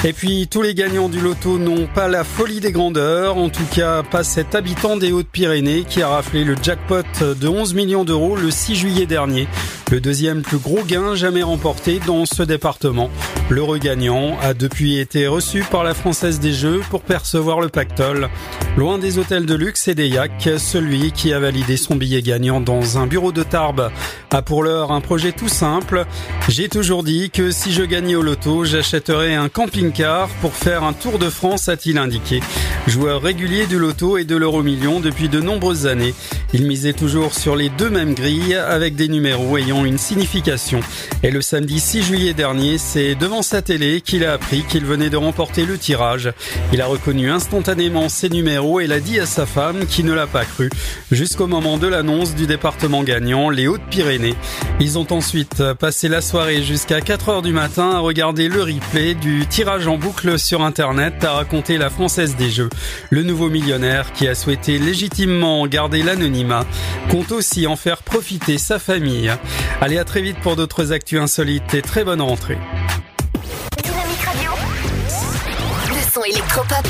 Et 0.05 0.13
puis 0.13 0.49
tous 0.49 0.63
les 0.63 0.75
gagnants 0.75 1.09
du 1.09 1.21
loto 1.21 1.59
n'ont 1.59 1.87
pas 1.87 2.09
la 2.09 2.25
folie 2.25 2.61
des 2.61 2.73
grandeurs, 2.73 3.37
en 3.37 3.49
tout 3.49 3.67
cas 3.75 4.03
pas 4.03 4.25
cet 4.25 4.55
habitant 4.55 4.97
des 4.97 5.13
Hautes-Pyrénées 5.13 5.85
qui 5.89 6.03
a 6.03 6.09
raflé 6.09 6.45
le 6.45 6.55
jackpot 6.61 7.03
de 7.21 7.49
11 7.49 7.75
millions 7.75 8.05
d'euros 8.05 8.37
le 8.37 8.51
6 8.51 8.77
juillet 8.77 9.07
dernier, 9.07 9.49
le 9.91 10.01
deuxième 10.01 10.43
plus 10.43 10.59
gros 10.59 10.83
gain 10.85 11.15
jamais 11.15 11.43
remporté 11.43 12.01
dans 12.07 12.25
ce 12.25 12.43
département. 12.43 13.11
Le 13.49 13.63
regagnant 13.63 14.39
a 14.41 14.55
depuis 14.55 14.99
été 14.99 15.27
reçu 15.27 15.65
par 15.69 15.83
la 15.83 15.95
Française 15.95 16.39
des 16.39 16.53
Jeux 16.53 16.81
pour 16.89 17.03
percevoir 17.03 17.61
le 17.61 17.69
pactole. 17.69 18.29
Loin 18.77 18.99
des 18.99 19.19
hôtels 19.19 19.47
de 19.47 19.55
luxe 19.55 19.89
et 19.89 19.97
des 19.97 20.07
yaks, 20.07 20.51
celui 20.59 21.11
qui 21.11 21.33
a 21.33 21.41
validé 21.41 21.77
son 21.77 21.97
billet 21.97 22.23
gagnant 22.23 22.61
dans 22.61 22.99
un 22.99 23.09
bureau 23.09 23.33
de 23.33 23.43
Tarbes 23.43 23.91
a 24.31 24.43
pour 24.43 24.63
l'heure 24.63 24.93
un 24.93 25.01
projet 25.01 25.33
tout 25.33 25.49
simple. 25.49 26.07
J'ai 26.49 26.69
toujours 26.69 27.03
dit 27.03 27.31
que 27.31 27.51
si 27.51 27.73
je 27.73 27.83
gagnais 27.83 28.15
au 28.15 28.23
loto, 28.23 28.65
j'achèterais 29.01 29.35
un 29.35 29.49
camping-car 29.49 30.29
pour 30.43 30.53
faire 30.53 30.85
un 30.85 30.93
tour 30.93 31.19
de 31.19 31.31
France, 31.31 31.71
a-t-il 31.71 31.97
indiqué. 31.97 32.41
Joueur 32.87 33.23
régulier 33.23 33.67
du 33.67 33.79
loto 33.79 34.19
et 34.19 34.25
de 34.25 34.37
l'euro 34.37 34.63
million 34.63 35.01
depuis 35.01 35.31
de 35.31 35.41
nombreuses 35.41 35.87
années, 35.87 36.15
il 36.53 36.67
misait 36.67 36.93
toujours 36.93 37.33
sur 37.33 37.57
les 37.57 37.71
deux 37.71 37.89
mêmes 37.89 38.15
grilles 38.15 38.57
avec 38.57 38.97
des 38.97 39.09
numéros 39.09 39.57
ayant 39.57 39.87
une 39.87 39.97
signification. 39.97 40.81
Et 41.23 41.31
le 41.31 41.41
samedi 41.41 41.81
6 41.81 42.03
juillet 42.03 42.35
dernier, 42.35 42.77
c'est 42.77 43.15
devant 43.15 43.43
sa 43.43 43.63
télé 43.63 44.03
qu'il 44.03 44.25
a 44.25 44.33
appris 44.33 44.65
qu'il 44.65 44.85
venait 44.85 45.11
de 45.11 45.17
remporter 45.17 45.65
le 45.65 45.79
tirage. 45.79 46.33
Il 46.73 46.83
a 46.83 46.87
reconnu 46.87 47.31
instantanément 47.31 48.09
ses 48.09 48.29
numéros 48.29 48.81
et 48.81 48.87
l'a 48.87 49.01
dit 49.01 49.19
à 49.21 49.27
sa 49.27 49.47
femme 49.47 49.87
qui 49.87 50.05
ne 50.05 50.13
l'a 50.13 50.27
pas 50.27 50.45
cru, 50.45 50.69
jusqu'au 51.11 51.47
moment 51.47 51.79
de 51.79 51.87
l'annonce 51.87 52.35
du 52.35 52.47
département 52.47 53.03
gagnant, 53.03 53.49
les 53.49 53.67
Hautes-Pyrénées. 53.67 54.37
Ils 54.81 54.99
ont 54.99 55.11
ensuite 55.11 55.63
passé 55.75 56.09
la 56.09 56.21
soirée 56.21 56.63
jusqu'à 56.63 57.01
4 57.01 57.29
heures 57.29 57.43
du 57.43 57.53
matin 57.53 57.91
à 57.91 57.99
regarder 57.99 58.49
le 58.49 58.63
replay 58.63 58.90
du 58.93 59.47
tirage 59.47 59.87
en 59.87 59.97
boucle 59.97 60.37
sur 60.37 60.63
internet, 60.63 61.23
à 61.23 61.35
raconter 61.35 61.79
la 61.79 61.91
française 61.91 62.35
des 62.35 62.51
jeux. 62.51 62.69
Le 63.11 63.23
nouveau 63.23 63.49
millionnaire 63.49 64.13
qui 64.13 64.27
a 64.27 64.35
souhaité 64.35 64.79
légitimement 64.79 65.65
garder 65.69 66.03
l'anonymat 66.03 66.65
compte 67.09 67.31
aussi 67.31 67.69
en 67.69 67.77
faire 67.77 68.03
profiter 68.03 68.59
sa 68.59 68.81
famille. 68.81 69.33
Allez 69.81 69.99
à 69.99 70.05
très 70.05 70.23
vite 70.23 70.39
pour 70.41 70.57
d'autres 70.57 70.91
actus 70.93 71.21
insolites 71.21 71.73
et 71.73 71.83
très 71.83 72.03
bonne 72.03 72.21
rentrée. 72.21 72.59
Le 75.89 76.13
son 76.13 76.25
électropop. 76.25 76.87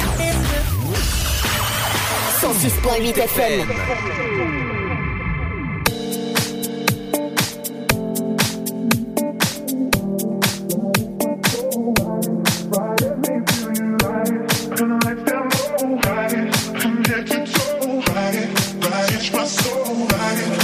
106.8 2.40 3.18
FM. 3.18 4.69
touch 19.20 19.32
my 19.32 19.44
soul. 19.44 20.06
I 20.12 20.59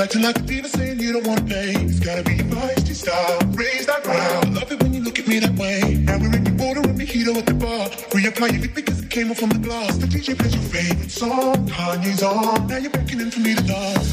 You're 0.00 0.06
acting 0.06 0.22
like 0.22 0.38
a 0.38 0.42
diva 0.42 0.66
saying 0.66 0.98
you 0.98 1.12
don't 1.12 1.26
want 1.26 1.46
pay. 1.46 1.72
It's 1.76 2.00
gotta 2.00 2.22
be 2.22 2.36
your 2.36 2.46
feisty 2.46 2.94
style. 2.94 3.38
Raise 3.52 3.84
that. 3.84 4.06
I 4.06 4.48
love 4.48 4.72
it 4.72 4.82
when 4.82 4.94
you 4.94 5.02
look 5.02 5.18
at 5.18 5.28
me 5.28 5.40
that 5.40 5.54
way. 5.56 5.96
Now 6.06 6.16
we're 6.16 6.34
in 6.36 6.46
your 6.46 6.54
border 6.54 6.80
and 6.80 6.98
mojito 6.98 7.36
at 7.36 7.44
the 7.44 7.52
bar. 7.52 7.86
Reapply 8.16 8.62
lip 8.62 8.74
because 8.74 9.02
it 9.02 9.10
came 9.10 9.30
off 9.30 9.36
from 9.36 9.50
the 9.50 9.58
glass. 9.58 9.98
The 9.98 10.06
DJ 10.06 10.38
plays 10.38 10.54
your 10.54 10.64
favorite 10.64 11.10
song. 11.10 11.68
Kanye's 11.68 12.22
on. 12.22 12.66
Now 12.66 12.78
you're 12.78 12.90
beckoning 12.90 13.30
for 13.30 13.40
me 13.40 13.54
to 13.54 13.62
dance. 13.62 14.08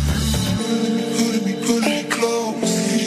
Pulling 1.15 1.45
me, 1.45 1.53
pulling 1.65 1.89
me 1.89 2.03
close. 2.09 2.59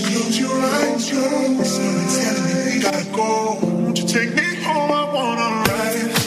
Close 0.08 0.40
your 0.40 0.58
eyes, 0.58 1.10
your 1.12 1.62
Someone's 1.62 2.18
telling 2.18 2.44
me 2.48 2.64
we 2.64 2.80
gotta 2.80 3.04
go. 3.12 3.58
Won't 3.60 3.98
you 3.98 4.08
take 4.08 4.34
me 4.34 4.54
home? 4.64 4.90
I 4.90 5.04
wanna 5.12 5.68
ride 5.68 6.19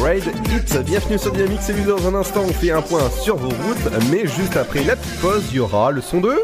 écoutez 0.00 0.06
avec 0.06 0.34
Grade 0.34 0.52
Hit. 0.52 0.78
Bienvenue 0.84 1.18
sur 1.18 1.32
Dynamique, 1.32 1.60
c'est 1.62 1.86
dans 1.86 2.08
un 2.08 2.14
instant, 2.14 2.42
on 2.46 2.52
fait 2.52 2.70
un 2.70 2.82
point 2.82 3.08
sur 3.22 3.36
vos 3.36 3.48
routes, 3.48 3.92
mais 4.10 4.26
juste 4.26 4.56
après 4.56 4.82
la 4.84 4.96
petite 4.96 5.20
pause, 5.20 5.44
il 5.50 5.56
y 5.56 5.60
aura 5.60 5.90
le 5.90 6.00
son 6.00 6.20
de... 6.20 6.36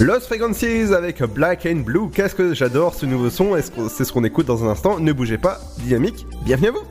Lost 0.00 0.26
Frequencies 0.26 0.94
avec 0.94 1.22
Black 1.24 1.66
and 1.66 1.80
Blue. 1.80 2.08
Qu'est-ce 2.10 2.34
que 2.34 2.54
j'adore 2.54 2.94
ce 2.94 3.04
nouveau 3.04 3.30
son, 3.30 3.56
c'est 3.88 4.04
ce 4.04 4.12
qu'on 4.12 4.24
écoute 4.24 4.46
dans 4.46 4.64
un 4.64 4.68
instant? 4.68 5.00
Ne 5.00 5.12
bougez 5.12 5.38
pas, 5.38 5.60
Dynamique, 5.78 6.26
bienvenue 6.44 6.68
à 6.68 6.72
vous 6.72 6.82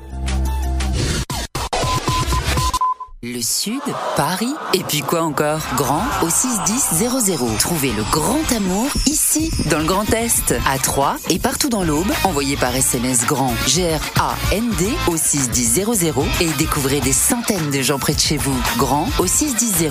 Le 3.23 3.41
Sud, 3.41 3.81
Paris, 4.15 4.53
et 4.73 4.83
puis 4.87 5.01
quoi 5.01 5.21
encore? 5.21 5.61
Grand 5.75 6.03
au 6.23 6.29
61000. 6.29 7.57
Trouvez 7.59 7.91
le 7.91 8.03
grand 8.11 8.51
amour 8.55 8.87
ici, 9.05 9.26
dans 9.69 9.79
le 9.79 9.85
Grand 9.85 10.09
Est, 10.13 10.55
à 10.65 10.77
Troyes 10.77 11.17
et 11.29 11.37
partout 11.37 11.67
dans 11.67 11.83
l'Aube. 11.83 12.07
Envoyez 12.23 12.55
par 12.55 12.73
SMS 12.73 13.25
grand 13.25 13.53
G-R-A-N-D 13.67 14.85
au 15.07 15.17
61000 15.17 16.13
et 16.39 16.47
découvrez 16.57 17.01
des 17.01 17.11
centaines 17.11 17.69
de 17.69 17.81
gens 17.81 17.99
près 17.99 18.13
de 18.13 18.19
chez 18.19 18.37
vous. 18.37 18.55
Grand 18.77 19.07
au 19.19 19.27
61000. 19.27 19.89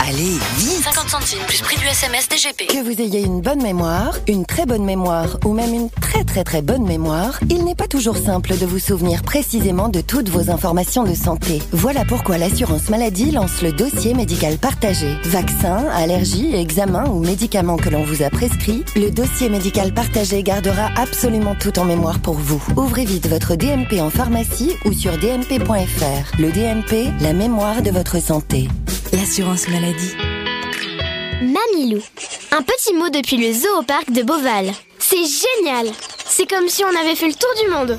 Allez, 0.00 0.38
vite 0.58 0.82
50 0.84 1.08
centimes 1.08 1.38
plus 1.46 1.62
prix 1.62 1.78
du 1.78 1.86
SMS 1.86 2.28
DGP. 2.28 2.66
Que 2.66 2.82
vous 2.82 3.00
ayez 3.00 3.24
une 3.24 3.40
bonne 3.40 3.62
mémoire, 3.62 4.18
une 4.28 4.44
très 4.44 4.66
bonne 4.66 4.84
mémoire 4.84 5.38
ou 5.46 5.54
même 5.54 5.72
une 5.72 5.88
très 5.88 6.24
très 6.24 6.44
très 6.44 6.60
bonne 6.60 6.84
mémoire, 6.84 7.38
il 7.48 7.64
n'est 7.64 7.74
pas 7.74 7.88
toujours 7.88 8.16
simple 8.16 8.56
de 8.58 8.66
vous 8.66 8.78
souvenir 8.78 9.22
précisément 9.22 9.88
de 9.88 10.00
toutes 10.00 10.28
vos 10.28 10.50
informations 10.50 11.04
de 11.04 11.14
santé. 11.14 11.62
Voilà 11.72 12.04
pourquoi 12.04 12.38
l'assurance 12.38 12.90
maladie 12.90 13.30
lance 13.30 13.62
le 13.62 13.72
dossier 13.72 14.14
médical 14.14 14.58
partagé. 14.58 15.16
Vaccins, 15.24 15.86
allergies, 15.94 16.54
examens 16.54 17.08
ou 17.08 17.20
médicaments 17.20 17.76
que 17.76 17.88
l'on 17.88 18.04
vous 18.04 18.22
a 18.22 18.30
prescrits, 18.30 18.73
le 18.96 19.10
dossier 19.10 19.48
médical 19.48 19.92
partagé 19.92 20.42
gardera 20.42 20.90
absolument 20.96 21.54
tout 21.54 21.78
en 21.78 21.84
mémoire 21.84 22.18
pour 22.18 22.34
vous. 22.34 22.62
Ouvrez 22.76 23.04
vite 23.04 23.28
votre 23.28 23.54
DMP 23.54 24.00
en 24.00 24.10
pharmacie 24.10 24.72
ou 24.84 24.92
sur 24.92 25.12
dmp.fr. 25.18 26.40
Le 26.40 26.50
DMP, 26.50 27.12
la 27.20 27.32
mémoire 27.32 27.82
de 27.82 27.90
votre 27.90 28.20
santé. 28.20 28.68
L'assurance 29.12 29.68
maladie. 29.68 30.14
Mamilou. 31.42 32.00
Un 32.52 32.62
petit 32.62 32.94
mot 32.94 33.10
depuis 33.10 33.36
le 33.36 33.52
zoo 33.52 33.80
au 33.80 33.82
parc 33.82 34.10
de 34.10 34.22
Beauval. 34.22 34.72
C'est 34.98 35.16
génial 35.16 35.92
C'est 36.26 36.48
comme 36.48 36.68
si 36.68 36.82
on 36.84 37.00
avait 37.00 37.16
fait 37.16 37.28
le 37.28 37.34
tour 37.34 37.50
du 37.62 37.70
monde. 37.70 37.98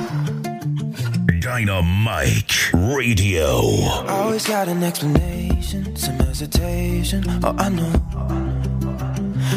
Dynamite 1.51 2.71
Radio. 2.73 3.59
Always 4.07 4.47
got 4.47 4.69
an 4.69 4.83
explanation, 4.83 5.93
some 5.97 6.17
hesitation. 6.19 7.25
Oh, 7.43 7.53
I 7.57 7.67
know. 7.67 7.91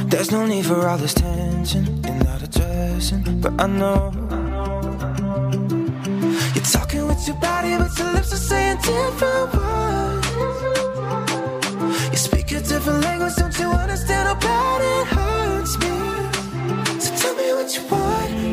There's 0.08 0.32
no 0.32 0.44
need 0.44 0.66
for 0.66 0.88
all 0.88 0.98
this 0.98 1.14
tension 1.14 1.86
and 2.04 2.24
not 2.24 2.42
addressing, 2.42 3.40
but 3.40 3.52
I 3.60 3.68
know. 3.68 4.10
You're 6.56 6.64
talking 6.64 7.06
with 7.06 7.24
your 7.28 7.36
body, 7.36 7.76
but 7.78 7.96
your 7.96 8.12
lips 8.12 8.32
are 8.32 8.44
saying 8.50 8.78
different 8.78 9.54
words. 9.54 10.28
You 12.10 12.18
speak 12.18 12.50
a 12.50 12.60
different 12.60 13.04
language, 13.04 13.36
don't 13.36 13.56
you 13.56 13.68
understand 13.68 14.26
how 14.26 14.34
bad 14.34 14.80
it 14.82 15.06
hurts 15.14 15.78
me? 15.78 15.93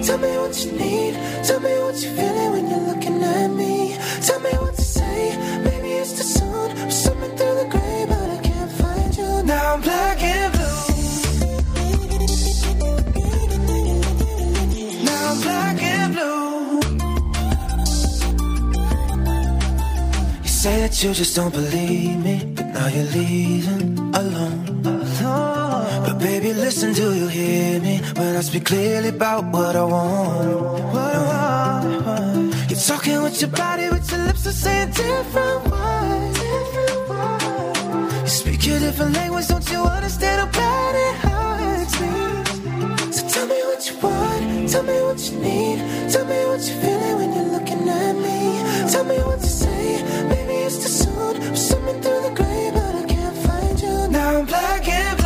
Tell 0.03 0.17
me 0.17 0.37
what 0.37 0.65
you 0.65 0.71
need, 0.71 1.13
tell 1.43 1.59
me 1.59 1.73
what 1.83 1.95
you're 2.01 2.13
feeling 2.13 2.51
when 2.51 2.69
you're 2.69 2.85
looking 2.91 3.21
at 3.23 3.47
me. 3.49 3.95
Tell 4.25 4.39
me 4.39 4.49
what 4.61 4.75
to 4.75 4.81
say, 4.81 5.37
maybe 5.63 5.89
it's 6.01 6.13
the 6.13 6.23
sun, 6.23 6.71
or 6.71 6.91
something 6.91 7.35
through 7.37 7.55
the 7.61 7.67
gray, 7.69 8.05
but 8.07 8.29
I 8.29 8.37
can't 8.41 8.71
find 8.71 9.17
you. 9.17 9.43
Now 9.43 9.73
I'm 9.73 9.81
black 9.81 10.21
and 10.23 10.53
blue. 10.53 10.67
Now 15.05 15.31
I'm 15.31 15.41
black 15.41 15.81
and 15.83 16.13
blue. 16.13 16.81
You 20.43 20.49
say 20.49 20.81
that 20.81 21.03
you 21.03 21.13
just 21.13 21.35
don't 21.35 21.53
believe 21.53 22.17
me, 22.23 22.51
but 22.55 22.65
now 22.67 22.87
you're 22.87 23.05
leaving 23.05 23.97
alone. 24.15 24.90
Baby, 26.21 26.53
listen 26.53 26.93
till 26.93 27.15
you 27.15 27.27
hear 27.27 27.81
me 27.81 27.97
when 28.15 28.35
I 28.35 28.41
speak 28.41 28.65
clearly 28.65 29.09
about 29.09 29.43
what 29.45 29.75
I 29.75 29.83
want. 29.83 30.61
What 30.93 31.15
I 31.15 31.21
want. 32.05 32.69
You're 32.69 32.79
talking 32.79 33.23
with 33.23 33.41
your 33.41 33.49
body, 33.49 33.89
with 33.89 34.11
your 34.11 34.25
lips, 34.27 34.45
are 34.45 34.51
saying 34.51 34.91
different 34.91 35.63
words. 35.71 36.39
You 38.21 38.27
speak 38.27 38.67
a 38.67 38.79
different 38.79 39.15
language, 39.15 39.47
don't 39.47 39.67
you 39.71 39.81
understand 39.81 40.37
how 40.41 40.51
bad 40.61 40.95
it 41.05 41.15
hurts 41.25 41.99
me? 42.01 43.11
So 43.11 43.27
tell 43.27 43.47
me 43.47 43.59
what 43.69 43.81
you 43.89 43.97
want, 43.97 44.69
tell 44.69 44.83
me 44.83 45.01
what 45.01 45.19
you 45.27 45.37
need, 45.39 45.79
tell 46.11 46.25
me 46.25 46.45
what 46.45 46.61
you're 46.67 46.81
feeling 46.83 47.15
when 47.17 47.33
you're 47.33 47.51
looking 47.57 47.89
at 47.89 48.13
me. 48.13 48.91
Tell 48.91 49.05
me 49.05 49.17
what 49.17 49.39
to 49.39 49.47
say, 49.47 50.03
maybe 50.29 50.53
it's 50.53 50.77
too 50.83 50.87
soon. 51.01 51.41
I'm 51.41 51.55
swimming 51.55 51.99
through 52.03 52.21
the 52.21 52.33
gray, 52.35 52.69
but 52.73 52.93
I 52.95 53.03
can't 53.07 53.37
find 53.37 53.81
you. 53.81 54.07
Now 54.09 54.39
I'm 54.39 54.45
black 54.45 54.87
and 54.87 55.20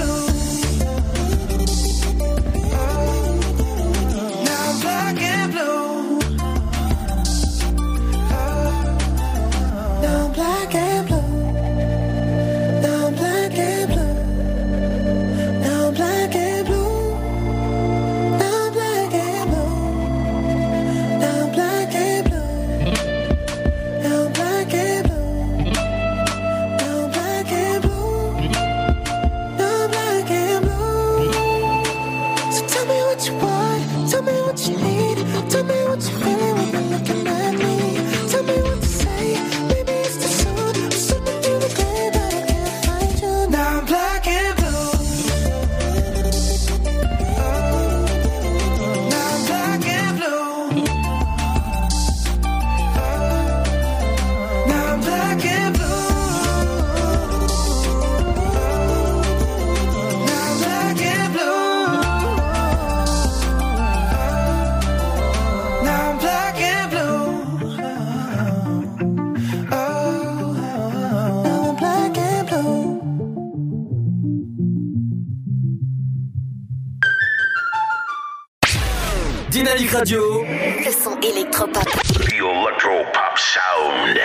Radio. 79.98 80.44
Le 80.44 80.92
son 80.92 81.18
électropop. 81.22 81.86
The 81.86 82.34
Electro 82.34 83.06
Pop 83.14 83.38
Sound. 83.38 84.20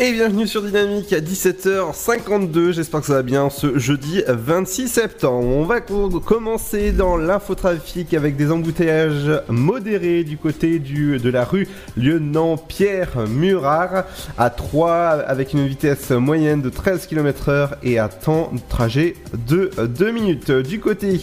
Et 0.00 0.12
bienvenue 0.12 0.46
sur 0.46 0.62
Dynamique 0.62 1.12
à 1.12 1.18
17h52, 1.18 2.70
j'espère 2.70 3.00
que 3.00 3.06
ça 3.06 3.14
va 3.14 3.22
bien 3.24 3.50
ce 3.50 3.80
jeudi 3.80 4.22
26 4.28 4.86
septembre. 4.86 5.44
On 5.48 5.64
va 5.64 5.80
co- 5.80 6.08
commencer 6.20 6.92
dans 6.92 7.16
l'infotrafic 7.16 8.14
avec 8.14 8.36
des 8.36 8.52
embouteillages 8.52 9.42
modérés 9.48 10.22
du 10.22 10.36
côté 10.36 10.78
du, 10.78 11.18
de 11.18 11.28
la 11.30 11.44
rue 11.44 11.66
Lieutenant-Pierre 11.96 13.26
Murat 13.28 14.06
à 14.38 14.50
3 14.50 14.94
avec 15.26 15.52
une 15.52 15.66
vitesse 15.66 16.10
moyenne 16.12 16.62
de 16.62 16.70
13 16.70 17.06
km 17.08 17.48
heure 17.48 17.74
et 17.82 17.98
un 17.98 18.06
temps 18.08 18.50
de 18.52 18.60
trajet 18.68 19.16
de 19.48 19.72
2 19.84 20.12
minutes. 20.12 20.52
Du 20.52 20.78
côté 20.78 21.20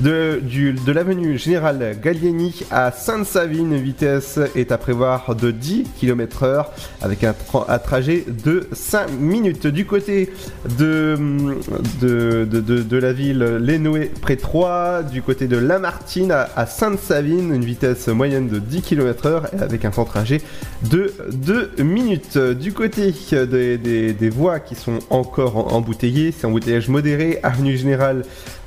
de, 0.00 0.40
du- 0.42 0.72
de 0.72 0.90
l'avenue 0.92 1.38
Général 1.38 1.96
Gallieni 2.02 2.64
à 2.72 2.90
Sainte-Savine, 2.90 3.76
vitesse 3.76 4.40
est 4.56 4.72
à 4.72 4.78
prévoir 4.78 5.36
de 5.36 5.52
10 5.52 5.84
km 6.00 6.42
heure 6.42 6.72
avec 7.00 7.22
un, 7.22 7.32
un 7.68 7.78
trajet 7.78 8.15
de 8.26 8.66
5 8.72 9.10
minutes. 9.18 9.66
Du 9.66 9.84
côté 9.86 10.30
de, 10.78 11.16
la 12.98 13.12
ville 13.12 13.42
Lénoé 13.60 14.10
près 14.20 14.36
3, 14.36 15.02
du 15.02 15.22
côté 15.22 15.46
de 15.48 15.56
Lamartine 15.56 16.32
à, 16.32 16.66
Sainte-Savine, 16.66 17.54
une 17.54 17.64
vitesse 17.64 18.08
moyenne 18.08 18.48
de 18.48 18.58
10 18.58 18.82
km 18.82 19.26
heure 19.26 19.46
et 19.54 19.62
avec 19.62 19.84
un 19.84 19.90
temps 19.90 20.04
de 20.04 20.08
trajet 20.08 20.40
de 20.90 21.12
2 21.32 21.70
minutes. 21.82 22.38
Du 22.38 22.72
côté 22.72 23.12
des, 23.32 24.30
voies 24.30 24.60
qui 24.60 24.74
sont 24.74 24.98
encore 25.10 25.56
en- 25.56 25.76
embouteillées, 25.76 26.32
c'est 26.36 26.46
embouteillage 26.46 26.88
modéré, 26.88 27.38
avenue 27.42 27.76
Générale 27.76 28.22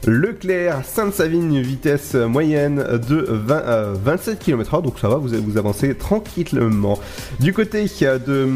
Leclerc, 0.07 0.83
Sainte-Savine, 0.85 1.61
vitesse 1.61 2.15
moyenne 2.15 2.77
de 3.07 3.25
20, 3.29 3.55
euh, 3.55 3.95
27 4.01 4.39
km/h, 4.39 4.81
donc 4.81 4.97
ça 4.99 5.09
va, 5.09 5.17
vous, 5.17 5.29
vous 5.29 5.57
avancez 5.57 5.93
tranquillement. 5.95 6.97
Du 7.39 7.53
côté 7.53 7.85
de 8.01 8.47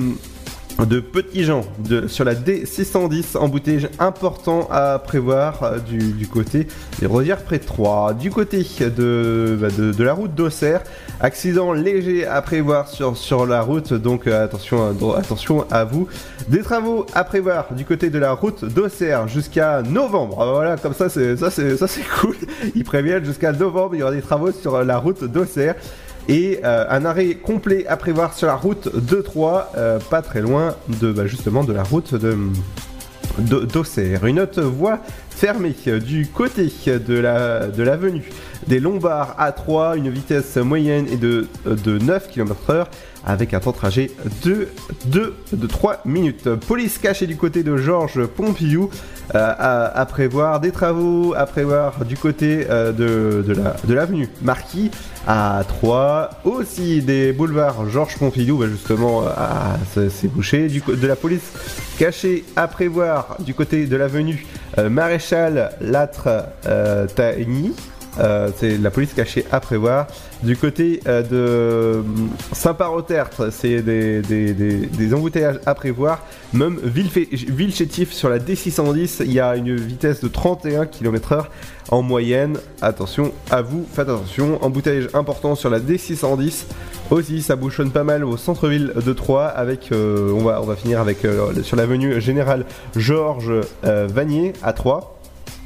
de 0.87 0.99
Petit 0.99 1.43
Jean 1.43 1.61
de, 1.79 2.07
sur 2.07 2.25
la 2.25 2.33
D610 2.35 3.37
embouteillage 3.37 3.89
important 3.99 4.67
à 4.71 4.99
prévoir 4.99 5.61
euh, 5.63 5.77
du, 5.79 6.27
côté 6.27 6.67
des 6.99 7.05
Rosières 7.05 7.41
près 7.43 7.59
de 7.59 7.63
3 7.63 8.13
du 8.15 8.31
côté 8.31 8.65
de, 8.79 9.57
bah, 9.61 9.67
de, 9.69 9.91
de 9.91 10.03
la 10.03 10.13
route 10.13 10.33
d'Auxerre 10.33 10.81
accident 11.19 11.71
léger 11.73 12.25
à 12.25 12.41
prévoir 12.41 12.89
sur, 12.89 13.15
sur 13.15 13.45
la 13.45 13.61
route. 13.61 13.93
Donc 13.93 14.27
euh, 14.27 14.43
attention, 14.43 14.91
dro- 14.93 15.15
attention 15.15 15.65
à 15.71 15.85
vous. 15.85 16.07
Des 16.49 16.61
travaux 16.61 17.05
à 17.13 17.23
prévoir 17.23 17.73
du 17.73 17.85
côté 17.85 18.09
de 18.09 18.17
la 18.19 18.33
route 18.33 18.65
d'Auxerre 18.65 19.27
jusqu'à 19.27 19.83
novembre. 19.83 20.37
Ah, 20.41 20.51
voilà 20.51 20.77
comme 20.77 20.93
ça 20.93 21.07
c'est 21.07 21.37
ça 21.37 21.49
c'est 21.51 21.77
cool. 22.19 22.35
Ils 22.75 22.83
préviennent 22.83 23.23
jusqu'à 23.23 23.51
novembre 23.53 23.95
il 23.95 23.99
y 23.99 24.03
aura 24.03 24.11
des 24.11 24.21
travaux 24.21 24.51
sur 24.51 24.83
la 24.83 24.97
route 24.97 25.23
d'Auxerre 25.23 25.75
et 26.29 26.59
euh, 26.63 26.85
un 26.89 27.05
arrêt 27.05 27.35
complet 27.35 27.85
à 27.87 27.97
prévoir 27.97 28.33
sur 28.33 28.47
la 28.47 28.55
route 28.55 28.87
2-3, 28.95 29.63
euh, 29.77 29.99
pas 30.09 30.21
très 30.21 30.41
loin 30.41 30.75
de 31.01 31.11
bah, 31.11 31.27
justement 31.27 31.63
de 31.63 31.73
la 31.73 31.83
route 31.83 32.13
de 32.15 32.37
de- 33.39 33.65
d'Auxerre. 33.65 34.25
Une 34.25 34.39
autre 34.39 34.61
voie 34.61 34.99
fermée 35.29 35.75
euh, 35.87 35.99
du 35.99 36.27
côté 36.27 36.71
de 36.87 37.17
la 37.17 37.67
de 37.67 37.83
l'avenue 37.83 38.23
des 38.67 38.79
Lombards 38.79 39.35
A3, 39.39 39.97
une 39.97 40.09
vitesse 40.09 40.55
moyenne 40.57 41.07
est 41.11 41.17
de, 41.17 41.47
de 41.65 41.97
9 41.97 42.29
km/h 42.29 42.85
avec 43.25 43.53
un 43.53 43.59
temps 43.59 43.71
de 43.71 43.75
trajet 43.77 44.11
de, 44.43 44.67
de, 45.05 45.33
de 45.53 45.67
3 45.67 46.01
minutes. 46.05 46.49
Police 46.55 46.97
cachée 46.97 47.27
du 47.27 47.37
côté 47.37 47.63
de 47.63 47.77
Georges 47.77 48.25
Pompidou 48.25 48.89
euh, 49.35 49.53
à, 49.93 50.05
prévoir 50.05 50.59
des 50.59 50.71
travaux 50.71 51.33
à 51.35 51.45
prévoir 51.45 52.03
du 52.05 52.17
côté 52.17 52.65
euh, 52.69 52.91
de, 52.91 53.41
de 53.47 53.53
la- 53.53 53.75
de 53.85 53.93
l'avenue 53.93 54.27
Marquis 54.41 54.91
à 55.25 55.61
3 55.65 56.31
aussi 56.43 57.01
des 57.01 57.31
boulevards 57.31 57.89
Georges 57.89 58.17
Pompidou 58.17 58.57
bah, 58.57 58.65
justement 58.69 59.23
c'est 60.09 60.27
bouché. 60.27 60.67
De 60.67 61.07
la 61.07 61.15
police 61.15 61.51
cachée 61.97 62.43
à 62.57 62.67
prévoir 62.67 63.37
du 63.39 63.53
côté 63.53 63.85
de 63.85 63.95
l'avenue 63.95 64.45
euh, 64.77 64.89
Maréchal 64.89 65.71
Latre 65.79 66.27
Taigny 67.15 67.73
euh, 68.19 68.49
c'est 68.57 68.77
la 68.77 68.91
police 68.91 69.13
cachée 69.13 69.45
à 69.51 69.59
prévoir. 69.59 70.07
Du 70.43 70.57
côté 70.57 70.99
euh, 71.07 71.21
de 71.23 71.99
hum, 71.99 72.29
Saint-Par-au-Tertre, 72.51 73.49
c'est 73.51 73.81
des, 73.81 74.21
des- 74.21 75.13
embouteillages 75.13 75.59
à 75.65 75.73
prévoir. 75.75 76.19
Même 76.53 76.77
Villefé- 76.83 77.27
Villechétif 77.31 78.11
sur 78.11 78.29
la 78.29 78.39
D610, 78.39 79.21
il 79.25 79.31
y 79.33 79.39
a 79.39 79.55
une 79.55 79.75
vitesse 79.75 80.21
de 80.21 80.27
31 80.27 80.85
km/h 80.85 81.45
en 81.91 82.01
moyenne. 82.01 82.57
Attention 82.81 83.31
à 83.51 83.61
vous, 83.61 83.85
faites 83.91 84.09
attention. 84.09 84.63
Embouteillage 84.63 85.09
important 85.13 85.55
sur 85.55 85.69
la 85.69 85.79
D610. 85.79 86.65
Aussi, 87.11 87.41
ça 87.41 87.55
bouchonne 87.55 87.91
pas 87.91 88.03
mal 88.03 88.23
au 88.23 88.37
centre-ville 88.37 88.93
de 89.05 89.13
Troyes. 89.13 89.45
Avec, 89.47 89.91
euh, 89.91 90.31
on, 90.33 90.43
va, 90.43 90.61
on 90.61 90.65
va 90.65 90.75
finir 90.75 90.99
avec 91.01 91.25
euh, 91.25 91.61
sur 91.63 91.75
l'avenue 91.77 92.19
Général 92.21 92.65
Georges 92.95 93.51
euh, 93.85 94.07
Vanier 94.09 94.53
à 94.63 94.73
Troyes. 94.73 95.12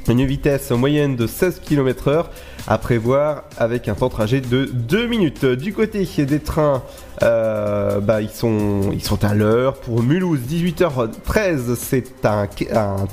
Une 0.08 0.24
vitesse 0.24 0.70
moyenne 0.70 1.16
de 1.16 1.26
16 1.26 1.60
km/h 1.60 2.24
à 2.66 2.78
prévoir 2.78 3.44
avec 3.58 3.88
un 3.88 3.94
temps 3.94 4.06
de 4.06 4.12
trajet 4.12 4.40
de 4.40 4.64
2 4.64 5.06
minutes. 5.06 5.44
Du 5.44 5.74
côté 5.74 6.08
des 6.24 6.40
trains, 6.40 6.82
euh, 7.22 8.00
bah, 8.00 8.22
ils, 8.22 8.30
sont, 8.30 8.90
ils 8.92 9.02
sont 9.02 9.22
à 9.22 9.34
l'heure. 9.34 9.74
Pour 9.74 10.02
Mulhouse, 10.02 10.40
18h13, 10.40 11.76
c'est 11.76 12.24
un, 12.24 12.46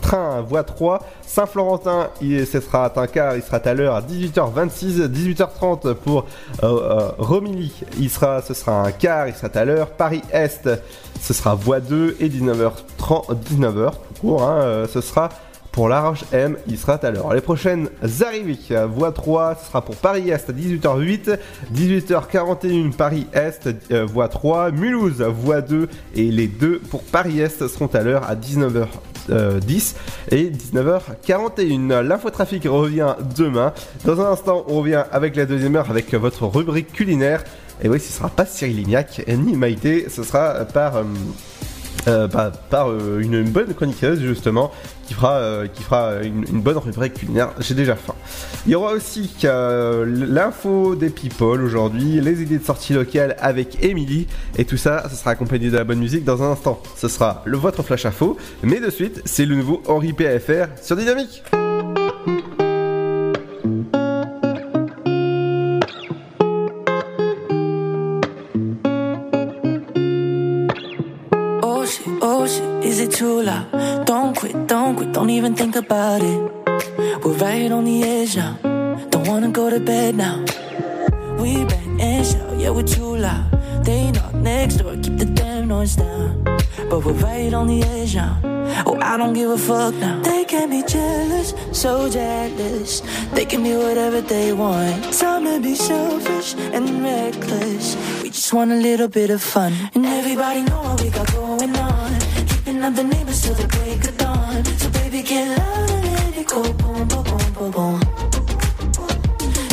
train 0.01 0.41
voie 0.41 0.63
3. 0.63 1.05
Saint-Florentin, 1.21 2.09
ce 2.21 2.59
sera 2.61 2.91
un 2.95 3.07
car, 3.07 3.35
il 3.35 3.43
sera 3.43 3.57
à 3.57 3.73
l'heure 3.73 3.95
à 3.95 4.01
18h26. 4.01 5.07
18h30 5.09 5.95
pour 5.95 6.25
euh, 6.63 6.79
euh, 6.81 7.11
Romilly, 7.17 7.73
il 7.99 8.09
sera, 8.09 8.41
ce 8.41 8.53
sera 8.53 8.83
un 8.83 8.91
car, 8.91 9.27
il 9.27 9.35
sera 9.35 9.49
à 9.53 9.65
l'heure. 9.65 9.89
Paris-Est, 9.89 10.69
ce 11.19 11.33
sera 11.33 11.55
voie 11.55 11.81
2. 11.81 12.15
Et 12.21 12.29
19h30, 12.29 13.35
19h, 13.51 13.91
tout 13.91 14.21
court, 14.21 14.43
hein, 14.43 14.85
ce 14.91 15.01
sera 15.01 15.29
Pour 15.75 15.89
La 15.89 15.99
Roche 15.99 16.23
M, 16.31 16.55
il 16.67 16.77
sera 16.77 16.93
à 16.93 17.11
l'heure. 17.11 17.33
Les 17.33 17.41
prochaines 17.41 17.89
arrivées, 18.25 18.57
voie 18.87 19.11
3, 19.11 19.55
ce 19.55 19.67
sera 19.67 19.83
pour 19.83 19.97
Paris-Est 19.97 20.49
à 20.49 20.53
18h08, 20.53 21.37
18h41 21.75 22.93
Paris-Est, 22.93 23.67
euh, 23.91 24.05
voie 24.05 24.29
3, 24.29 24.71
Mulhouse, 24.71 25.21
voie 25.21 25.59
2, 25.59 25.89
et 26.15 26.31
les 26.31 26.47
deux 26.47 26.79
pour 26.79 27.03
Paris-Est 27.03 27.67
seront 27.67 27.87
à 27.87 28.03
l'heure 28.03 28.23
à 28.23 28.35
19h. 28.35 28.87
10 29.27 29.95
et 30.31 30.49
19h41. 30.51 32.01
L'infotrafic 32.03 32.63
revient 32.65 33.15
demain. 33.35 33.73
Dans 34.05 34.21
un 34.21 34.31
instant, 34.31 34.63
on 34.67 34.79
revient 34.79 35.03
avec 35.11 35.35
la 35.35 35.45
deuxième 35.45 35.75
heure 35.75 35.89
avec 35.89 36.13
votre 36.13 36.45
rubrique 36.45 36.93
culinaire. 36.93 37.43
Et 37.83 37.89
oui, 37.89 37.99
ce 37.99 38.13
sera 38.13 38.29
pas 38.29 38.45
Cyril 38.45 38.77
Lignac 38.77 39.23
ni 39.27 39.57
Maïté, 39.57 40.07
ce 40.09 40.23
sera 40.23 40.63
par. 40.63 41.01
euh, 42.07 42.27
euh, 42.37 42.51
euh, 42.73 43.19
une 43.19 43.43
bonne 43.43 43.73
chroniqueuse 43.73 44.19
justement 44.19 44.71
qui 45.05 45.13
fera, 45.13 45.33
euh, 45.33 45.67
qui 45.67 45.83
fera 45.83 46.21
une, 46.23 46.43
bonne 46.61 46.77
rubrique 46.77 47.13
culinaire. 47.13 47.51
J'ai 47.59 47.75
déjà 47.75 47.95
faim. 47.95 48.15
Il 48.65 48.71
y 48.71 48.75
aura 48.75 48.93
aussi 48.93 49.31
euh, 49.43 50.05
l'info 50.07 50.95
des 50.95 51.09
people 51.09 51.61
aujourd'hui, 51.61 52.19
les 52.21 52.41
idées 52.41 52.57
de 52.57 52.63
sortie 52.63 52.93
locale 52.93 53.35
avec 53.39 53.83
Emily 53.83 54.27
et 54.57 54.65
tout 54.65 54.77
ça, 54.77 55.03
ça 55.09 55.15
sera 55.15 55.31
accompagné 55.31 55.69
de 55.69 55.77
la 55.77 55.83
bonne 55.83 55.99
musique 55.99 56.23
dans 56.23 56.41
un 56.43 56.51
instant. 56.51 56.81
Ce 56.95 57.07
sera 57.07 57.43
le 57.45 57.57
votre 57.57 57.83
flash 57.83 58.05
info, 58.05 58.37
mais 58.63 58.79
de 58.79 58.89
suite 58.89 59.21
c'est 59.25 59.45
le 59.45 59.55
nouveau 59.55 59.81
Henri 59.87 60.13
PFR 60.13 60.67
sur 60.81 60.95
Dynamique. 60.95 61.43
Oh 71.61 71.83
oh? 72.21 73.94
Don't 74.35 74.51
quit, 74.51 74.67
don't 74.67 74.95
quit, 74.97 75.13
don't 75.13 75.29
even 75.29 75.55
think 75.55 75.77
about 75.77 76.21
it. 76.21 76.39
We're 77.23 77.37
right 77.37 77.71
on 77.71 77.85
the 77.85 78.03
edge 78.03 78.35
now. 78.35 78.57
Don't 79.09 79.25
wanna 79.29 79.49
go 79.49 79.69
to 79.69 79.79
bed 79.79 80.15
now. 80.15 80.43
We 81.39 81.63
bang 81.63 82.01
and 82.01 82.27
shout, 82.27 82.59
yeah, 82.59 82.71
we're 82.71 82.83
too 82.83 83.15
loud. 83.15 83.49
They 83.85 84.11
knock 84.11 84.33
next 84.33 84.77
door, 84.77 84.97
keep 84.97 85.17
the 85.19 85.25
damn 85.25 85.69
noise 85.69 85.95
down. 85.95 86.43
But 86.89 87.05
we're 87.05 87.13
right 87.13 87.53
on 87.53 87.67
the 87.67 87.81
edge 87.83 88.15
now. 88.15 88.37
Oh, 88.85 88.99
I 89.01 89.15
don't 89.15 89.31
give 89.31 89.51
a 89.51 89.57
fuck 89.57 89.95
now. 89.95 90.21
They 90.21 90.43
can 90.43 90.69
be 90.69 90.83
jealous, 90.83 91.53
so 91.71 92.09
jealous. 92.09 93.01
They 93.31 93.45
can 93.45 93.63
be 93.63 93.77
whatever 93.77 94.19
they 94.19 94.51
want. 94.51 95.13
Time 95.13 95.45
to 95.45 95.61
be 95.61 95.75
selfish 95.75 96.55
and 96.73 97.01
reckless. 97.01 97.95
We 98.21 98.31
just 98.31 98.51
want 98.51 98.73
a 98.73 98.75
little 98.75 99.07
bit 99.07 99.29
of 99.29 99.41
fun. 99.41 99.71
And 99.93 100.05
everybody 100.05 100.63
know 100.63 100.81
what 100.81 101.01
we 101.01 101.09
got 101.09 101.31
going 101.31 101.73
on. 101.77 102.19
Keeping 102.49 102.83
up 102.83 102.95
the 102.95 103.03
neighbors 103.05 103.41
till 103.41 103.53
the 103.53 103.67
break 103.67 104.03
of 104.03 104.17
dawn. 104.17 104.24
So 104.63 104.89
baby, 104.91 105.21
get 105.21 105.57
loud 105.57 105.89
and 105.91 106.05
let 106.05 106.37
it 106.37 106.47
go. 106.47 106.61
Boom, 106.73 107.07
boom, 107.07 107.23
boom, 107.23 107.53
boom, 107.53 107.71
boom. 107.71 108.01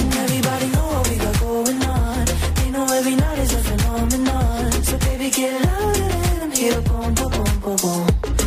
And 0.00 0.14
everybody 0.24 0.66
know 0.74 0.86
what 0.92 1.08
we 1.08 1.16
got 1.16 1.38
going 1.40 1.82
on. 1.84 2.24
They 2.56 2.70
know 2.70 2.86
every 2.92 3.14
night 3.14 3.38
is 3.38 3.52
a 3.54 3.58
phenomenon. 3.58 4.72
So 4.82 4.98
baby, 4.98 5.30
get 5.30 5.52
loud 5.64 5.96
and 5.96 6.10
let 6.10 6.40
them 6.40 6.50
hear. 6.50 6.80
Boom, 6.80 7.14
boom, 7.14 7.30
boom, 7.30 7.60
boom, 7.60 7.76
boom. 7.76 8.06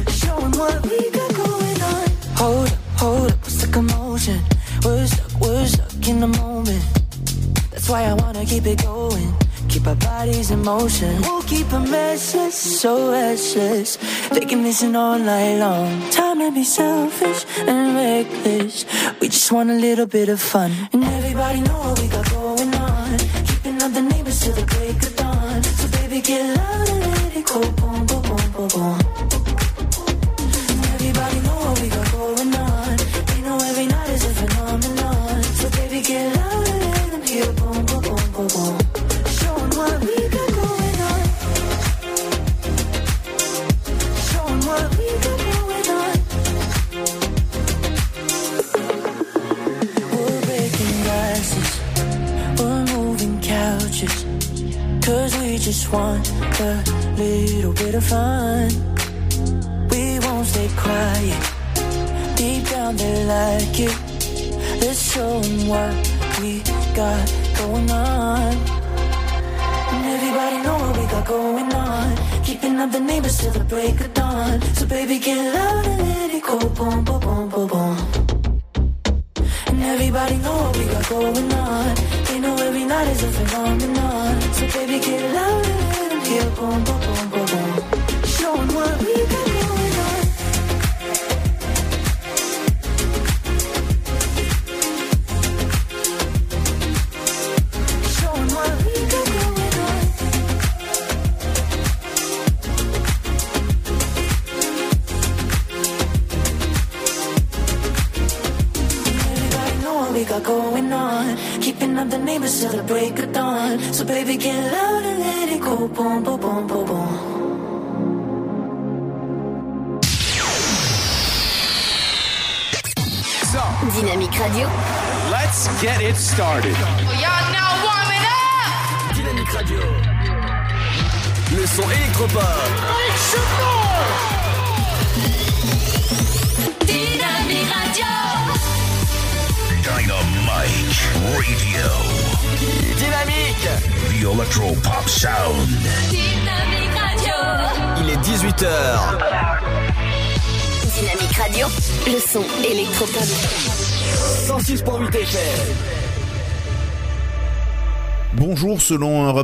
Showing 0.09 0.51
what 0.59 0.83
we 0.83 1.09
got 1.11 1.33
going 1.35 1.81
on. 1.81 2.07
Hold 2.35 2.67
up, 2.67 2.79
hold 2.97 3.31
up, 3.31 3.39
what's 3.39 3.61
the 3.61 3.71
commotion? 3.71 4.39
We're 4.83 5.07
stuck, 5.07 5.39
we're 5.39 5.65
stuck 5.67 6.07
in 6.07 6.19
the 6.19 6.27
moment. 6.27 6.83
That's 7.71 7.87
why 7.87 8.03
I 8.03 8.13
wanna 8.13 8.45
keep 8.45 8.65
it 8.65 8.83
going. 8.83 9.33
Keep 9.69 9.87
our 9.87 9.95
bodies 9.95 10.51
in 10.51 10.63
motion. 10.63 11.21
We'll 11.21 11.43
keep 11.43 11.67
them 11.67 11.85
restless, 11.91 12.55
so 12.55 13.11
restless. 13.11 13.97
They 14.35 14.45
can 14.45 14.63
listen 14.63 14.97
all 14.97 15.17
night 15.17 15.59
long. 15.59 16.09
Time 16.09 16.39
to 16.39 16.51
be 16.51 16.65
selfish 16.65 17.45
and 17.59 17.95
reckless. 17.95 18.83
We 19.21 19.29
just 19.29 19.49
want 19.49 19.69
a 19.69 19.75
little 19.75 20.07
bit 20.07 20.27
of 20.27 20.41
fun. 20.41 20.73
And 20.91 21.05
everybody 21.05 21.61
know 21.61 21.84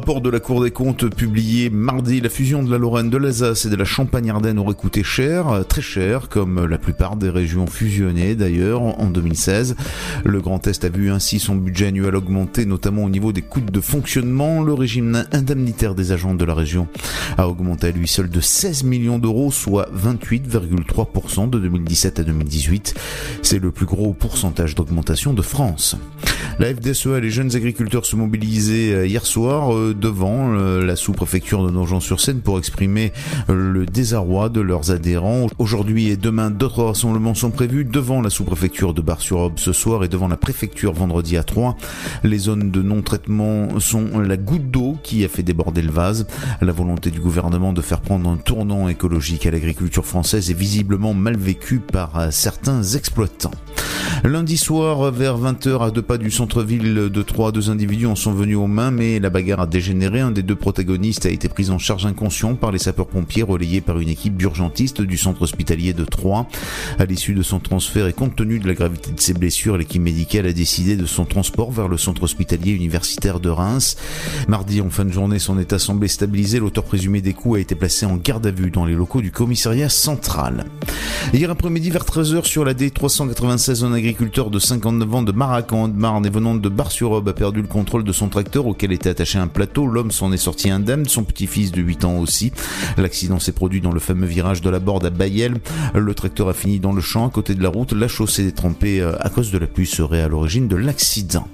rapport 0.02 0.22
de 0.22 0.32
la 0.32 0.40
Cour 0.40 0.64
des 0.64 0.72
comptes 0.72 1.14
publié 1.14 1.70
mardi, 1.70 2.22
la 2.22 2.30
fusion 2.30 2.64
de 2.64 2.72
la 2.72 2.80
Lorraine, 2.80 3.12
de 3.12 3.18
l'Alsace 3.18 3.68
et 3.68 3.70
de 3.70 3.76
la 3.76 3.86
Champagne-Ardenne 3.86 4.58
aurait 4.58 4.74
coûté 4.74 5.04
cher, 5.04 5.50
euh, 5.50 5.62
très 5.62 5.84
cher, 5.84 6.28
comme 6.28 6.66
la 6.66 6.80
plupart 6.80 7.18
des 7.18 7.30
régions 7.30 7.68
fusionnées 7.68 8.34
d'ailleurs 8.34 8.82
en 8.82 9.06
2016. 9.12 9.76
Le 10.24 10.40
Grand 10.42 10.66
Est 10.68 10.84
a 10.84 10.90
vu 10.90 11.12
ainsi 11.12 11.40
son 11.40 11.56
budget 11.56 11.88
annuel 11.88 12.16
augmenter, 12.16 12.66
notamment 12.66 13.04
au 13.04 13.10
niveau 13.10 13.32
des 13.32 13.42
coûts 13.42 13.62
de 13.62 13.82
fonctionnement. 13.82 14.62
Le 14.62 14.74
régime 14.74 15.26
indemnitaire 15.32 15.96
des 15.96 16.12
agents 16.12 16.36
de 16.36 16.46
la 16.46 16.54
région 16.54 16.88
a 17.38 17.48
augmenté 17.48 17.88
à 17.88 17.92
lui 17.92 18.08
seul 18.08 18.30
de 18.30 18.40
16 18.40 18.84
millions 18.84 19.20
d'euros, 19.20 19.52
soit 19.52 19.90
28,3% 19.96 21.50
de 21.50 21.60
2017 21.60 22.20
à 22.20 22.24
2018. 22.24 22.96
C'est 23.42 23.60
le 23.60 23.72
plus 23.72 23.86
gros 23.86 24.14
pourcentage 24.14 24.76
d'augmentation 24.76 25.34
de 25.34 25.42
France. 25.42 25.98
La 26.60 26.68
FDSEA 26.74 27.18
et 27.18 27.22
les 27.22 27.32
jeunes 27.32 27.56
agriculteurs 27.56 28.06
se 28.06 28.16
mobilisaient 28.16 28.94
euh, 28.94 29.08
hier 29.08 29.26
soir 29.26 29.74
euh, 29.74 29.96
devant 30.00 30.54
euh, 30.54 30.86
la 30.86 30.96
sous-préfecture 30.96 31.66
de 31.66 31.72
Nogent-sur-Seine 31.72 32.42
pour 32.42 32.60
exprimer 32.60 33.14
le 33.48 33.86
désarroi 33.86 34.50
de 34.50 34.62
leurs 34.62 34.92
adhérents. 34.92 35.48
Aujourd'hui 35.58 36.10
et 36.10 36.18
demain, 36.18 36.52
d'autres 36.52 36.84
rassemblements 36.84 37.34
sont 37.34 37.52
prévus 37.52 37.86
devant 37.86 38.22
la 38.22 38.30
sous-préfecture 38.30 38.94
de 38.94 39.02
Bar-sur-Aube 39.02 39.58
ce 39.58 39.74
soir 39.74 40.04
et 40.04 40.08
devant 40.12 40.28
la 40.28 40.38
préfecture 40.38 40.94
vendredi 40.94 41.38
à 41.38 41.44
3. 41.44 41.76
Les 42.24 42.38
zones 42.38 42.70
de 42.70 42.84
non-traitement 42.84 43.80
sont 43.80 44.20
la 44.20 44.38
goutte 44.38 44.70
d'eau 44.70 44.98
qui 45.02 45.26
a 45.26 45.28
fait 45.28 45.42
déborder 45.42 45.82
le 45.82 45.92
vase. 45.92 46.28
La 46.62 46.72
volonté 46.72 47.10
du 47.10 47.20
gouvernement 47.20 47.74
de 47.74 47.82
faire 47.82 48.02
prendre 48.02 48.30
un 48.30 48.38
tournant 48.38 48.88
écologique 48.88 49.48
à 49.48 49.52
l'agriculture 49.52 50.06
française 50.06 50.52
est 50.52 50.56
visiblement 50.56 51.16
mal 51.16 51.38
vécue 51.38 51.80
par 51.80 52.32
certains 52.32 52.84
exploitants. 52.84 53.52
Lundi 54.24 54.58
soir, 54.58 55.12
vers 55.12 55.38
20h, 55.38 55.88
à 55.88 55.90
deux 55.90 56.02
pas 56.02 56.18
du 56.18 56.30
centre-ville 56.30 56.94
de 56.94 57.22
Troyes, 57.24 57.52
deux 57.52 57.72
individus 57.72 58.06
en 58.06 58.16
sont 58.16 58.34
venus 58.34 58.58
aux 58.58 58.68
mains, 58.68 58.92
mais 58.92 59.20
la 59.20 59.32
bagarre 59.32 59.62
a 59.62 59.68
dégénéré. 59.68 60.20
Un 60.20 60.32
des 60.32 60.44
deux 60.44 60.56
protagonistes 60.56 61.26
a 61.26 61.30
été 61.30 61.50
pris 61.50 61.72
en 61.72 61.80
charge 61.80 62.06
inconscient 62.06 62.54
par 62.56 62.72
les 62.72 62.78
sapeurs-pompiers 62.78 63.44
relayés 63.44 63.82
par 63.82 64.00
une 64.00 64.10
équipe 64.10 64.38
d'urgentistes 64.38 65.02
du 65.02 65.18
centre 65.18 65.42
hospitalier 65.42 65.94
de 65.94 66.06
Troyes. 66.06 66.46
À 67.00 67.06
l'issue 67.06 67.34
de 67.34 67.42
son 67.42 67.60
transfert 67.60 68.08
et 68.08 68.14
compte 68.14 68.36
tenu 68.36 68.60
de 68.60 68.68
la 68.68 68.74
gravité 68.74 69.12
de 69.12 69.20
ses 69.20 69.34
blessures, 69.34 69.78
l'équipe 69.78 70.01
médicale 70.02 70.48
a 70.48 70.54
décidé 70.54 70.96
de 70.98 71.06
son 71.06 71.26
transport 71.26 71.72
vers 71.72 71.88
le 71.88 71.98
centre 71.98 72.24
hospitalier 72.24 72.72
universitaire 72.72 73.40
de 73.40 73.50
Reims. 73.50 73.96
Mardi, 74.48 74.82
en 74.82 74.90
fin 74.90 75.06
de 75.06 75.12
journée, 75.12 75.40
son 75.40 75.60
état 75.60 75.80
semblait 75.80 76.08
stabilisé. 76.08 76.60
L'auteur 76.60 76.84
présumé 76.84 77.22
des 77.22 77.34
coups 77.34 77.58
a 77.58 77.62
été 77.62 77.76
placé 77.76 78.06
en 78.06 78.18
garde 78.18 78.46
à 78.48 78.52
vue 78.52 78.72
dans 78.72 78.86
les 78.86 78.96
locaux 78.96 79.22
du 79.22 79.32
commissariat 79.32 79.90
central. 79.90 80.66
Hier 81.34 81.50
après-midi, 81.50 81.90
vers 81.90 82.04
13h, 82.04 82.46
sur 82.46 82.66
la 82.66 82.74
D396, 82.74 83.86
un 83.86 83.94
agriculteur 83.94 84.50
de 84.50 84.60
59 84.60 85.16
ans 85.16 85.24
de 85.24 85.32
Maracan, 85.32 85.88
de 85.88 85.98
Marne 85.98 86.28
venant 86.30 86.56
de 86.56 86.70
Bar-sur-Aube 86.70 87.30
a 87.30 87.34
perdu 87.34 87.62
le 87.62 87.68
contrôle 87.68 88.04
de 88.04 88.12
son 88.12 88.28
tracteur 88.28 88.66
auquel 88.66 88.92
était 88.92 89.10
attaché 89.10 89.38
un 89.38 89.48
plateau. 89.48 89.86
L'homme 89.86 90.12
s'en 90.12 90.32
est 90.32 90.38
sorti 90.38 90.70
indemne, 90.70 91.06
son 91.08 91.24
petit-fils 91.24 91.72
de 91.72 91.82
8 91.82 92.06
ans 92.06 92.18
aussi. 92.18 92.52
L'accident 92.98 93.40
s'est 93.40 93.52
produit 93.52 93.82
dans 93.82 93.92
le 93.92 94.00
fameux 94.00 94.26
virage 94.26 94.62
de 94.62 94.70
la 94.70 94.80
Borde 94.80 95.06
à 95.06 95.10
Bayel. 95.10 95.58
Le 95.94 96.14
tracteur 96.14 96.50
a 96.50 96.54
fini 96.54 96.80
dans 96.80 96.94
le 96.94 97.02
champ 97.02 97.28
à 97.28 97.30
côté 97.30 97.56
de 97.56 97.64
la 97.64 97.70
route. 97.70 97.94
La 97.94 98.08
chaussée 98.08 98.48
est 98.48 98.56
trempée 98.56 99.02
euh, 99.02 99.14
à 99.20 99.30
cause 99.30 99.52
de 99.52 99.58
la 99.58 99.68
pluie 99.68 99.86
serait 99.92 100.22
à 100.22 100.28
l'origine 100.28 100.68
de 100.68 100.76
l'accident. 100.76 101.48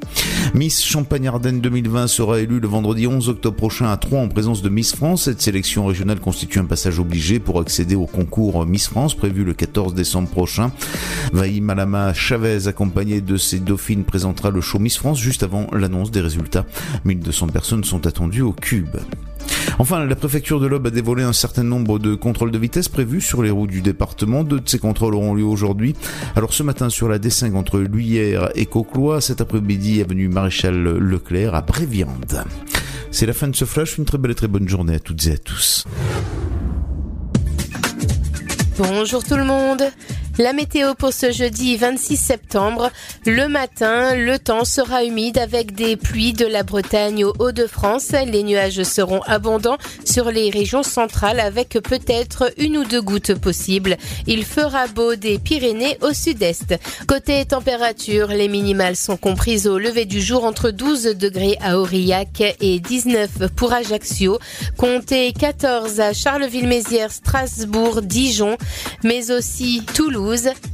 Miss 0.53 0.83
Champagne-Ardenne 0.83 1.59
2020 1.59 2.07
sera 2.07 2.39
élue 2.39 2.59
le 2.59 2.67
vendredi 2.67 3.07
11 3.07 3.29
octobre 3.29 3.57
prochain 3.57 3.91
à 3.91 3.97
Troyes 3.97 4.21
en 4.21 4.27
présence 4.27 4.61
de 4.61 4.69
Miss 4.69 4.95
France. 4.95 5.23
Cette 5.23 5.41
sélection 5.41 5.85
régionale 5.85 6.19
constitue 6.19 6.59
un 6.59 6.65
passage 6.65 6.99
obligé 6.99 7.39
pour 7.39 7.59
accéder 7.59 7.95
au 7.95 8.05
concours 8.05 8.65
Miss 8.65 8.87
France 8.87 9.15
prévu 9.15 9.43
le 9.43 9.53
14 9.53 9.93
décembre 9.93 10.29
prochain. 10.29 10.71
Vaï 11.33 11.59
Malama 11.59 12.13
Chavez, 12.13 12.67
accompagnée 12.67 13.21
de 13.21 13.37
ses 13.37 13.59
dauphines, 13.59 14.03
présentera 14.03 14.51
le 14.51 14.61
show 14.61 14.79
Miss 14.79 14.97
France 14.97 15.19
juste 15.19 15.43
avant 15.43 15.67
l'annonce 15.73 16.11
des 16.11 16.21
résultats. 16.21 16.65
1200 17.05 17.47
personnes 17.47 17.83
sont 17.83 18.05
attendues 18.05 18.43
au 18.43 18.53
Cube. 18.53 18.97
Enfin, 19.79 20.05
la 20.05 20.15
préfecture 20.15 20.59
de 20.59 20.67
l'Aube 20.67 20.87
a 20.87 20.89
dévoilé 20.89 21.23
un 21.23 21.33
certain 21.33 21.63
nombre 21.63 21.99
de 21.99 22.15
contrôles 22.15 22.51
de 22.51 22.57
vitesse 22.57 22.89
prévus 22.89 23.21
sur 23.21 23.43
les 23.43 23.51
routes 23.51 23.69
du 23.69 23.81
département. 23.81 24.43
Deux 24.43 24.59
de 24.59 24.67
ces 24.67 24.79
contrôles 24.79 25.15
auront 25.15 25.33
lieu 25.33 25.43
aujourd'hui. 25.43 25.95
Alors 26.35 26.53
ce 26.53 26.63
matin 26.63 26.89
sur 26.89 27.07
la 27.07 27.19
D5 27.19 27.55
entre 27.55 27.79
Luyères 27.79 28.49
et 28.55 28.65
Cauclois, 28.65 29.21
cet 29.21 29.41
après-midi 29.41 30.01
avenue 30.01 30.27
Maréchal 30.29 30.81
Leclerc 30.83 31.53
à 31.53 31.61
Bréviande. 31.61 32.43
C'est 33.11 33.25
la 33.25 33.33
fin 33.33 33.47
de 33.47 33.55
ce 33.55 33.65
flash, 33.65 33.97
une 33.97 34.05
très 34.05 34.17
belle 34.17 34.31
et 34.31 34.35
très 34.35 34.47
bonne 34.47 34.67
journée 34.67 34.95
à 34.95 34.99
toutes 34.99 35.25
et 35.27 35.33
à 35.33 35.37
tous. 35.37 35.85
Bonjour 38.77 39.23
tout 39.23 39.35
le 39.35 39.45
monde 39.45 39.83
la 40.37 40.53
météo 40.53 40.93
pour 40.93 41.13
ce 41.13 41.31
jeudi 41.31 41.77
26 41.77 42.15
septembre. 42.15 42.91
Le 43.25 43.47
matin, 43.47 44.13
le 44.15 44.37
temps 44.37 44.65
sera 44.65 45.03
humide 45.03 45.39
avec 45.39 45.73
des 45.73 45.95
pluies 45.95 46.33
de 46.33 46.45
la 46.45 46.61
Bretagne 46.61 47.25
au 47.25 47.33
Hauts-de-France. 47.39 48.11
Les 48.27 48.43
nuages 48.43 48.83
seront 48.83 49.21
abondants 49.23 49.77
sur 50.05 50.29
les 50.29 50.51
régions 50.51 50.83
centrales 50.83 51.39
avec 51.39 51.69
peut-être 51.69 52.53
une 52.57 52.77
ou 52.77 52.83
deux 52.83 53.01
gouttes 53.01 53.33
possibles. 53.33 53.97
Il 54.27 54.45
fera 54.45 54.87
beau 54.87 55.15
des 55.15 55.39
Pyrénées 55.39 55.97
au 56.01 56.13
sud-est. 56.13 56.75
Côté 57.07 57.43
température, 57.45 58.27
les 58.27 58.47
minimales 58.47 58.95
sont 58.95 59.17
comprises 59.17 59.67
au 59.67 59.79
lever 59.79 60.05
du 60.05 60.21
jour 60.21 60.43
entre 60.43 60.69
12 60.69 61.15
degrés 61.17 61.57
à 61.61 61.79
Aurillac 61.79 62.43
et 62.61 62.79
19 62.79 63.47
pour 63.55 63.73
Ajaccio. 63.73 64.37
Comptez 64.77 65.33
14 65.33 65.99
à 65.99 66.13
Charleville-Mézières, 66.13 67.11
Strasbourg, 67.11 68.03
Dijon, 68.03 68.57
mais 69.03 69.31
aussi 69.31 69.81
Toulouse 69.95 70.26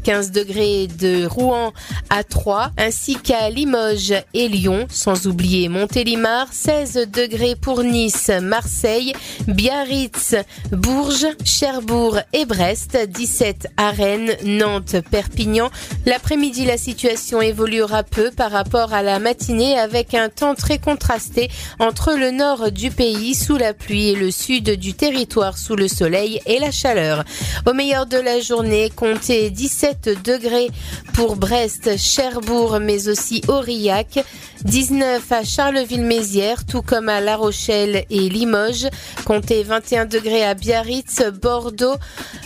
15 0.03 0.31
degrés 0.31 0.87
de 0.87 1.25
Rouen 1.25 1.73
à 2.09 2.23
3, 2.23 2.71
ainsi 2.77 3.15
qu'à 3.17 3.49
Limoges 3.49 4.13
et 4.33 4.47
Lyon, 4.47 4.87
sans 4.89 5.27
oublier 5.27 5.69
Montélimar, 5.69 6.47
16 6.51 7.07
degrés 7.11 7.55
pour 7.55 7.83
Nice, 7.83 8.31
Marseille, 8.41 9.13
Biarritz, 9.47 10.35
Bourges, 10.71 11.27
Cherbourg 11.45 12.19
et 12.33 12.45
Brest, 12.45 12.97
17 13.07 13.67
à 13.77 13.91
Rennes, 13.91 14.35
Nantes, 14.43 14.95
Perpignan. 15.11 15.69
L'après-midi, 16.05 16.65
la 16.65 16.77
situation 16.77 17.41
évoluera 17.41 18.03
peu 18.03 18.31
par 18.31 18.51
rapport 18.51 18.93
à 18.93 19.03
la 19.03 19.19
matinée 19.19 19.77
avec 19.77 20.13
un 20.13 20.29
temps 20.29 20.55
très 20.55 20.79
contrasté 20.79 21.49
entre 21.79 22.13
le 22.13 22.31
nord 22.31 22.71
du 22.71 22.89
pays 22.89 23.35
sous 23.35 23.57
la 23.57 23.73
pluie 23.73 24.09
et 24.09 24.15
le 24.15 24.31
sud 24.31 24.71
du 24.71 24.93
territoire 24.93 25.57
sous 25.57 25.75
le 25.75 25.87
soleil 25.87 26.41
et 26.45 26.59
la 26.59 26.71
chaleur. 26.71 27.23
Au 27.67 27.73
meilleur 27.73 28.05
de 28.05 28.17
la 28.17 28.39
journée, 28.39 28.91
comptez 28.95 29.42
17 29.49 30.23
degrés 30.23 30.69
pour 31.13 31.35
Brest, 31.35 31.97
Cherbourg, 31.97 32.79
mais 32.81 33.07
aussi 33.07 33.41
Aurillac. 33.47 34.23
19 34.65 35.31
à 35.31 35.43
Charleville-Mézières, 35.43 36.65
tout 36.65 36.81
comme 36.81 37.09
à 37.09 37.19
La 37.19 37.35
Rochelle 37.35 38.05
et 38.09 38.29
Limoges. 38.29 38.87
Comptez 39.25 39.63
21 39.63 40.05
degrés 40.05 40.43
à 40.43 40.53
Biarritz, 40.53 41.21
Bordeaux, 41.41 41.95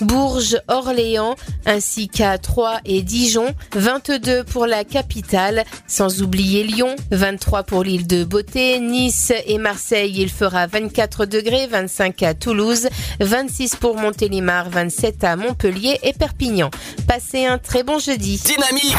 Bourges, 0.01 0.57
Orléans, 0.67 1.35
ainsi 1.65 2.07
qu'à 2.09 2.37
Troyes 2.37 2.79
et 2.85 3.01
Dijon. 3.03 3.53
22 3.75 4.43
pour 4.43 4.65
la 4.65 4.83
capitale, 4.83 5.63
sans 5.87 6.21
oublier 6.21 6.63
Lyon. 6.63 6.95
23 7.11 7.63
pour 7.63 7.83
l'île 7.83 8.07
de 8.07 8.23
Beauté, 8.23 8.79
Nice 8.79 9.31
et 9.45 9.57
Marseille, 9.57 10.13
il 10.17 10.29
fera 10.29 10.67
24 10.67 11.25
degrés, 11.25 11.67
25 11.67 12.23
à 12.23 12.33
Toulouse, 12.33 12.87
26 13.19 13.75
pour 13.75 13.95
Montélimar, 13.95 14.69
27 14.69 15.23
à 15.23 15.35
Montpellier 15.35 15.99
et 16.03 16.13
Perpignan. 16.13 16.71
Passez 17.07 17.45
un 17.45 17.57
très 17.57 17.83
bon 17.83 17.99
jeudi. 17.99 18.41
Dynamique 18.43 18.95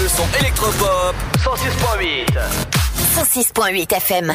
Le 0.00 0.08
son 0.08 0.24
électropop 0.40 1.14
106.8 1.38 2.11
106.8 2.12 3.88
FM. 3.88 4.26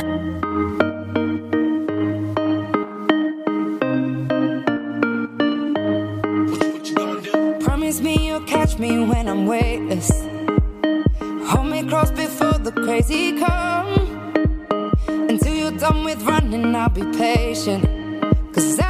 Promise 7.61 8.01
me 8.01 8.27
you'll 8.27 8.41
catch 8.41 8.79
me 8.79 9.05
when 9.05 9.27
I'm 9.27 9.45
weightless. 9.45 10.09
Hold 11.49 11.67
me 11.67 11.83
close 11.83 12.09
before 12.11 12.57
the 12.57 12.71
crazy 12.71 13.37
come. 13.37 13.93
Until 15.07 15.53
you're 15.53 15.77
done 15.77 16.03
with 16.03 16.23
running, 16.23 16.75
I'll 16.75 16.89
be 16.89 17.03
patient. 17.15 17.85
Cause 18.53 18.79
I 18.79 18.86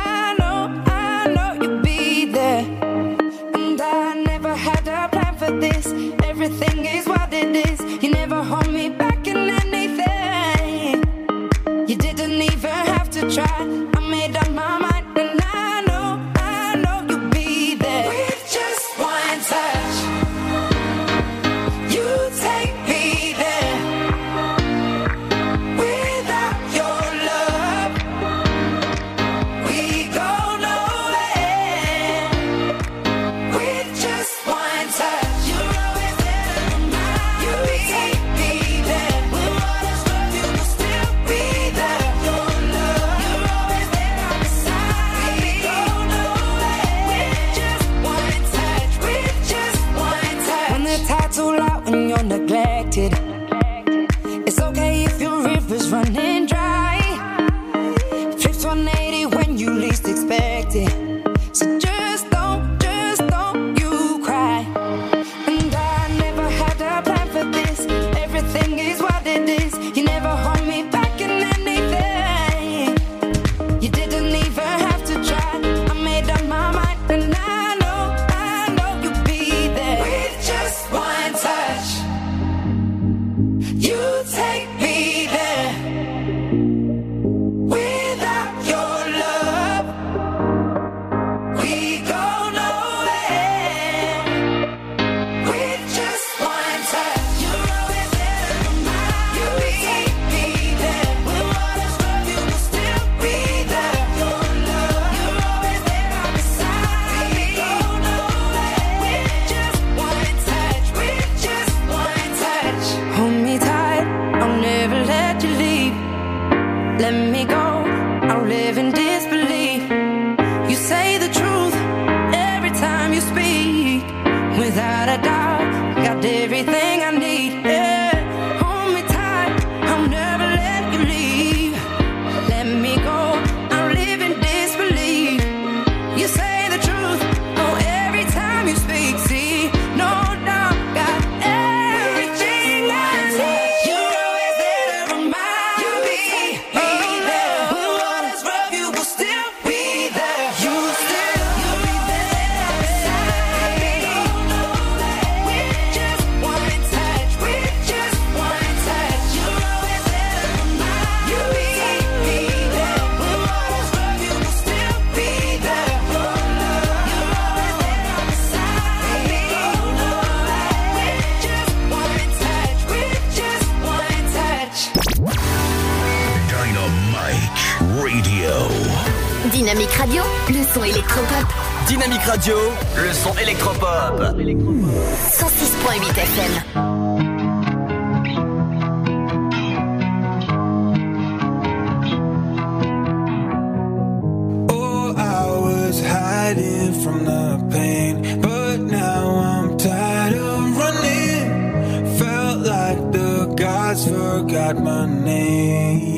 forgot 204.05 204.77
my 204.83 205.05
name. 205.05 206.17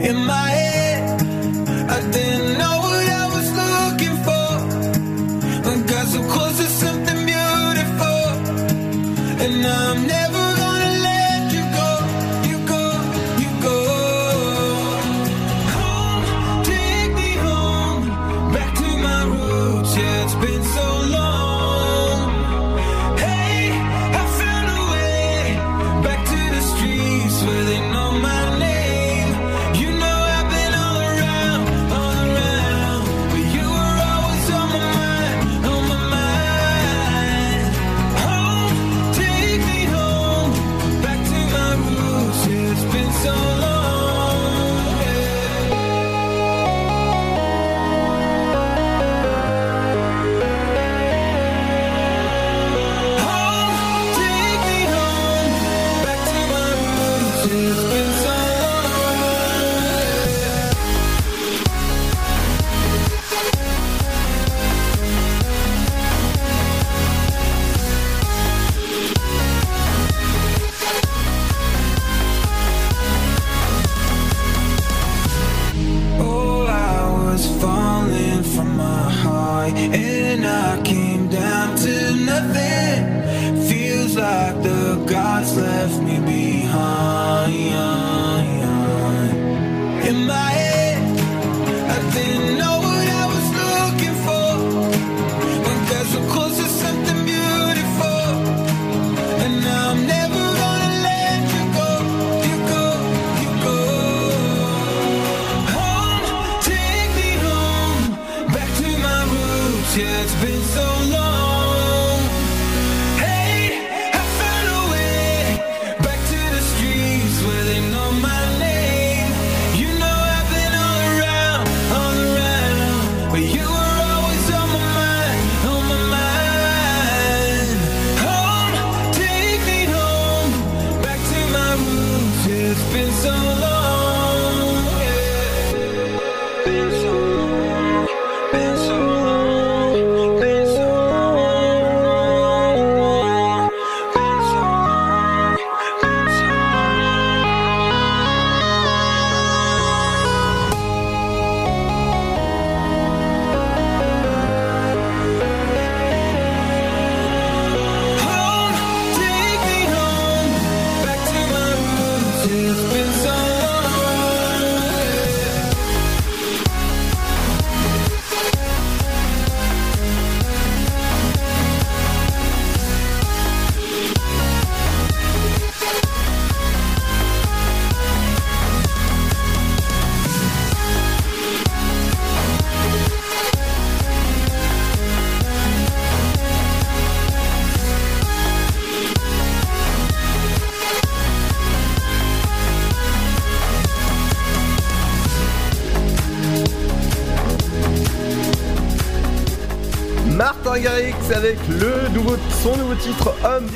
In 0.00 0.16
my 0.26 0.47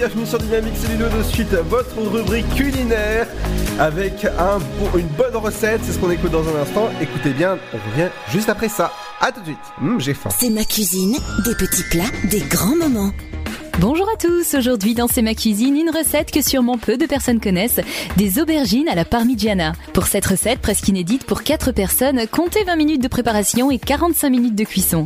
Bienvenue 0.05 0.27
sur 0.27 0.39
Dynamique, 0.41 0.75
Ludo 0.91 1.09
de 1.17 1.23
suite. 1.23 1.55
Votre 1.71 1.97
rubrique 1.97 2.53
culinaire 2.57 3.29
avec 3.79 4.25
un 4.25 4.59
une 4.99 5.07
bonne 5.07 5.37
recette. 5.37 5.81
C'est 5.85 5.93
ce 5.93 5.99
qu'on 6.01 6.11
écoute 6.11 6.33
dans 6.33 6.43
un 6.43 6.61
instant. 6.61 6.91
Écoutez 7.01 7.31
bien, 7.31 7.57
on 7.73 7.77
revient 7.77 8.09
juste 8.29 8.49
après 8.49 8.69
ça. 8.69 8.91
À 9.21 9.31
tout 9.31 9.39
de 9.39 9.45
suite. 9.45 9.59
Hum, 9.81 10.01
J'ai 10.01 10.15
faim. 10.15 10.31
C'est 10.37 10.51
ma 10.51 10.65
cuisine, 10.65 11.17
des 11.45 11.55
petits 11.55 11.85
plats, 11.85 12.11
des 12.29 12.41
grands 12.41 12.75
moments. 12.75 13.13
Bonjour 13.81 14.07
à 14.15 14.17
tous, 14.19 14.55
aujourd'hui 14.55 14.95
dans 14.95 15.09
C'est 15.09 15.23
ma 15.23 15.35
cuisine, 15.35 15.77
une 15.77 15.91
recette 15.91 16.31
que 16.31 16.43
sûrement 16.43 16.77
peu 16.77 16.99
de 16.99 17.07
personnes 17.07 17.41
connaissent, 17.41 17.81
des 18.19 18.39
aubergines 18.39 18.89
à 18.89 18.95
la 18.95 19.07
parmigiana. 19.07 19.73
Pour 19.95 20.07
cette 20.07 20.27
recette 20.27 20.61
presque 20.61 20.89
inédite 20.89 21.25
pour 21.25 21.43
4 21.43 21.73
personnes, 21.73 22.21
comptez 22.31 22.65
20 22.65 22.77
minutes 22.77 23.03
de 23.03 23.09
préparation 23.09 23.71
et 23.71 23.79
45 23.79 24.29
minutes 24.29 24.55
de 24.55 24.65
cuisson. 24.65 25.05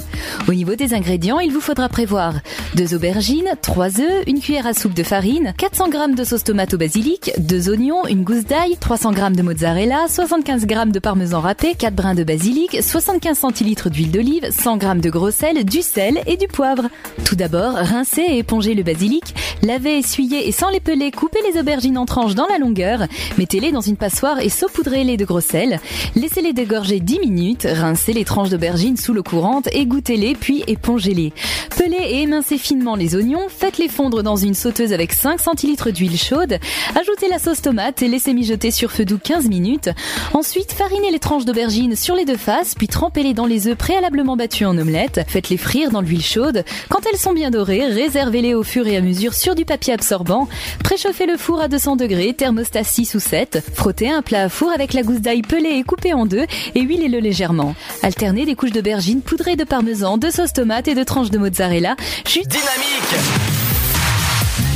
Au 0.48 0.52
niveau 0.52 0.74
des 0.74 0.94
ingrédients, 0.94 1.38
il 1.38 1.52
vous 1.52 1.60
faudra 1.60 1.88
prévoir 1.88 2.34
2 2.74 2.94
aubergines, 2.94 3.50
3 3.62 4.00
œufs, 4.00 4.24
une 4.26 4.40
cuillère 4.40 4.66
à 4.66 4.74
soupe 4.74 4.94
de 4.94 5.04
farine, 5.04 5.54
400 5.56 5.92
g 5.92 5.98
de 6.14 6.24
sauce 6.24 6.44
tomate 6.44 6.74
au 6.74 6.78
basilic, 6.78 7.30
2 7.38 7.70
oignons, 7.70 8.04
une 8.06 8.24
gousse 8.24 8.44
d'ail, 8.44 8.76
300 8.78 9.12
g 9.14 9.22
de 9.30 9.42
mozzarella, 9.42 10.06
75 10.08 10.66
g 10.68 10.76
de 10.86 10.98
parmesan 10.98 11.40
râpé, 11.40 11.74
4 11.78 11.94
brins 11.94 12.14
de 12.14 12.24
basilic, 12.24 12.82
75 12.82 13.38
centilitres 13.38 13.90
d'huile 13.90 14.10
d'olive, 14.10 14.50
100 14.50 14.80
g 14.80 14.86
de 14.96 15.10
gros 15.10 15.30
sel, 15.30 15.64
du 15.64 15.82
sel 15.82 16.20
et 16.26 16.36
du 16.36 16.48
poivre. 16.48 16.88
Tout 17.24 17.36
d'abord, 17.36 17.74
rincez 17.74 18.22
et 18.22 18.38
épongez 18.38 18.55
le 18.56 18.82
basilic, 18.82 19.34
lavez, 19.62 19.98
essuyez 19.98 20.48
et 20.48 20.52
sans 20.52 20.70
les 20.70 20.80
peler, 20.80 21.10
coupez 21.10 21.40
les 21.50 21.60
aubergines 21.60 21.98
en 21.98 22.06
tranches 22.06 22.34
dans 22.34 22.46
la 22.46 22.58
longueur, 22.58 23.00
mettez-les 23.36 23.70
dans 23.70 23.82
une 23.82 23.96
passoire 23.96 24.40
et 24.40 24.48
saupoudrez-les 24.48 25.16
de 25.16 25.24
gros 25.24 25.40
sel. 25.40 25.78
Laissez-les 26.14 26.54
dégorger 26.54 27.00
10 27.00 27.20
minutes, 27.20 27.68
rincez 27.70 28.14
les 28.14 28.24
tranches 28.24 28.48
d'aubergines 28.48 28.96
sous 28.96 29.12
l'eau 29.12 29.22
courante, 29.22 29.68
égouttez-les 29.72 30.34
puis 30.34 30.64
épongez-les. 30.66 31.32
Pelez 31.76 31.96
et 31.96 32.22
émincez 32.22 32.56
finement 32.56 32.96
les 32.96 33.14
oignons, 33.14 33.48
faites-les 33.48 33.88
fondre 33.88 34.22
dans 34.22 34.36
une 34.36 34.54
sauteuse 34.54 34.94
avec 34.94 35.12
5 35.12 35.38
centilitres 35.38 35.90
d'huile 35.90 36.18
chaude, 36.18 36.58
ajoutez 36.98 37.28
la 37.28 37.38
sauce 37.38 37.60
tomate 37.60 38.00
et 38.02 38.08
laissez 38.08 38.32
mijoter 38.32 38.70
sur 38.70 38.90
feu 38.90 39.04
doux 39.04 39.18
15 39.22 39.48
minutes. 39.48 39.90
Ensuite, 40.32 40.72
farinez 40.72 41.10
les 41.10 41.18
tranches 41.18 41.44
d'aubergines 41.44 41.94
sur 41.94 42.14
les 42.14 42.24
deux 42.24 42.38
faces, 42.38 42.74
puis 42.74 42.88
trempez-les 42.88 43.34
dans 43.34 43.46
les 43.46 43.68
œufs 43.68 43.76
préalablement 43.76 44.36
battus 44.36 44.66
en 44.66 44.78
omelette. 44.78 45.20
Faites-les 45.28 45.58
frire 45.58 45.90
dans 45.90 46.00
l'huile 46.00 46.24
chaude. 46.24 46.64
Quand 46.88 47.00
elles 47.10 47.18
sont 47.18 47.32
bien 47.32 47.50
dorées, 47.50 47.86
réservez-les 47.86 48.45
au 48.54 48.62
fur 48.62 48.86
et 48.86 48.96
à 48.96 49.00
mesure 49.00 49.34
sur 49.34 49.54
du 49.54 49.64
papier 49.64 49.92
absorbant. 49.92 50.48
Préchauffez 50.82 51.26
le 51.26 51.36
four 51.36 51.60
à 51.60 51.68
200 51.68 51.96
degrés, 51.96 52.34
thermostat 52.34 52.84
6 52.84 53.14
ou 53.14 53.20
7. 53.20 53.62
Frottez 53.74 54.10
un 54.10 54.22
plat 54.22 54.44
à 54.44 54.48
four 54.48 54.70
avec 54.70 54.92
la 54.92 55.02
gousse 55.02 55.20
d'ail 55.20 55.42
pelée 55.42 55.78
et 55.78 55.82
coupée 55.82 56.12
en 56.12 56.26
deux 56.26 56.46
et 56.74 56.80
huilez-le 56.80 57.18
légèrement. 57.18 57.74
Alternez 58.02 58.44
des 58.46 58.54
couches 58.54 58.72
d'aubergines 58.72 59.22
poudrées 59.22 59.56
de 59.56 59.64
parmesan, 59.64 60.18
de 60.18 60.30
sauce 60.30 60.52
tomate 60.52 60.88
et 60.88 60.94
de 60.94 61.04
tranches 61.04 61.30
de 61.30 61.38
mozzarella. 61.38 61.96
Juste 62.26 62.48
Dynamique 62.48 63.16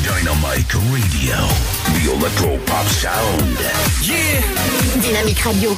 Dynamite 0.03 0.73
Radio. 0.73 1.37
The 1.95 2.17
Electro 2.17 2.59
Pop 2.67 2.89
Sound. 2.89 3.59
Yeah 4.03 4.41
Dynamique 5.01 5.41
Radio. 5.41 5.71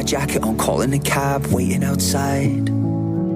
My 0.00 0.04
jacket 0.04 0.42
on, 0.42 0.56
calling 0.56 0.94
a 0.94 0.98
cab, 0.98 1.44
waiting 1.48 1.84
outside. 1.84 2.70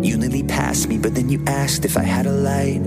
You 0.06 0.16
nearly 0.16 0.42
passed 0.42 0.88
me, 0.88 0.96
but 0.96 1.14
then 1.14 1.28
you 1.28 1.44
asked 1.46 1.84
if 1.84 1.98
I 1.98 2.02
had 2.02 2.24
a 2.24 2.32
light. 2.32 2.80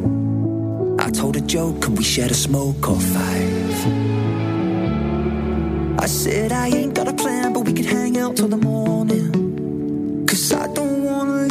I 0.99 1.11
told 1.11 1.35
a 1.35 1.41
joke, 1.41 1.79
could 1.83 1.95
we 1.95 2.03
share 2.03 2.25
a 2.25 2.33
smoke 2.33 2.89
or 2.89 2.99
five? 2.99 3.75
I 5.99 6.07
said 6.07 6.51
I 6.51 6.69
ain't 6.69 6.95
got 6.95 7.07
a 7.07 7.13
plan, 7.13 7.53
but 7.53 7.65
we 7.67 7.73
could 7.73 7.85
hang 7.85 8.17
out 8.17 8.35
till 8.37 8.47
the 8.47 8.57
morning. 8.57 10.25
Cause 10.25 10.51
I 10.53 10.65
don't 10.73 11.03
wanna 11.03 11.46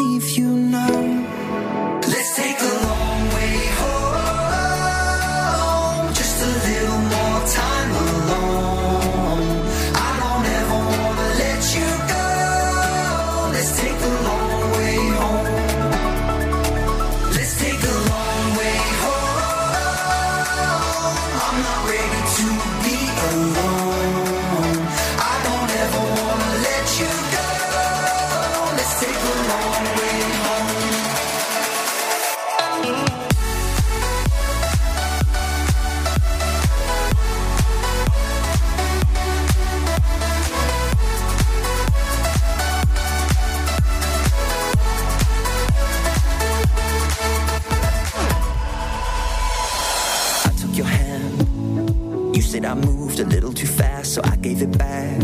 said 52.57 52.65
I 52.65 52.75
moved 52.75 53.21
a 53.21 53.25
little 53.25 53.53
too 53.53 53.67
fast, 53.67 54.15
so 54.15 54.23
I 54.25 54.37
gave 54.37 54.63
it 54.63 54.79
back. 54.79 55.21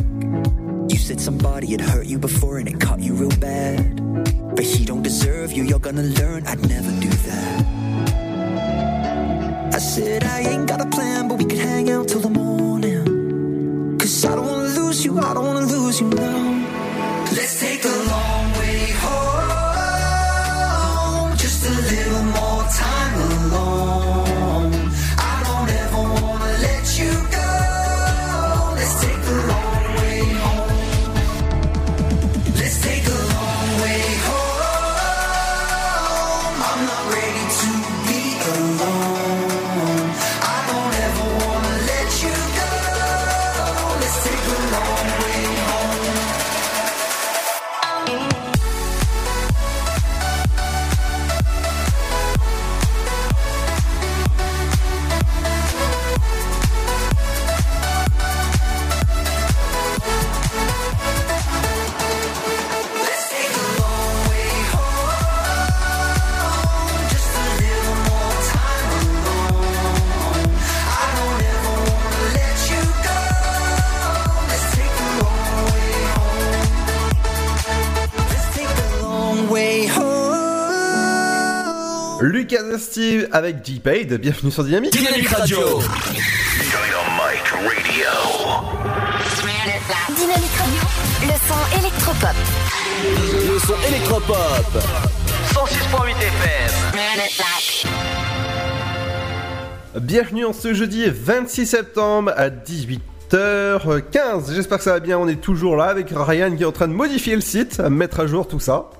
You 0.92 0.98
said 0.98 1.18
somebody 1.18 1.68
had 1.68 1.80
hurt 1.80 2.06
you 2.06 2.18
before 2.18 2.58
and 2.58 2.68
it 2.68 2.78
caught 2.78 3.00
you 3.00 3.14
real 3.14 3.36
bad. 3.40 3.80
But 4.54 4.66
he 4.66 4.84
don't 4.84 5.02
deserve 5.02 5.50
you, 5.50 5.62
you're 5.62 5.78
gonna 5.88 6.08
learn 6.20 6.46
I'd 6.46 6.60
never 6.68 6.90
do 7.00 7.08
that. 7.28 7.56
I 9.74 9.78
said 9.78 10.24
I 10.24 10.40
ain't 10.40 10.68
got 10.68 10.82
a 10.82 10.90
plan, 10.90 11.28
but 11.28 11.38
we 11.38 11.46
could 11.46 11.64
hang 11.70 11.88
out 11.90 12.08
till 12.08 12.20
the 12.20 12.28
morning. 12.28 13.96
Cause 13.98 14.24
I 14.26 14.34
don't 14.34 14.46
wanna 14.46 14.68
lose 14.80 15.02
you, 15.02 15.18
I 15.18 15.32
don't 15.32 15.46
wanna 15.46 15.66
lose 15.74 16.00
you 16.02 16.08
now. 16.08 16.42
Let's 17.36 17.60
take 17.60 17.71
avec 83.32 83.64
G-Paid. 83.64 84.20
Bienvenue 84.20 84.50
sur 84.50 84.62
Dynamique. 84.62 84.92
Dynamique 84.92 85.28
Radio 85.28 85.56
Dynamite 85.56 85.80
Radio. 87.58 88.04
Dynamique 90.14 90.52
Radio. 90.58 90.82
Le 91.22 91.32
son 91.48 91.60
électropop. 91.78 92.36
Le 93.52 93.58
son 93.58 93.78
électropop. 93.88 94.68
106.8 95.54 96.10
FM. 96.10 96.72
Bienvenue 100.00 100.44
en 100.44 100.52
ce 100.52 100.74
jeudi 100.74 101.06
26 101.06 101.66
septembre 101.66 102.34
à 102.36 102.50
18h15. 102.50 104.52
J'espère 104.54 104.76
que 104.78 104.84
ça 104.84 104.92
va 104.92 105.00
bien. 105.00 105.18
On 105.18 105.26
est 105.28 105.40
toujours 105.40 105.76
là 105.76 105.86
avec 105.86 106.12
Ryan 106.14 106.54
qui 106.54 106.62
est 106.62 106.66
en 106.66 106.72
train 106.72 106.88
de 106.88 106.92
modifier 106.92 107.34
le 107.34 107.40
site, 107.40 107.80
mettre 107.80 108.20
à 108.20 108.26
jour 108.26 108.46
tout 108.46 108.60
ça. 108.60 108.90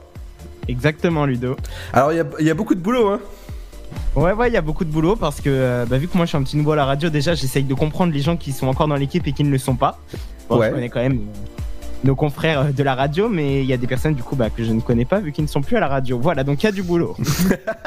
Exactement, 0.69 1.27
Ludo. 1.27 1.57
Alors 1.93 2.13
il 2.13 2.25
y 2.41 2.45
y, 2.45 2.51
a 2.51 2.55
beaucoup 2.55 2.75
de 2.75 2.81
boulot, 2.81 3.09
hein 3.09 3.21
Ouais, 4.15 4.33
ouais, 4.33 4.49
il 4.49 4.55
y 4.55 4.57
a 4.57 4.61
beaucoup 4.63 4.85
de 4.85 4.91
boulot 4.91 5.17
parce 5.17 5.41
que 5.41 5.49
euh, 5.49 5.87
bah, 5.89 5.99
vu 5.99 6.07
que 6.09 6.17
moi 6.17 6.27
je 6.27 6.31
suis 6.31 6.39
un 6.39 6.43
petit 6.43 6.57
nouveau 6.57 6.73
à 6.73 6.77
la 6.77 6.85
radio, 6.85 7.09
déjà 7.09 7.35
j'essaye 7.35 7.65
de 7.65 7.75
comprendre 7.75 8.13
les 8.13 8.21
gens 8.21 8.37
qui 8.37 8.53
sont 8.53 8.67
encore 8.67 8.89
dans 8.89 8.97
l'équipe 8.97 9.27
et 9.27 9.33
qui 9.33 9.45
ne 9.45 9.51
le 9.51 9.59
sont 9.59 9.77
pas. 9.77 9.99
Bon, 10.49 10.59
Ouais. 10.59 10.69
Je 10.69 10.75
connais 10.75 10.89
quand 10.89 11.01
même 11.01 11.19
euh, 11.19 11.63
nos 12.05 12.15
confrères 12.15 12.61
euh, 12.61 12.73
de 12.73 12.83
la 12.83 12.95
radio, 12.95 13.29
mais 13.29 13.63
il 13.63 13.67
y 13.67 13.73
a 13.73 13.77
des 13.77 13.87
personnes 13.87 14.15
du 14.15 14.23
coup 14.23 14.37
bah, 14.37 14.51
que 14.51 14.65
je 14.65 14.73
ne 14.73 14.81
connais 14.81 15.05
pas 15.05 15.21
vu 15.21 15.33
qu'ils 15.33 15.45
ne 15.45 15.49
sont 15.49 15.63
plus 15.63 15.77
à 15.77 15.81
la 15.81 15.89
radio. 15.89 16.19
Voilà, 16.19 16.45
donc 16.45 16.63
il 16.63 16.67
y 16.67 16.69
a 16.69 16.73
du 16.73 16.83
boulot. 16.83 17.17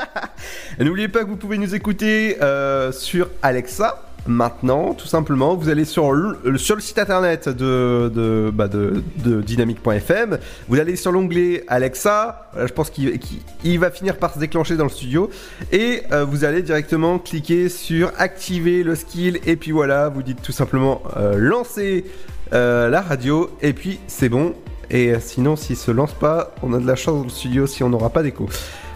N'oubliez 0.80 1.08
pas 1.08 1.24
que 1.24 1.30
vous 1.30 1.36
pouvez 1.38 1.58
nous 1.58 1.76
écouter 1.76 2.38
euh, 2.42 2.92
sur 2.92 3.30
Alexa. 3.42 4.02
Maintenant, 4.28 4.96
tout 4.96 5.06
simplement, 5.06 5.56
vous 5.56 5.70
allez 5.70 5.86
sur 5.86 6.12
le, 6.12 6.58
site 6.58 6.98
internet 6.98 7.48
de, 7.48 8.50
bah, 8.52 8.68
de, 8.68 9.04
de 9.24 9.42
dynamique.fm, 9.42 10.40
vous 10.68 10.80
allez 10.80 10.96
sur 10.96 11.12
l'onglet 11.12 11.64
Alexa, 11.68 12.50
je 12.58 12.72
pense 12.74 12.90
qu'il 12.90 13.20
qu'il- 13.20 13.42
il 13.64 13.78
va 13.80 13.92
finir 13.92 14.18
par 14.18 14.34
se 14.34 14.40
déclencher 14.40 14.78
dans 14.78 14.86
le 14.86 14.90
studio, 14.90 15.30
et 15.72 16.02
euh, 16.12 16.26
vous 16.26 16.44
allez 16.44 16.64
directement 16.64 17.20
cliquer 17.20 17.70
sur 17.70 18.12
activer 18.18 18.82
le 18.82 18.96
skill, 18.96 19.40
et 19.46 19.56
puis 19.58 19.72
voilà, 19.72 20.10
vous 20.10 20.24
dites 20.24 20.42
tout 20.42 20.52
simplement 20.52 21.04
euh, 21.18 21.36
lancer 21.38 22.06
euh, 22.54 22.90
la 22.90 23.02
radio, 23.02 23.52
et 23.62 23.74
puis 23.74 24.00
c'est 24.08 24.30
bon. 24.30 24.54
Et 24.90 25.14
euh, 25.14 25.18
sinon, 25.20 25.56
s'il 25.56 25.76
se 25.78 25.92
lance 25.92 26.14
pas, 26.14 26.54
on 26.64 26.74
a 26.74 26.80
de 26.80 26.86
la 26.88 26.96
chance 26.96 27.16
dans 27.18 27.24
le 27.24 27.30
studio 27.30 27.66
si 27.68 27.84
on 27.84 27.90
n'aura 27.90 28.10
pas 28.10 28.22
d'écho. 28.24 28.48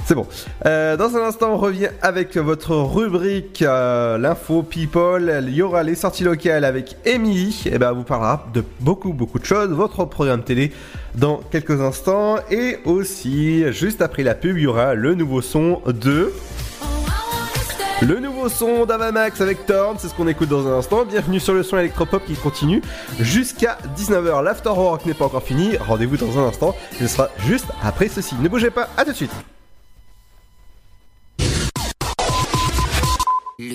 C'est 0.09 0.15
bon. 0.15 0.25
Euh, 0.65 0.97
dans 0.97 1.15
un 1.17 1.21
instant, 1.21 1.51
on 1.53 1.57
revient 1.57 1.89
avec 2.01 2.35
votre 2.35 2.75
rubrique 2.75 3.61
euh, 3.61 4.17
l'info 4.17 4.63
people. 4.63 5.43
Il 5.47 5.53
y 5.53 5.61
aura 5.61 5.83
les 5.83 5.93
sorties 5.93 6.23
locales 6.23 6.65
avec 6.65 6.95
Emily. 7.05 7.65
Et 7.67 7.77
ben, 7.77 7.89
elle 7.89 7.95
vous 7.95 8.03
parlera 8.03 8.47
de 8.51 8.63
beaucoup 8.79 9.13
beaucoup 9.13 9.37
de 9.37 9.45
choses. 9.45 9.69
Votre 9.69 10.05
programme 10.05 10.41
télé 10.41 10.71
dans 11.13 11.41
quelques 11.51 11.79
instants 11.79 12.37
et 12.49 12.79
aussi 12.85 13.71
juste 13.71 14.01
après 14.01 14.23
la 14.23 14.33
pub, 14.33 14.57
il 14.57 14.63
y 14.63 14.65
aura 14.65 14.95
le 14.95 15.13
nouveau 15.13 15.43
son 15.43 15.79
de. 15.85 16.33
Le 18.01 18.19
nouveau 18.19 18.49
son 18.49 18.87
d'Avamax 18.87 19.41
avec 19.41 19.67
Torn, 19.67 19.97
c'est 19.99 20.07
ce 20.07 20.15
qu'on 20.15 20.27
écoute 20.27 20.49
dans 20.49 20.67
un 20.67 20.79
instant. 20.79 21.05
Bienvenue 21.05 21.39
sur 21.39 21.53
le 21.53 21.61
son 21.61 21.77
électropop 21.77 22.25
qui 22.25 22.33
continue 22.33 22.81
jusqu'à 23.19 23.77
19h. 23.95 24.43
L'afterwork 24.43 25.05
n'est 25.05 25.13
pas 25.13 25.25
encore 25.25 25.43
fini. 25.43 25.77
Rendez-vous 25.77 26.17
dans 26.17 26.39
un 26.39 26.47
instant. 26.47 26.75
Ce 26.97 27.05
sera 27.05 27.29
juste 27.45 27.67
après 27.83 28.07
ceci. 28.07 28.33
Ne 28.41 28.49
bougez 28.49 28.71
pas, 28.71 28.89
à 28.97 29.05
tout 29.05 29.11
de 29.11 29.15
suite. 29.15 29.58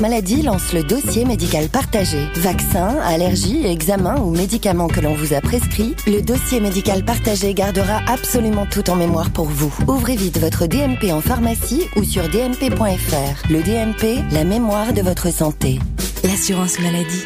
maladie 0.00 0.42
lance 0.42 0.72
le 0.72 0.82
dossier 0.82 1.24
médical 1.24 1.68
partagé. 1.68 2.26
Vaccins, 2.36 2.98
allergies, 3.04 3.66
examens 3.66 4.20
ou 4.20 4.30
médicaments 4.30 4.88
que 4.88 5.00
l'on 5.00 5.14
vous 5.14 5.34
a 5.34 5.40
prescrits, 5.40 5.94
le 6.06 6.20
dossier 6.20 6.60
médical 6.60 7.04
partagé 7.04 7.54
gardera 7.54 8.00
absolument 8.08 8.66
tout 8.66 8.88
en 8.90 8.96
mémoire 8.96 9.30
pour 9.30 9.46
vous. 9.46 9.72
Ouvrez 9.86 10.16
vite 10.16 10.38
votre 10.38 10.66
DMP 10.66 11.12
en 11.12 11.20
pharmacie 11.20 11.88
ou 11.96 12.04
sur 12.04 12.28
dmp.fr. 12.28 13.50
Le 13.50 13.62
DMP, 13.62 14.22
la 14.32 14.44
mémoire 14.44 14.92
de 14.92 15.02
votre 15.02 15.32
santé. 15.32 15.78
L'assurance 16.24 16.78
maladie. 16.78 17.24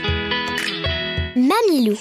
Mamilou. 1.37 1.97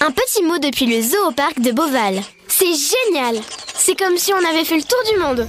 Un 0.00 0.10
petit 0.10 0.42
mot 0.42 0.58
depuis 0.58 0.86
le 0.86 1.00
zoo 1.02 1.30
de 1.62 1.72
Beauval. 1.72 2.20
C'est 2.48 2.66
génial 2.66 3.40
C'est 3.74 3.98
comme 3.98 4.16
si 4.16 4.32
on 4.32 4.48
avait 4.50 4.64
fait 4.64 4.76
le 4.76 4.82
tour 4.82 4.98
du 5.12 5.18
monde. 5.20 5.48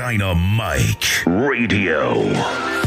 Dynamite 0.00 1.26
Radio. 1.26 2.79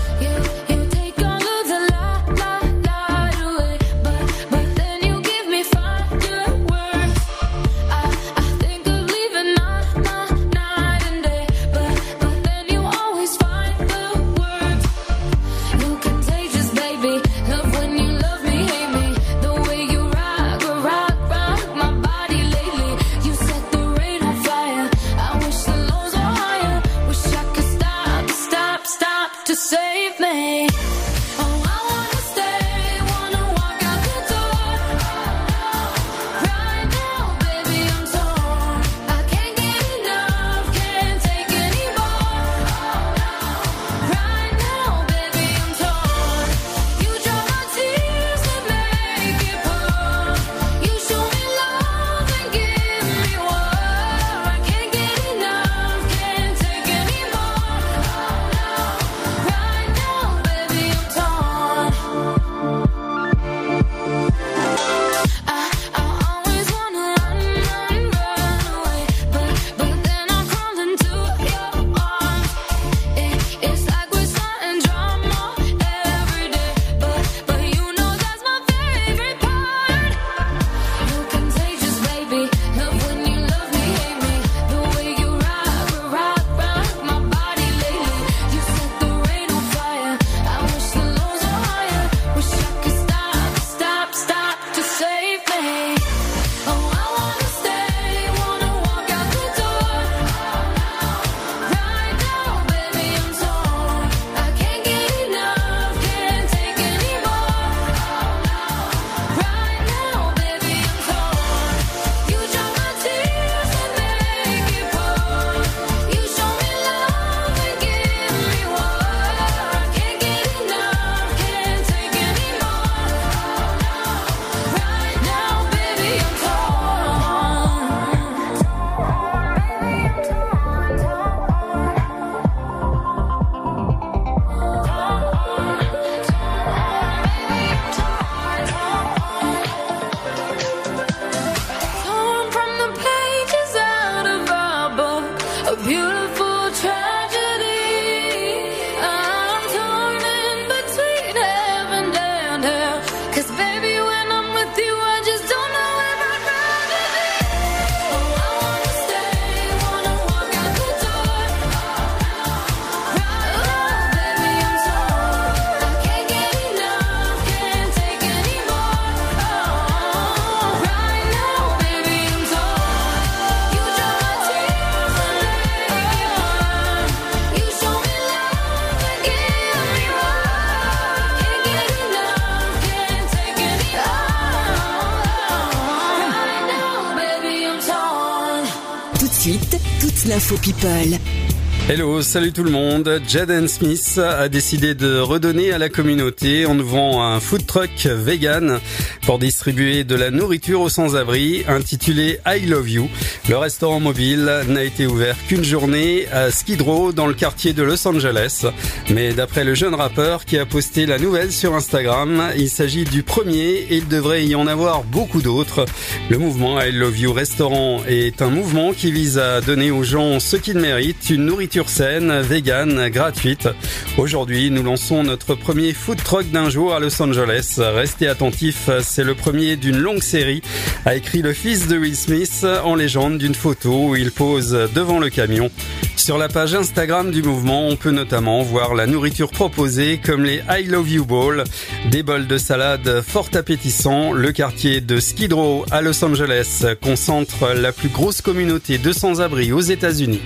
Hello, 191.90 192.22
salut 192.22 192.54
tout 192.54 192.64
le 192.64 192.72
monde. 192.72 193.20
Jaden 193.28 193.68
Smith 193.68 194.18
a 194.18 194.48
décidé 194.48 194.96
de 194.96 195.20
redonner 195.20 195.74
à 195.74 195.78
la 195.78 195.90
communauté 195.90 196.66
en 196.66 196.80
ouvrant 196.80 197.22
un 197.22 197.42
food 197.42 197.66
truck 197.66 198.06
vegan 198.06 198.80
pour 199.26 199.40
distribuer 199.40 200.04
de 200.04 200.16
la 200.16 200.32
nourriture 200.32 200.82
aux 200.82 200.90
sans-abri 200.90 201.64
intitulé 201.68 202.40
I 202.46 202.66
Love 202.66 202.90
You. 202.90 203.10
Le 203.50 203.58
restaurant 203.58 204.00
mobile 204.00 204.64
n'a 204.68 204.84
été 204.84 205.08
ouvert 205.08 205.36
qu'une 205.48 205.64
journée 205.64 206.28
à 206.32 206.52
Skid 206.52 206.82
Row 206.82 207.12
dans 207.12 207.28
le 207.28 207.34
quartier 207.34 207.74
de 207.74 207.84
Los 207.84 208.08
Angeles. 208.08 208.66
Mais 209.10 209.34
d'après 209.34 209.64
le 209.64 209.76
jeune 209.76 209.96
rappeur 209.96 210.46
qui 210.46 210.58
a 210.58 210.66
posté 210.66 211.06
la 211.06 211.20
nouvelle 211.20 211.52
sur 211.52 211.74
Instagram, 211.74 212.52
il 212.58 212.70
s'agit 212.70 213.04
du 213.06 213.24
premier 213.24 213.86
et 213.90 213.98
il 213.98 214.08
devrait 214.08 214.46
y 214.46 214.56
en 214.56 214.68
avoir 214.68 215.04
beaucoup 215.04 215.42
d'autres. 215.42 215.86
Le 216.30 216.38
mouvement 216.38 216.82
I 216.82 216.92
Love 216.92 217.20
You 217.20 217.34
Restaurant 217.34 218.02
est 218.08 218.42
un 218.42 218.50
mouvement 218.50 218.94
qui 218.94 219.12
vise 219.12 219.38
à 219.38 219.62
donner 219.62 219.92
aux 219.92 220.04
gens 220.04 220.40
ce 220.40 220.58
qu'ils 220.58 220.80
méritent, 220.80 221.30
une 221.30 221.46
nourriture 221.46 221.90
saine, 221.90 222.42
vegan, 222.42 223.10
gratuite. 223.10 223.70
Aujourd'hui, 224.18 224.70
nous 224.72 224.84
lançons 224.84 225.24
notre 225.24 225.56
premier 225.56 225.94
food 225.94 226.22
truck 226.24 226.50
d'un 226.52 226.70
jour 226.70 226.94
à 226.94 227.00
Los 227.00 227.22
Angeles. 227.22 227.80
Restez 227.80 228.28
attentifs, 228.28 228.90
c'est 229.14 229.24
le 229.24 229.36
premier 229.36 229.76
d'une 229.76 229.98
longue 229.98 230.24
série, 230.24 230.64
a 231.06 231.14
écrit 231.14 231.44
le 231.44 231.54
fils 231.54 231.88
de 231.88 232.00
Will 232.00 232.16
Smith 232.16 232.66
en 232.84 232.96
légende 232.96 233.38
d'une 233.38 233.54
photo 233.54 234.10
où 234.10 234.16
il 234.16 234.32
pose 234.32 234.72
devant 234.96 235.20
le 235.20 235.30
camion. 235.30 235.70
Sur 236.16 236.38
la 236.38 236.48
page 236.48 236.74
Instagram 236.74 237.32
du 237.32 237.44
mouvement, 237.44 237.88
on 237.88 237.96
peut 237.96 238.12
notamment 238.12 238.62
voir 238.62 238.94
la 238.94 239.08
nourriture 239.08 239.52
proposée 239.52 240.22
comme 240.24 240.44
les 240.44 240.62
I 240.70 240.84
Love 240.86 241.10
You 241.10 241.26
Bowl, 241.26 241.64
des 242.12 242.24
bols 242.24 242.48
de 242.48 242.58
salade 242.58 243.22
fort 243.22 243.50
appétissants. 243.54 244.32
Le 244.32 244.52
quartier 244.52 245.02
de 245.02 245.20
Skid 245.20 245.52
Row 245.52 245.86
à 245.92 246.02
Los 246.02 246.24
Angeles 246.24 246.86
concentre 247.02 247.74
la 247.74 247.92
plus 247.92 248.10
grosse 248.10 248.42
communauté 248.42 248.98
de 248.98 249.12
sans-abri 249.12 249.74
aux 249.74 249.82
États-Unis. 249.82 250.42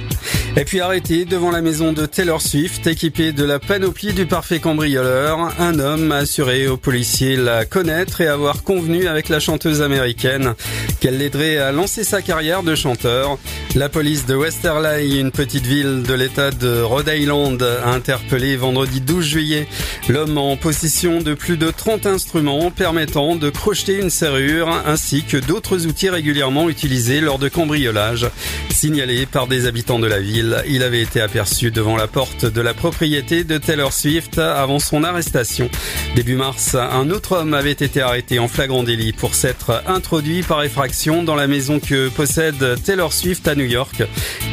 Et 0.55 0.65
puis 0.65 0.79
arrêté 0.79 1.25
devant 1.25 1.51
la 1.51 1.61
maison 1.61 1.93
de 1.93 2.07
Taylor 2.07 2.41
Swift, 2.41 2.87
équipé 2.87 3.31
de 3.31 3.43
la 3.43 3.59
panoplie 3.59 4.13
du 4.13 4.25
parfait 4.25 4.59
cambrioleur, 4.59 5.53
un 5.59 5.77
homme 5.77 6.11
a 6.11 6.17
assuré 6.17 6.67
aux 6.67 6.77
policiers 6.77 7.35
la 7.35 7.65
connaître 7.65 8.21
et 8.21 8.27
avoir 8.27 8.63
convenu 8.63 9.07
avec 9.07 9.29
la 9.29 9.39
chanteuse 9.39 9.83
américaine 9.83 10.55
qu'elle 10.99 11.19
l'aiderait 11.19 11.57
à 11.57 11.71
lancer 11.71 12.03
sa 12.03 12.23
carrière 12.23 12.63
de 12.63 12.73
chanteur. 12.73 13.37
La 13.75 13.89
police 13.89 14.25
de 14.25 14.33
Westerly, 14.33 15.19
une 15.19 15.29
petite 15.29 15.56
ville 15.65 16.03
de 16.03 16.13
l'état 16.13 16.51
de 16.51 16.81
Rhode 16.81 17.09
Island, 17.11 17.61
a 17.63 17.89
interpellé 17.89 18.55
vendredi 18.57 19.01
12 19.01 19.25
juillet 19.25 19.67
l'homme 20.09 20.37
en 20.37 20.55
possession 20.55 21.21
de 21.21 21.33
plus 21.33 21.57
de 21.57 21.69
30 21.69 22.05
instruments 22.05 22.71
permettant 22.71 23.35
de 23.35 23.49
crocheter 23.49 23.99
une 23.99 24.09
serrure 24.09 24.69
ainsi 24.85 25.23
que 25.23 25.37
d'autres 25.37 25.85
outils 25.85 26.09
régulièrement 26.09 26.69
utilisés 26.69 27.19
lors 27.19 27.39
de 27.39 27.49
cambriolages. 27.49 28.27
Signalé 28.69 29.25
par 29.25 29.47
des 29.47 29.65
habitants 29.65 29.99
de 29.99 30.07
la 30.07 30.19
ville, 30.19 30.63
il 30.67 30.83
avait 30.83 31.01
été 31.01 31.19
aperçu 31.19 31.71
devant 31.71 31.97
la 31.97 32.07
porte 32.07 32.45
de 32.45 32.61
la 32.61 32.73
propriété 32.73 33.43
de 33.43 33.57
Taylor 33.57 33.91
Swift 33.91 34.37
avant 34.37 34.79
son 34.79 35.03
arrestation. 35.03 35.69
Début 36.15 36.35
mars, 36.35 36.75
un 36.75 37.09
autre 37.09 37.37
homme 37.37 37.53
avait 37.53 37.71
été 37.71 38.01
arrêté 38.01 38.39
en 38.39 38.47
flagrant 38.47 38.83
délit 38.83 39.13
pour 39.13 39.35
s'être 39.35 39.83
introduit 39.87 40.43
par 40.43 40.63
effraction 40.63 41.23
dans 41.23 41.35
la 41.35 41.47
maison 41.47 41.79
que 41.79 42.09
possède 42.09 42.81
Taylor 42.83 43.11
Swift 43.13 43.47
à 43.47 43.55
New 43.55 43.65
York. 43.65 44.03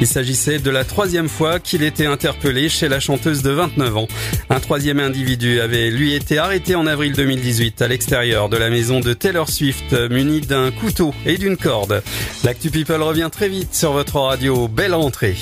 Il 0.00 0.06
s'agissait 0.06 0.58
de 0.58 0.70
la 0.70 0.84
troisième 0.94 1.28
fois 1.28 1.58
qu'il 1.58 1.82
était 1.82 2.06
interpellé 2.06 2.68
chez 2.68 2.88
la 2.88 3.00
chanteuse 3.00 3.42
de 3.42 3.50
29 3.50 3.96
ans. 3.96 4.06
Un 4.48 4.60
troisième 4.60 5.00
individu 5.00 5.60
avait 5.60 5.90
lui 5.90 6.14
été 6.14 6.38
arrêté 6.38 6.76
en 6.76 6.86
avril 6.86 7.14
2018 7.14 7.82
à 7.82 7.88
l'extérieur 7.88 8.48
de 8.48 8.56
la 8.56 8.70
maison 8.70 9.00
de 9.00 9.12
Taylor 9.12 9.48
Swift 9.48 9.92
muni 10.08 10.40
d'un 10.40 10.70
couteau 10.70 11.12
et 11.26 11.36
d'une 11.36 11.56
corde. 11.56 12.00
L'actu 12.44 12.70
People 12.70 13.02
revient 13.02 13.28
très 13.32 13.48
vite 13.48 13.74
sur 13.74 13.90
votre 13.90 14.20
radio. 14.20 14.68
Belle 14.68 14.94
rentrée. 14.94 15.34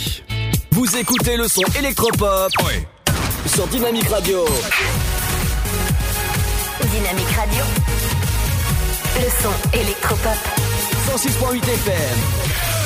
Vous 0.71 0.97
écoutez 0.97 1.37
le 1.37 1.47
son 1.47 1.65
électropop 1.79 2.51
sur 3.45 3.67
Dynamique 3.67 4.09
Radio. 4.09 4.47
Dynamique 6.81 7.31
Radio. 7.37 7.65
Le 9.17 9.29
son 9.43 9.79
électropop. 9.79 10.33
106.8 11.11 11.63
FM. 11.63 12.82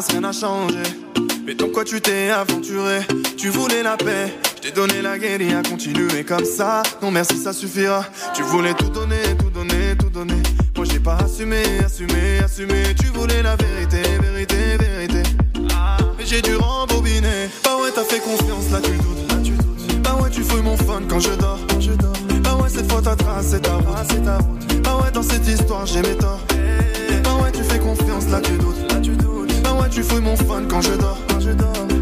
Passe 0.00 0.12
rien 0.12 0.20
n'a 0.22 0.32
changé. 0.32 0.82
Mais 1.44 1.54
donc 1.54 1.72
quoi 1.72 1.84
tu 1.84 2.00
t'es 2.00 2.30
aventuré? 2.30 3.00
Tu 3.36 3.50
voulais 3.50 3.82
la 3.82 3.98
paix, 3.98 4.32
je 4.56 4.62
t'ai 4.62 4.70
donné 4.70 5.02
la 5.02 5.12
à 5.12 5.62
continuer 5.68 6.24
comme 6.24 6.44
ça. 6.44 6.82
Non 7.02 7.10
merci, 7.10 7.36
ça 7.36 7.52
suffira. 7.52 8.06
Tu 8.32 8.42
voulais 8.42 8.72
tout 8.72 8.88
donner, 8.88 9.20
tout 9.38 9.50
donner, 9.50 9.94
tout 9.98 10.08
donner. 10.08 10.42
Moi 10.74 10.86
j'ai 10.90 11.00
pas 11.00 11.16
assumé, 11.16 11.62
assumé, 11.84 12.38
assumé. 12.42 12.94
Tu 12.98 13.08
voulais 13.08 13.42
la 13.42 13.56
vérité, 13.56 14.00
vérité, 14.22 14.78
vérité. 14.78 15.22
Mais 16.18 16.24
j'ai 16.24 16.40
dû 16.40 16.56
rembobiner. 16.56 17.50
Bah 17.62 17.76
ouais, 17.82 17.90
t'as 17.94 18.04
fait 18.04 18.20
confiance, 18.20 18.70
là 18.72 18.80
tu 18.82 18.92
doutes, 18.92 19.30
là 19.30 19.36
tu 19.44 19.52
doutes. 19.52 20.02
Bah 20.02 20.16
ouais, 20.22 20.30
tu 20.30 20.42
fouilles 20.42 20.62
mon 20.62 20.78
fun 20.78 21.02
quand 21.10 21.20
je 21.20 21.32
dors, 21.32 21.58
quand 21.68 21.80
je 21.80 21.92
dors. 21.92 22.16
Bah 22.42 22.56
ouais, 22.62 22.70
cette 22.70 22.90
fois 22.90 23.02
ta 23.02 23.16
trace, 23.16 23.48
c'est 23.50 23.60
ta 23.60 23.74
route, 23.74 24.06
c'est 24.08 24.24
ta 24.24 24.38
route. 24.38 24.82
Bah 24.82 24.98
ouais, 25.02 25.10
dans 25.10 25.22
cette 25.22 25.46
histoire, 25.46 25.84
j'ai 25.84 26.00
mes 26.00 26.16
torts. 26.16 26.40
Bah 27.22 27.34
ouais, 27.42 27.52
tu 27.52 27.62
fais 27.64 27.78
confiance, 27.78 28.28
là 28.30 28.40
tu 28.40 28.52
doutes, 28.52 28.79
tu 29.90 30.02
fouilles 30.02 30.22
mon 30.22 30.36
fun 30.36 30.62
quand 30.68 30.80
je 30.80 30.92
dors. 30.92 31.18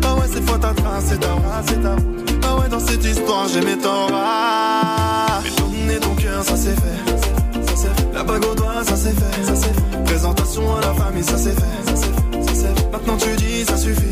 Bah 0.03 0.15
ouais, 0.15 0.29
cette 0.33 0.49
fois 0.49 0.59
ta 0.59 0.75
trace, 0.75 1.05
c'est 1.09 1.21
ta 1.21 1.29
c'est 1.67 1.83
ta. 1.83 1.97
Bah 2.43 2.57
ouais, 2.61 2.69
dans 2.69 2.81
cette 2.81 3.05
histoire, 3.05 3.49
j'ai 3.49 3.61
mes 3.61 3.79
torts. 3.79 4.11
Ah, 4.13 5.41
donner 5.59 5.99
ton 5.99 6.15
cœur, 6.15 6.45
ça 6.45 6.57
c'est 6.57 6.75
fait. 6.75 7.65
C'est. 7.75 8.15
La 8.15 8.23
bague 8.23 8.45
au 8.45 8.55
doigt, 8.55 8.85
ça 8.85 8.97
c'est 8.97 9.15
fait, 9.15 9.55
c'est. 9.55 10.05
Présentation 10.05 10.77
à 10.77 10.81
la 10.81 10.95
famille, 10.95 11.25
ça 11.25 11.37
c'est 11.39 11.55
fait, 11.55 11.95
c'est 11.95 11.95
fait, 11.97 12.55
c'est. 12.55 12.93
Maintenant 12.93 13.17
tu 13.17 13.35
dis, 13.37 13.65
ça 13.65 13.77
suffit. 13.77 14.11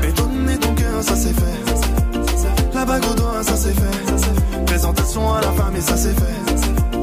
Mais 0.00 0.12
donner 0.12 0.56
ton 0.58 0.74
cœur, 0.74 1.02
ça 1.02 1.16
c'est 1.16 1.34
fait. 1.34 1.74
c'est 1.74 2.36
c'est. 2.36 2.74
La 2.74 2.84
bague 2.84 3.04
au 3.10 3.14
doigt, 3.14 3.42
ça 3.42 3.56
c'est 3.56 3.74
fait, 3.74 4.16
c'est. 4.16 4.64
Présentation 4.66 5.34
à 5.34 5.40
la 5.40 5.52
famille, 5.52 5.82
c'est 5.82 5.96
c'est 5.96 6.14
ça 6.14 6.20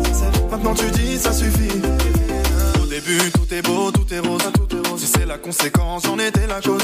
c'est 0.04 0.38
fait. 0.38 0.52
Maintenant 0.52 0.74
tu 0.74 0.90
dis, 0.92 1.18
ça 1.18 1.32
suffit. 1.32 1.82
Au 2.82 2.86
début, 2.88 3.32
tout 3.32 3.54
est 3.54 3.62
beau, 3.62 3.92
tout 3.92 4.14
est 4.14 4.20
rose. 4.20 4.42
Tout 4.54 4.76
est 4.76 4.80
rose. 4.80 4.85
Si 4.98 5.08
c'est 5.08 5.26
la 5.26 5.38
conséquence, 5.38 6.04
j'en 6.06 6.18
étais 6.20 6.48
la 6.48 6.62
cause. 6.62 6.84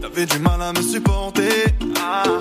T'avais 0.00 0.26
du 0.26 0.38
mal 0.38 0.62
à 0.62 0.72
me 0.72 0.80
supporter. 0.80 1.66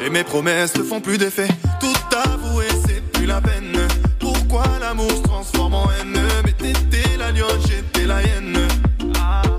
Et 0.06 0.10
mes 0.12 0.24
promesses 0.24 0.76
ne 0.76 0.84
font 0.84 1.02
plus 1.02 1.18
d'effet. 1.18 1.48
Tout 1.80 1.95
avouer, 2.16 2.68
c'est 2.88 3.02
plus 3.12 3.26
la 3.26 3.41
peine. 3.41 3.76
Pourquoi 4.20 4.64
l'amour 4.80 5.10
se 5.10 5.22
transforme 5.24 5.74
en 5.74 5.86
haine? 5.91 6.18
Mais 6.45 6.52
t'étais 6.52 7.18
la 7.18 7.32
lionne, 7.32 7.60
j'étais 7.68 8.06
la 8.06 8.22
hyène. 8.22 8.57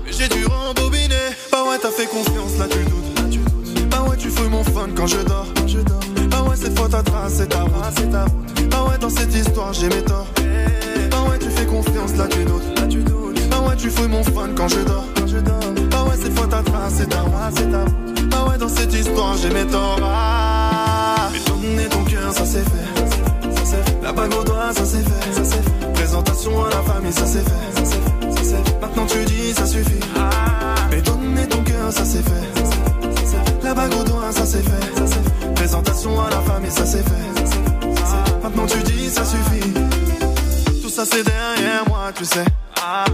Mais 0.05 0.11
j'ai 0.11 0.29
dû 0.29 0.45
rembobiner. 0.45 1.15
Bah 1.51 1.63
ouais, 1.69 1.77
t'as 1.81 1.91
fait 1.91 2.07
confiance, 2.07 2.57
là 2.57 2.65
tu 2.69 2.79
doutes. 2.85 3.17
Là. 3.17 3.85
Bah 3.91 4.05
ouais, 4.09 4.17
tu 4.17 4.29
fouilles 4.29 4.49
mon 4.49 4.63
fun 4.63 4.89
quand 4.95 5.07
je 5.07 5.19
dors. 5.19 5.47
Je 5.67 5.79
dors. 5.79 5.99
Bah 6.29 6.43
ouais, 6.49 6.55
cette 6.55 6.77
fois 6.77 6.87
ta 6.87 7.03
trace, 7.03 7.33
c'est 7.37 7.49
ta 7.49 7.63
route. 7.63 7.73
c'est 7.97 8.09
ta 8.09 8.23
route. 8.23 8.69
Bah 8.69 8.85
ouais, 8.89 8.97
dans 8.97 9.09
cette 9.09 9.35
histoire, 9.35 9.73
j'ai 9.73 9.89
mes 9.89 10.03
torts. 10.03 10.27
Bah 11.11 11.17
ouais, 11.29 11.37
tu 11.37 11.49
fais 11.49 11.65
confiance, 11.65 12.15
là 12.15 12.27
tu 12.27 12.45
doutes. 12.45 12.79
Là 12.79 12.87
tu. 12.87 12.99
Bah 13.49 13.59
ouais, 13.67 13.75
tu 13.75 13.89
fouilles 13.89 14.07
mon 14.07 14.23
fun 14.23 14.49
quand 14.55 14.69
je 14.69 14.79
dors. 14.79 15.05
Je 15.27 15.37
dors. 15.37 15.59
Bah 15.91 16.03
ouais, 16.05 16.15
cette 16.21 16.37
fois 16.37 16.47
ta 16.47 16.61
trace, 16.63 16.93
c'est 16.97 17.09
ta 17.09 17.21
route. 17.21 17.33
c'est 17.55 17.69
ta. 17.69 17.83
Bah 18.31 18.45
ouais, 18.49 18.57
dans 18.57 18.69
cette 18.69 18.93
histoire, 18.93 19.35
j'ai 19.37 19.49
mes 19.49 19.65
torts. 19.65 19.99
Ah, 20.01 21.29
mais 21.33 21.39
donner 21.39 21.89
ton 21.89 22.03
cœur, 22.05 22.31
ça 22.33 22.45
c'est 22.45 22.63
fait. 22.63 23.51
Ça 23.55 23.61
c'est 23.65 23.83
fait. 23.89 23.97
La 24.01 24.13
bague 24.13 24.33
au 24.33 24.43
doigt, 24.43 24.71
ça 24.73 24.85
c'est 24.85 25.03
fait. 25.03 25.33
Ça 25.33 25.43
c'est 25.43 25.63
fait. 25.63 25.93
Présentation 25.93 26.63
à 26.65 26.69
la 26.69 26.81
famille, 26.81 27.11
ça 27.11 27.25
c'est 27.25 27.39
fait. 27.43 27.71
Ça 27.75 27.83
c'est 27.83 27.93
fait. 27.93 28.31
Ça 28.31 28.43
c'est 28.43 28.69
fait. 28.69 28.79
Maintenant 28.81 29.05
tu 29.05 29.25
dis, 29.25 29.53
ça 29.53 29.65
suffit. 29.65 29.99
Mais 30.91 31.01
donner 31.01 31.47
ton 31.47 31.61
cœur, 31.63 31.91
ça 31.91 32.05
c'est 32.05 32.23
fait. 32.23 32.29
Ça 32.55 32.63
c'est 32.63 33.07
fait. 33.07 33.15
Ça 33.15 33.21
c'est 33.25 33.51
fait. 33.51 33.63
La 33.67 33.73
bague 33.73 33.93
au 33.99 34.03
doigt, 34.03 34.31
ça 34.31 34.45
c'est 34.45 34.63
fait. 34.63 34.95
Ça 34.95 35.07
c'est 35.07 35.13
fait. 35.13 35.53
Présentation 35.55 36.21
à 36.21 36.29
la 36.29 36.41
famille, 36.41 36.71
ça 36.71 36.85
c'est 36.85 37.03
fait. 37.03 37.11
Ça 37.35 37.43
c'est 37.45 37.51
fait. 37.53 37.95
Ça 37.95 38.05
c'est 38.05 38.31
fait. 38.31 38.43
Maintenant 38.43 38.65
tu 38.65 38.79
dis, 38.83 39.09
ça 39.09 39.25
suffit. 39.25 39.73
Tout 40.81 40.89
ça 40.89 41.03
c'est 41.05 41.23
derrière 41.23 41.83
moi, 41.89 42.11
tu 42.15 42.23
sais. 42.23 42.45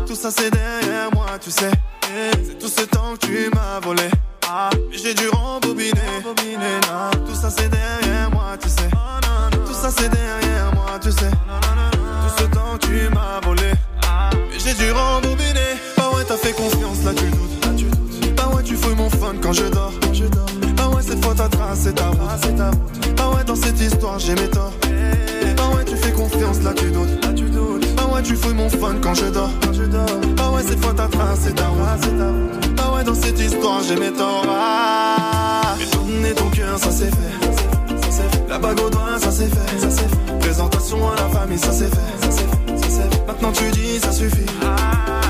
Tout 0.06 0.16
ça 0.16 0.30
c'est 0.30 0.52
derrière 0.52 1.10
moi, 1.12 1.26
tu 1.42 1.50
sais. 1.50 1.72
C'est 2.04 2.60
tout 2.60 2.68
ce 2.68 2.82
temps 2.86 3.14
que 3.20 3.26
tu 3.26 3.50
m'as 3.54 3.80
volé. 3.80 4.04
Mais 4.92 4.98
J'ai 4.98 5.14
dû 5.14 5.28
rembobiner. 5.30 5.94
Tout 7.26 7.36
ça 7.36 7.50
c'est 7.50 7.70
derrière 7.70 8.30
moi, 8.32 8.58
tu 8.62 8.70
sais. 8.70 8.90
Tout 9.66 9.74
ça 9.74 9.90
c'est 9.96 10.10
derrière 10.10 10.74
moi, 10.74 11.00
tu 11.02 11.12
sais. 11.12 11.32
Tout 11.32 12.34
ce 12.38 12.44
temps 12.46 12.78
que 12.80 12.86
tu 12.88 13.10
m'as 13.14 13.40
volé. 13.44 13.72
Mais 14.52 14.60
j'ai 14.60 14.74
dû 14.74 14.92
rembobiner. 14.92 15.78
Bah 15.98 16.10
ouais, 16.16 16.24
t'as 16.28 16.38
fait 16.38 16.54
confiance, 16.54 17.04
là 17.04 17.14
tu 17.16 17.26
doutes. 17.26 17.66
Là, 17.66 17.72
tu 17.76 17.86
doutes. 17.86 18.36
Bah 18.36 18.50
ouais, 18.56 18.64
tu 18.64 18.76
fouilles 18.76 18.96
mon 18.96 19.10
fun 19.10 19.36
quand 19.42 19.54
je 19.54 19.66
dors. 19.66 19.94
Quand 20.02 20.14
je 20.14 20.26
dors. 20.26 20.46
Bah 20.78 20.88
ouais, 20.90 21.02
cette 21.02 21.24
fois 21.24 21.34
ta 21.34 21.48
trace, 21.50 21.80
c'est 21.84 21.94
ta 21.94 22.08
route. 22.10 22.20
c'est 22.42 22.56
ta 22.56 22.70
route. 22.70 23.16
Bah 23.18 23.30
ouais, 23.36 23.44
dans 23.44 23.56
cette 23.56 23.80
histoire, 23.80 24.20
j'ai 24.20 24.36
mes 24.36 24.50
torts. 24.50 24.74
Bah 24.82 25.64
Ah 25.64 25.76
ouais, 25.76 25.86
tu 25.86 25.96
fais 25.98 26.12
confiance, 26.12 26.62
là 26.64 26.74
tu 26.76 26.92
doutes. 26.92 27.24
Là 27.26 27.34
tu 27.34 27.50
doutes. 27.50 27.83
Ah 28.14 28.18
ouais, 28.18 28.22
tu 28.22 28.36
fous 28.36 28.54
mon 28.54 28.70
fun 28.70 28.98
quand 29.02 29.16
je 29.16 29.26
dors. 29.26 29.50
Quand 29.64 29.74
je 29.74 29.86
dors. 29.86 30.06
Ah 30.38 30.52
ouais, 30.52 30.62
cette 30.62 30.80
fois 30.84 30.94
t'as 30.96 31.08
tracé 31.08 31.52
ta 31.52 31.66
route. 31.66 31.82
Ah 32.78 32.94
ouais, 32.94 33.04
dans 33.04 33.16
cette 33.16 33.40
histoire, 33.40 33.82
j'ai 33.82 33.96
mes 33.96 34.12
torts. 34.12 34.46
Ah. 34.48 35.76
Et 35.82 35.96
donner 35.96 36.32
ton 36.36 36.48
cœur, 36.52 36.78
ça 36.78 36.92
c'est 36.92 37.10
fait. 37.10 37.56
C'est. 38.12 38.48
La 38.48 38.60
bague 38.60 38.80
au 38.82 38.90
doigt, 38.92 39.18
ça 39.20 39.32
c'est 39.32 39.50
fait. 39.50 39.80
Ça 39.80 39.90
c'est 39.90 40.08
fait. 40.08 40.40
Présentation 40.42 41.10
à 41.10 41.16
la 41.16 41.28
famille, 41.30 41.58
ça 41.58 41.72
c'est 41.72 41.90
fait. 41.90 41.96
Ça 42.22 42.30
c'est 42.30 42.42
fait. 42.42 42.78
Ça 42.78 42.88
c'est 42.88 43.16
fait. 43.16 43.26
Maintenant 43.26 43.52
tu 43.52 43.72
dis, 43.72 44.00
ça 44.00 44.12
suffit. 44.12 44.46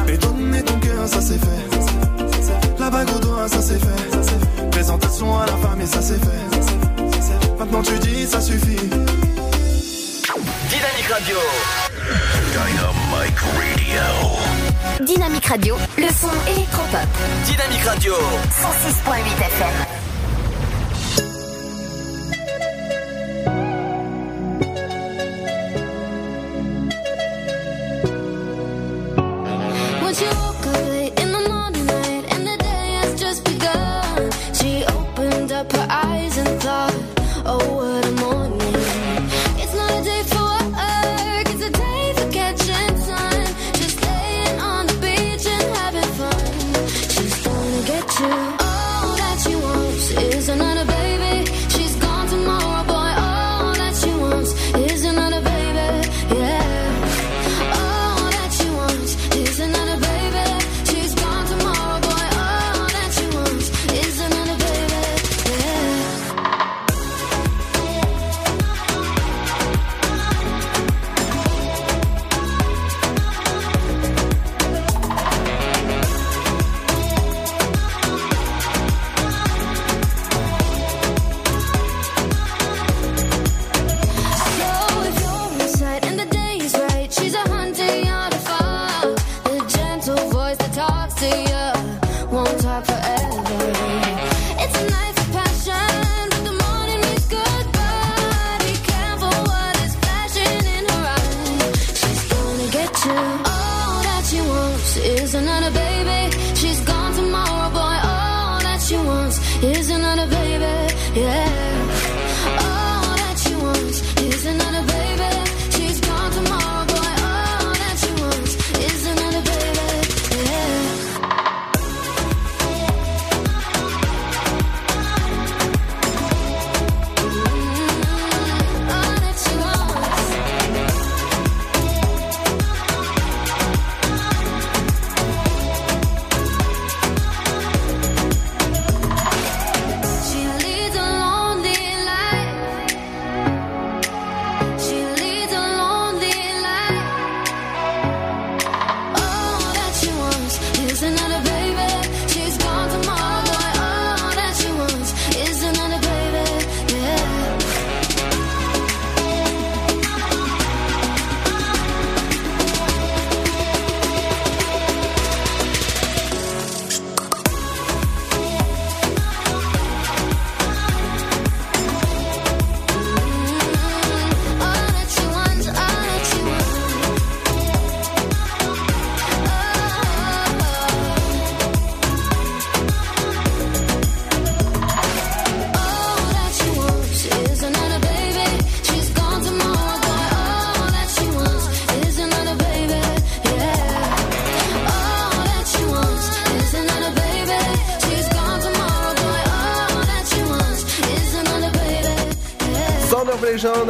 Et 0.09 0.17
donner 0.17 0.61
ton 0.63 0.77
cœur, 0.79 1.07
ça 1.07 1.21
c'est 1.21 1.39
fait. 1.39 1.45
Ça, 1.71 1.79
c'est 1.79 1.87
fait. 1.87 2.31
Ça, 2.31 2.37
c'est 2.41 2.67
fait. 2.67 2.79
La 2.79 2.89
bague 2.89 3.09
au 3.15 3.19
doigt, 3.19 3.47
ça 3.47 3.61
c'est 3.61 3.79
fait. 3.79 4.11
Ça 4.11 4.23
c'est 4.23 4.61
fait. 4.61 4.69
Présentation 4.71 5.39
à 5.39 5.45
la 5.45 5.55
famille, 5.55 5.87
ça 5.87 6.01
c'est 6.01 6.19
fait. 6.19 6.25
Ça, 6.51 6.59
c'est 6.59 7.01
fait. 7.01 7.11
Ça, 7.11 7.21
c'est 7.21 7.47
fait. 7.47 7.59
Maintenant 7.59 7.81
tu 7.81 7.97
dis, 7.99 8.27
ça 8.27 8.41
suffit. 8.41 8.89
Dynamique 10.69 11.09
Radio. 11.09 11.37
Dynamic 12.53 13.39
Radio. 13.57 15.03
Dynamique 15.03 15.47
Radio, 15.47 15.75
le 15.97 16.07
son 16.09 16.29
électropop. 16.47 16.99
Dynamique 17.47 17.83
Radio. 17.83 18.13
106.8 18.13 19.41
FM. 19.41 20.12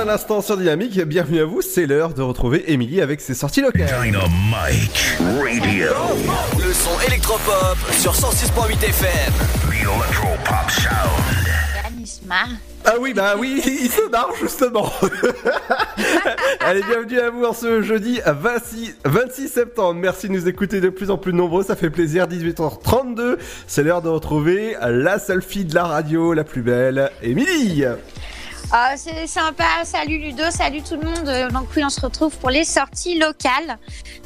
L'instant 0.05 0.41
sur 0.41 0.57
Dynamique. 0.57 0.99
Bienvenue 1.01 1.39
à 1.39 1.45
vous, 1.45 1.61
c'est 1.61 1.85
l'heure 1.85 2.13
de 2.13 2.21
retrouver 2.21 2.71
Émilie 2.71 3.01
avec 3.01 3.21
ses 3.21 3.33
sorties 3.33 3.61
locales. 3.61 3.87
Dynamic 4.03 5.13
Radio. 5.19 5.89
Le 6.57 6.73
son 6.73 6.99
électropop 7.07 7.77
sur 7.91 8.13
106.8 8.13 8.83
FM. 8.83 9.33
The 9.61 9.73
Electropop 9.73 10.71
Sound. 10.71 11.33
Ah 12.85 12.95
oui, 12.99 13.13
bah 13.13 13.35
oui, 13.37 13.61
il 13.65 13.89
se 13.89 14.09
marre 14.09 14.31
justement. 14.41 14.91
Allez, 16.59 16.81
bienvenue 16.81 17.19
à 17.19 17.29
vous 17.29 17.43
en 17.43 17.53
ce 17.53 17.81
jeudi 17.81 18.19
26, 18.25 18.97
26 19.05 19.47
septembre. 19.47 19.99
Merci 19.99 20.27
de 20.27 20.33
nous 20.33 20.47
écouter 20.47 20.81
de 20.81 20.89
plus 20.89 21.11
en 21.11 21.17
plus 21.17 21.33
nombreux, 21.33 21.63
ça 21.63 21.75
fait 21.75 21.89
plaisir. 21.89 22.27
18h32, 22.27 23.37
c'est 23.67 23.83
l'heure 23.83 24.01
de 24.01 24.09
retrouver 24.09 24.75
la 24.81 25.19
seule 25.19 25.41
fille 25.41 25.65
de 25.65 25.75
la 25.75 25.83
radio, 25.83 26.33
la 26.33 26.43
plus 26.43 26.61
belle, 26.61 27.11
Émilie. 27.21 27.85
Ah, 28.75 28.95
c'est 28.97 29.27
sympa. 29.27 29.65
Salut 29.83 30.17
Ludo, 30.17 30.49
salut 30.49 30.81
tout 30.81 30.95
le 30.95 31.03
monde. 31.07 31.27
Euh, 31.27 31.47
Donc 31.51 31.67
oui, 31.75 31.83
on 31.85 31.89
se 31.91 32.01
retrouve 32.01 32.35
pour 32.37 32.49
les 32.49 32.63
sorties 32.65 33.19
locales. 33.19 33.77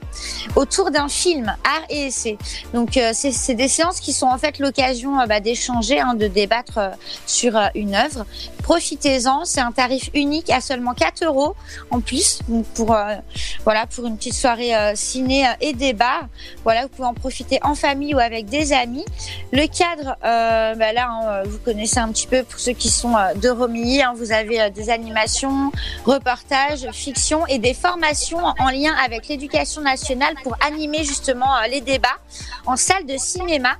autour 0.55 0.91
d'un 0.91 1.07
film 1.07 1.55
art 1.63 1.83
et 1.89 2.07
essai. 2.07 2.37
Donc 2.73 2.97
euh, 2.97 3.11
c'est 3.13 3.53
des 3.53 3.67
séances 3.67 3.99
qui 3.99 4.13
sont 4.13 4.27
en 4.27 4.37
fait 4.37 4.59
l'occasion 4.59 5.19
euh, 5.19 5.25
bah, 5.25 5.39
d'échanger 5.39 5.99
hein, 5.99 6.15
de 6.15 6.27
débattre 6.27 6.77
euh, 6.77 6.89
sur 7.25 7.55
euh, 7.55 7.67
une 7.75 7.95
œuvre 7.95 8.25
profitez-en 8.63 9.45
c'est 9.45 9.59
un 9.59 9.71
tarif 9.71 10.09
unique 10.15 10.49
à 10.49 10.61
seulement 10.61 10.93
4 10.93 11.25
euros. 11.25 11.55
En 11.91 11.99
plus 11.99 12.39
pour 12.73 12.95
euh, 12.95 13.15
voilà 13.63 13.85
pour 13.85 14.05
une 14.07 14.17
petite 14.17 14.33
soirée 14.33 14.75
euh, 14.75 14.93
ciné 14.95 15.45
euh, 15.45 15.51
et 15.61 15.73
débat 15.73 16.21
voilà 16.63 16.83
vous 16.83 16.87
pouvez 16.87 17.07
en 17.07 17.13
profiter 17.13 17.59
en 17.61 17.75
famille 17.75 18.15
ou 18.15 18.19
avec 18.19 18.45
des 18.45 18.73
amis. 18.73 19.05
Le 19.51 19.67
cadre 19.67 20.15
bah 20.23 20.93
là 20.93 21.09
hein, 21.09 21.43
vous 21.45 21.57
connaissez 21.59 21.99
un 21.99 22.11
petit 22.11 22.25
peu 22.25 22.43
pour 22.43 22.59
ceux 22.59 22.71
qui 22.71 22.89
sont 22.89 23.13
de 23.35 23.49
Romilly 23.49 24.01
hein, 24.01 24.13
vous 24.15 24.31
avez 24.31 24.71
des 24.71 24.89
animations 24.89 25.71
reportages 26.05 26.87
fiction 26.93 27.45
et 27.47 27.59
des 27.59 27.73
formations 27.73 28.39
en, 28.39 28.55
en 28.59 28.69
lien 28.69 28.93
avec 29.05 29.27
l'éducation 29.27 29.81
nationale 29.81 30.35
pour 30.43 30.55
animer 30.65 31.03
justement 31.03 31.61
les 31.69 31.81
débats 31.81 32.19
en 32.65 32.77
salle 32.77 33.05
de 33.05 33.17
cinéma. 33.17 33.75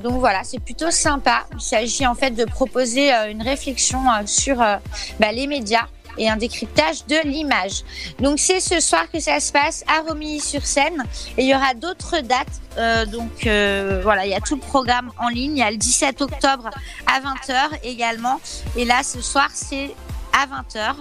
Donc 0.00 0.18
voilà 0.18 0.42
c'est 0.42 0.58
plutôt 0.58 0.90
sympa. 0.90 1.44
Il 1.54 1.60
s'agit 1.60 2.06
en 2.06 2.14
fait 2.14 2.32
de 2.32 2.44
proposer 2.44 3.12
une 3.12 3.42
réflexion 3.42 3.83
euh, 3.92 4.26
sur 4.26 4.60
euh, 4.62 4.76
bah, 5.20 5.32
les 5.32 5.46
médias 5.46 5.86
et 6.18 6.28
un 6.28 6.36
décryptage 6.36 7.06
de 7.06 7.16
l'image. 7.24 7.82
Donc 8.20 8.38
c'est 8.38 8.60
ce 8.60 8.80
soir 8.80 9.10
que 9.10 9.20
ça 9.20 9.40
se 9.40 9.52
passe 9.52 9.84
à 9.86 10.00
Romilly-sur-Seine 10.08 11.04
et 11.36 11.42
il 11.42 11.48
y 11.48 11.54
aura 11.54 11.74
d'autres 11.74 12.20
dates. 12.20 12.46
Euh, 12.78 13.06
donc 13.06 13.46
euh, 13.46 14.00
voilà, 14.02 14.26
il 14.26 14.30
y 14.30 14.34
a 14.34 14.40
tout 14.40 14.54
le 14.54 14.60
programme 14.60 15.10
en 15.18 15.28
ligne. 15.28 15.56
Il 15.56 15.60
y 15.60 15.62
a 15.62 15.70
le 15.70 15.76
17 15.76 16.22
octobre 16.22 16.70
à 17.06 17.20
20h 17.20 17.80
également. 17.82 18.40
Et 18.76 18.84
là 18.84 19.02
ce 19.02 19.20
soir 19.20 19.48
c'est 19.52 19.94
à 20.32 20.46
20h 20.46 20.94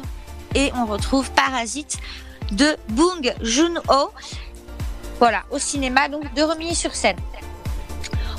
et 0.56 0.72
on 0.76 0.86
retrouve 0.86 1.32
Parasite 1.32 1.98
de 2.52 2.76
Bong 2.90 3.34
Joon-ho. 3.42 4.12
Voilà, 5.20 5.44
au 5.52 5.60
cinéma 5.60 6.10
donc 6.10 6.34
de 6.34 6.42
Romilly-sur-Seine. 6.42 7.18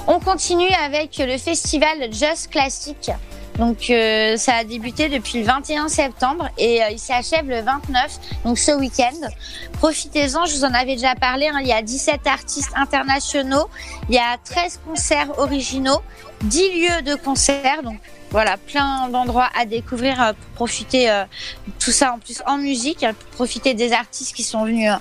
On 0.07 0.21
continue 0.21 0.69
avec 0.85 1.17
le 1.17 1.39
festival 1.39 2.13
Just 2.13 2.51
Classic. 2.51 3.11
Donc 3.59 3.89
euh, 3.89 4.37
ça 4.37 4.57
a 4.57 4.65
débuté 4.65 5.09
depuis 5.09 5.39
le 5.39 5.45
21 5.45 5.89
septembre 5.89 6.49
et 6.59 6.83
euh, 6.83 6.91
il 6.91 6.99
s'achève 6.99 7.49
le 7.49 7.61
29, 7.61 8.19
donc 8.45 8.59
ce 8.59 8.73
week-end. 8.73 9.29
Profitez-en, 9.75 10.45
je 10.47 10.57
vous 10.57 10.65
en 10.65 10.75
avais 10.75 10.95
déjà 10.95 11.15
parlé, 11.15 11.47
hein, 11.47 11.59
il 11.61 11.69
y 11.69 11.73
a 11.73 11.83
17 11.83 12.27
artistes 12.27 12.73
internationaux, 12.75 13.69
il 14.09 14.17
y 14.17 14.19
a 14.19 14.37
13 14.45 14.81
concerts 14.85 15.39
originaux, 15.39 16.03
10 16.43 16.81
lieux 16.81 17.03
de 17.03 17.15
concerts, 17.15 17.83
donc 17.85 17.99
voilà, 18.35 18.57
plein 18.57 19.09
d'endroits 19.11 19.49
à 19.57 19.65
découvrir 19.65 20.21
euh, 20.21 20.33
pour 20.33 20.67
profiter 20.67 21.09
euh, 21.09 21.23
tout 21.79 21.93
ça 21.93 22.15
en 22.15 22.19
plus 22.19 22.43
en 22.49 22.59
musique, 22.59 23.05
euh, 23.05 23.13
pour 23.13 23.29
profiter 23.37 23.75
des 23.75 23.93
artistes 23.93 24.35
qui 24.35 24.43
sont 24.43 24.65
venus 24.65 24.91
euh, 24.91 24.97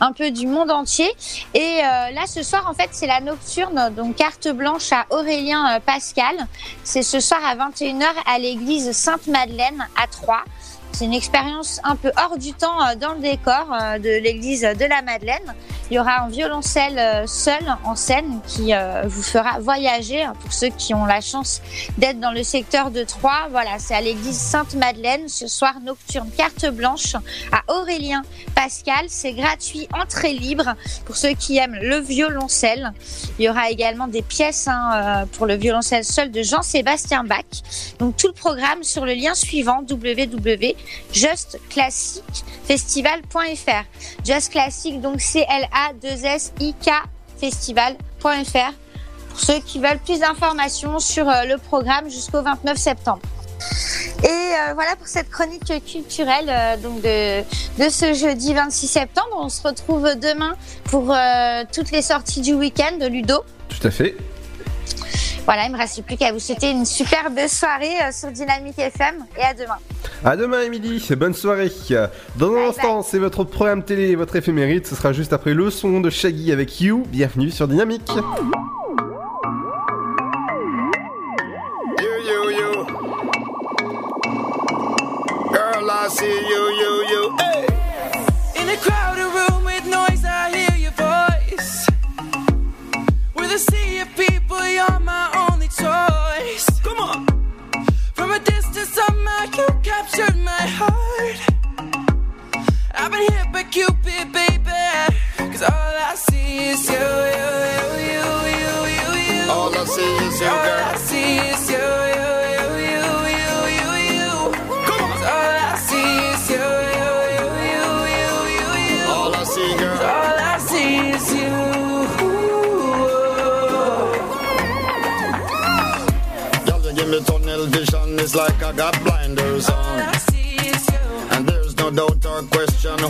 un 0.00 0.12
peu 0.12 0.30
du 0.30 0.46
monde 0.46 0.70
entier. 0.70 1.06
Et 1.52 1.80
là, 1.82 2.26
ce 2.26 2.42
soir, 2.42 2.66
en 2.66 2.72
fait, 2.72 2.88
c'est 2.92 3.06
la 3.06 3.20
nocturne, 3.20 3.92
donc 3.94 4.16
carte 4.16 4.48
blanche 4.48 4.90
à 4.90 5.04
Aurélien 5.10 5.80
Pascal. 5.84 6.34
C'est 6.82 7.02
ce 7.02 7.20
soir 7.20 7.40
à 7.44 7.56
21h 7.56 8.06
à 8.24 8.38
l'église 8.38 8.92
Sainte-Madeleine 8.92 9.86
à 10.02 10.06
Troyes. 10.06 10.44
C'est 10.92 11.04
une 11.04 11.14
expérience 11.14 11.80
un 11.84 11.96
peu 11.96 12.10
hors 12.16 12.38
du 12.38 12.52
temps 12.52 12.80
euh, 12.82 12.96
dans 12.96 13.12
le 13.12 13.20
décor 13.20 13.68
euh, 13.72 13.98
de 13.98 14.20
l'église 14.20 14.62
de 14.62 14.84
la 14.84 15.02
Madeleine. 15.02 15.54
Il 15.90 15.94
y 15.94 15.98
aura 15.98 16.22
un 16.22 16.28
violoncelle 16.28 16.98
euh, 16.98 17.26
seul 17.26 17.62
en 17.84 17.94
scène 17.94 18.40
qui 18.46 18.72
vous 19.06 19.22
fera 19.22 19.58
voyager 19.60 20.22
hein, 20.22 20.34
pour 20.40 20.52
ceux 20.52 20.68
qui 20.68 20.92
ont 20.94 21.06
la 21.06 21.20
chance 21.20 21.62
d'être 21.96 22.20
dans 22.20 22.32
le 22.32 22.42
secteur 22.42 22.90
de 22.90 23.04
Troyes. 23.04 23.48
Voilà, 23.50 23.78
c'est 23.78 23.94
à 23.94 24.00
l'église 24.00 24.36
Sainte-Madeleine 24.36 25.28
ce 25.28 25.46
soir 25.46 25.80
nocturne 25.80 26.30
carte 26.36 26.66
blanche 26.66 27.14
à 27.52 27.62
Aurélien 27.72 28.22
Pascal. 28.54 29.06
C'est 29.08 29.32
gratuit, 29.32 29.88
entrée 29.94 30.32
libre 30.32 30.74
pour 31.06 31.16
ceux 31.16 31.32
qui 31.32 31.58
aiment 31.58 31.78
le 31.80 31.98
violoncelle. 31.98 32.92
Il 33.38 33.44
y 33.44 33.48
aura 33.48 33.70
également 33.70 34.08
des 34.08 34.22
pièces 34.22 34.68
hein, 34.68 35.26
pour 35.32 35.46
le 35.46 35.54
violoncelle 35.54 36.04
seul 36.04 36.30
de 36.30 36.42
Jean-Sébastien 36.42 37.24
Bach. 37.24 37.44
Donc 37.98 38.16
tout 38.16 38.28
le 38.28 38.32
programme 38.32 38.82
sur 38.82 39.04
le 39.04 39.14
lien 39.14 39.34
suivant 39.34 39.82
www.justclassicfestival.fr. 41.14 43.84
Just 44.24 44.52
Classic 44.52 45.00
donc 45.00 45.20
C 45.20 45.44
L 45.48 45.68
A 45.72 45.92
2 45.94 46.08
S 46.24 46.52
I 46.60 46.74
K 46.74 46.90
festival.fr 47.38 48.74
pour 49.28 49.40
ceux 49.40 49.60
qui 49.60 49.78
veulent 49.78 50.00
plus 50.04 50.18
d'informations 50.20 50.98
sur 50.98 51.26
euh, 51.28 51.44
le 51.44 51.58
programme 51.58 52.10
jusqu'au 52.10 52.42
29 52.42 52.76
septembre. 52.76 53.22
Et 54.24 54.26
euh, 54.26 54.74
voilà 54.74 54.96
pour 54.96 55.06
cette 55.06 55.30
chronique 55.30 55.72
culturelle 55.86 56.48
euh, 56.48 57.42
de, 57.78 57.88
ce 57.88 58.14
jeudi 58.14 58.52
26 58.54 58.88
septembre. 58.88 59.36
On 59.38 59.48
se 59.48 59.62
retrouve 59.62 60.16
demain 60.16 60.56
pour 60.84 61.14
toutes 61.72 61.92
les 61.92 62.02
sorties 62.02 62.40
du 62.40 62.54
week-end 62.54 62.96
de 62.98 63.06
Ludo. 63.06 63.44
Tout 63.68 63.86
à 63.86 63.90
fait. 63.90 64.16
Voilà, 65.44 65.64
il 65.64 65.72
me 65.72 65.78
reste 65.78 66.02
plus 66.02 66.16
qu'à 66.16 66.30
vous 66.30 66.38
souhaiter 66.38 66.70
une 66.70 66.84
superbe 66.84 67.38
soirée 67.48 67.94
euh, 68.02 68.12
sur 68.12 68.30
Dynamique 68.30 68.78
FM 68.78 69.24
et 69.38 69.42
à 69.42 69.54
demain. 69.54 69.78
À 70.24 70.36
demain, 70.36 70.60
Émilie. 70.60 71.02
Bonne 71.16 71.32
soirée. 71.32 71.72
Dans 72.36 72.54
un 72.54 72.68
instant, 72.68 73.02
c'est 73.02 73.18
votre 73.18 73.44
programme 73.44 73.82
télé 73.82 74.10
et 74.10 74.16
votre 74.16 74.36
éphémérite. 74.36 74.86
Ce 74.86 74.94
sera 74.94 75.14
juste 75.14 75.32
après 75.32 75.54
le 75.54 75.70
son 75.70 76.00
de 76.00 76.10
Shaggy 76.10 76.52
avec 76.52 76.80
You. 76.82 77.04
Bienvenue 77.10 77.50
sur 77.50 77.66
Dynamique. 77.66 78.10
Cupid, 103.70 104.37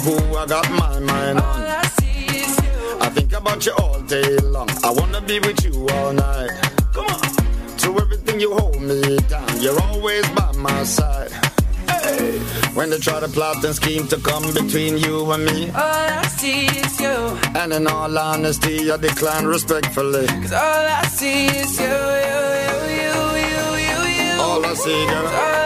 who 0.01 0.37
I 0.37 0.47
got 0.47 0.71
my 0.71 0.99
mind 1.01 1.39
on. 1.39 1.61
I 1.63 1.83
see 1.99 2.27
you 2.37 2.99
i 3.01 3.09
think 3.11 3.33
about 3.33 3.65
you 3.67 3.73
all 3.79 4.01
day 4.03 4.37
long. 4.39 4.69
I 4.85 4.91
wanna 4.91 5.21
be 5.21 5.39
with 5.41 5.65
you 5.65 5.89
all 5.89 6.13
night. 6.13 6.51
Come 6.93 7.07
on. 7.07 7.77
To 7.83 7.89
everything 8.03 8.41
you 8.41 8.55
hold 8.55 8.81
me 8.81 9.17
down. 9.29 9.61
You're 9.61 9.81
always 9.81 10.29
by 10.31 10.53
my 10.53 10.85
side. 10.85 11.33
Hey. 11.89 12.39
When 12.75 12.91
they 12.91 12.99
try 12.99 13.21
to 13.21 13.29
plot 13.29 13.65
and 13.65 13.75
scheme 13.75 14.07
to 14.09 14.17
come 14.19 14.45
between 14.55 14.99
you 14.99 15.31
and 15.33 15.45
me. 15.45 15.71
All 15.71 16.09
I 16.23 16.27
see 16.41 16.67
is 16.67 17.01
you. 17.01 17.17
And 17.61 17.73
in 17.73 17.87
all 17.87 18.17
honesty, 18.19 18.91
I 18.91 18.97
decline 18.97 19.47
respectfully. 19.47 20.27
Cause 20.27 20.53
all 20.53 20.87
I 21.01 21.05
see 21.07 21.47
is 21.47 21.79
you, 21.81 21.87
you, 22.31 22.43
you, 22.67 22.77
you, 23.03 23.15
you, 23.53 23.65
you, 23.89 24.01
you. 24.21 24.41
All 24.43 24.65
I 24.65 24.75
see, 24.75 25.07
girl. 25.07 25.58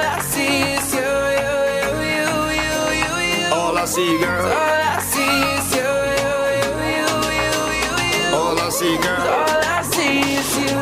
See, 3.86 4.18
girl. 4.18 4.46
All 4.46 4.52
I 4.52 5.00
see 5.00 5.42
is 5.56 5.74
you, 5.74 5.82
you, 6.22 6.34
you, 6.62 6.76
you, 6.92 7.50
you, 7.82 7.94
you. 8.14 8.36
All 8.36 8.59
I 8.59 8.68
see, 8.70 8.96
girl. 8.98 9.20
All 9.20 9.62
I 9.64 9.82
see 9.82 10.20
is 10.34 10.59
you. 10.59 10.81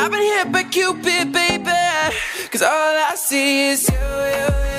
I've 0.00 0.12
been 0.12 0.22
hit 0.22 0.52
by 0.52 0.62
Cupid, 0.62 1.32
baby. 1.32 2.14
Cause 2.52 2.62
all 2.62 2.94
I 3.10 3.14
see 3.16 3.70
is 3.70 3.88
you, 3.88 3.96
you, 3.96 4.48
you, 4.74 4.77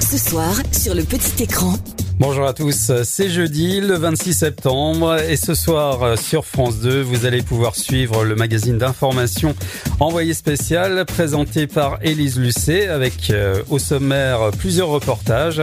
Ce 0.00 0.16
soir, 0.16 0.54
sur 0.72 0.94
le 0.94 1.02
petit 1.02 1.42
écran. 1.42 1.74
Bonjour 2.20 2.46
à 2.46 2.52
tous, 2.52 2.92
c'est 3.02 3.30
jeudi 3.30 3.80
le 3.80 3.94
26 3.94 4.34
septembre 4.34 5.16
et 5.22 5.36
ce 5.36 5.54
soir 5.54 6.18
sur 6.18 6.44
France 6.44 6.78
2, 6.80 7.00
vous 7.00 7.24
allez 7.24 7.40
pouvoir 7.40 7.74
suivre 7.74 8.24
le 8.24 8.34
magazine 8.34 8.76
d'information 8.76 9.54
Envoyé 10.00 10.34
spécial 10.34 11.04
présenté 11.06 11.66
par 11.66 11.98
Élise 12.02 12.38
Lucet 12.38 12.88
avec 12.88 13.30
euh, 13.30 13.62
au 13.68 13.78
sommaire 13.78 14.50
plusieurs 14.58 14.88
reportages. 14.88 15.62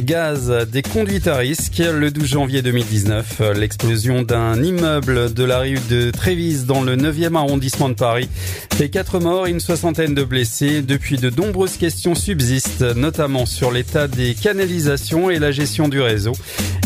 Gaz 0.00 0.52
des 0.70 0.82
conduites 0.82 1.28
à 1.28 1.36
risque 1.36 1.78
le 1.78 2.10
12 2.10 2.26
janvier 2.26 2.62
2019, 2.62 3.36
euh, 3.40 3.54
l'explosion 3.54 4.22
d'un 4.22 4.62
immeuble 4.62 5.32
de 5.32 5.44
la 5.44 5.60
rue 5.60 5.78
de 5.88 6.10
Trévise 6.10 6.66
dans 6.66 6.82
le 6.82 6.96
9e 6.96 7.36
arrondissement 7.36 7.88
de 7.88 7.94
Paris 7.94 8.28
fait 8.74 8.90
4 8.90 9.20
morts 9.20 9.46
et 9.46 9.50
une 9.50 9.60
soixantaine 9.60 10.14
de 10.14 10.22
blessés. 10.22 10.82
Depuis 10.82 11.16
de 11.16 11.30
nombreuses 11.30 11.78
questions 11.78 12.14
subsistent, 12.14 12.82
notamment 12.82 13.46
sur 13.46 13.70
l'état 13.70 14.06
des 14.06 14.34
canalisations 14.34 15.30
et 15.30 15.38
la 15.38 15.50
gestion 15.50 15.88
du 15.88 15.95
réseau. 16.00 16.32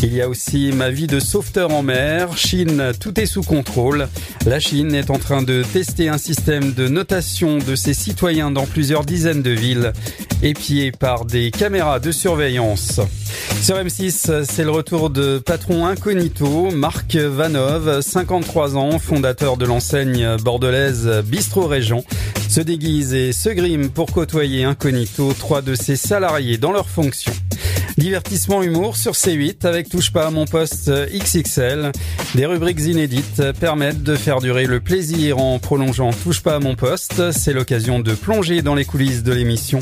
Il 0.03 0.13
y 0.13 0.21
a 0.21 0.27
aussi 0.27 0.71
ma 0.71 0.89
vie 0.89 1.07
de 1.07 1.19
sauveteur 1.19 1.71
en 1.71 1.83
mer. 1.83 2.35
Chine, 2.37 2.91
tout 2.99 3.19
est 3.19 3.25
sous 3.25 3.43
contrôle. 3.43 4.07
La 4.45 4.59
Chine 4.59 4.95
est 4.95 5.11
en 5.11 5.19
train 5.19 5.43
de 5.43 5.63
tester 5.73 6.09
un 6.09 6.17
système 6.17 6.73
de 6.73 6.87
notation 6.87 7.59
de 7.59 7.75
ses 7.75 7.93
citoyens 7.93 8.49
dans 8.49 8.65
plusieurs 8.65 9.05
dizaines 9.05 9.43
de 9.43 9.51
villes, 9.51 9.93
épiés 10.41 10.91
par 10.91 11.25
des 11.25 11.51
caméras 11.51 11.99
de 11.99 12.11
surveillance. 12.11 12.99
Sur 13.61 13.77
M6, 13.77 14.43
c'est 14.43 14.63
le 14.63 14.71
retour 14.71 15.11
de 15.11 15.37
patron 15.37 15.85
incognito, 15.85 16.71
Marc 16.71 17.15
Vanov, 17.15 18.01
53 18.01 18.75
ans, 18.75 18.97
fondateur 18.97 19.55
de 19.57 19.65
l'enseigne 19.65 20.37
bordelaise 20.37 21.21
Bistro 21.25 21.67
Régent, 21.67 22.03
se 22.49 22.59
déguise 22.59 23.13
et 23.13 23.33
se 23.33 23.49
grime 23.49 23.89
pour 23.89 24.11
côtoyer 24.11 24.63
incognito 24.63 25.31
trois 25.33 25.61
de 25.61 25.75
ses 25.75 25.95
salariés 25.95 26.57
dans 26.57 26.71
leurs 26.71 26.89
fonctions. 26.89 27.33
Divertissement 27.97 28.63
humour 28.63 28.95
sur 28.97 29.13
C8 29.13 29.65
avec 29.65 29.89
Touche 29.89 30.11
pas 30.11 30.27
à 30.27 30.31
mon 30.31 30.45
poste 30.45 30.89
XXL. 30.89 31.91
Des 32.35 32.45
rubriques 32.45 32.79
inédites 32.79 33.51
permettent 33.59 34.03
de 34.03 34.15
faire 34.15 34.39
durer 34.39 34.65
le 34.65 34.79
plaisir 34.79 35.37
en 35.39 35.59
prolongeant 35.59 36.11
Touche 36.11 36.41
pas 36.41 36.55
à 36.55 36.59
mon 36.59 36.75
poste. 36.75 37.31
C'est 37.31 37.53
l'occasion 37.53 37.99
de 37.99 38.13
plonger 38.13 38.61
dans 38.61 38.75
les 38.75 38.85
coulisses 38.85 39.23
de 39.23 39.33
l'émission 39.33 39.79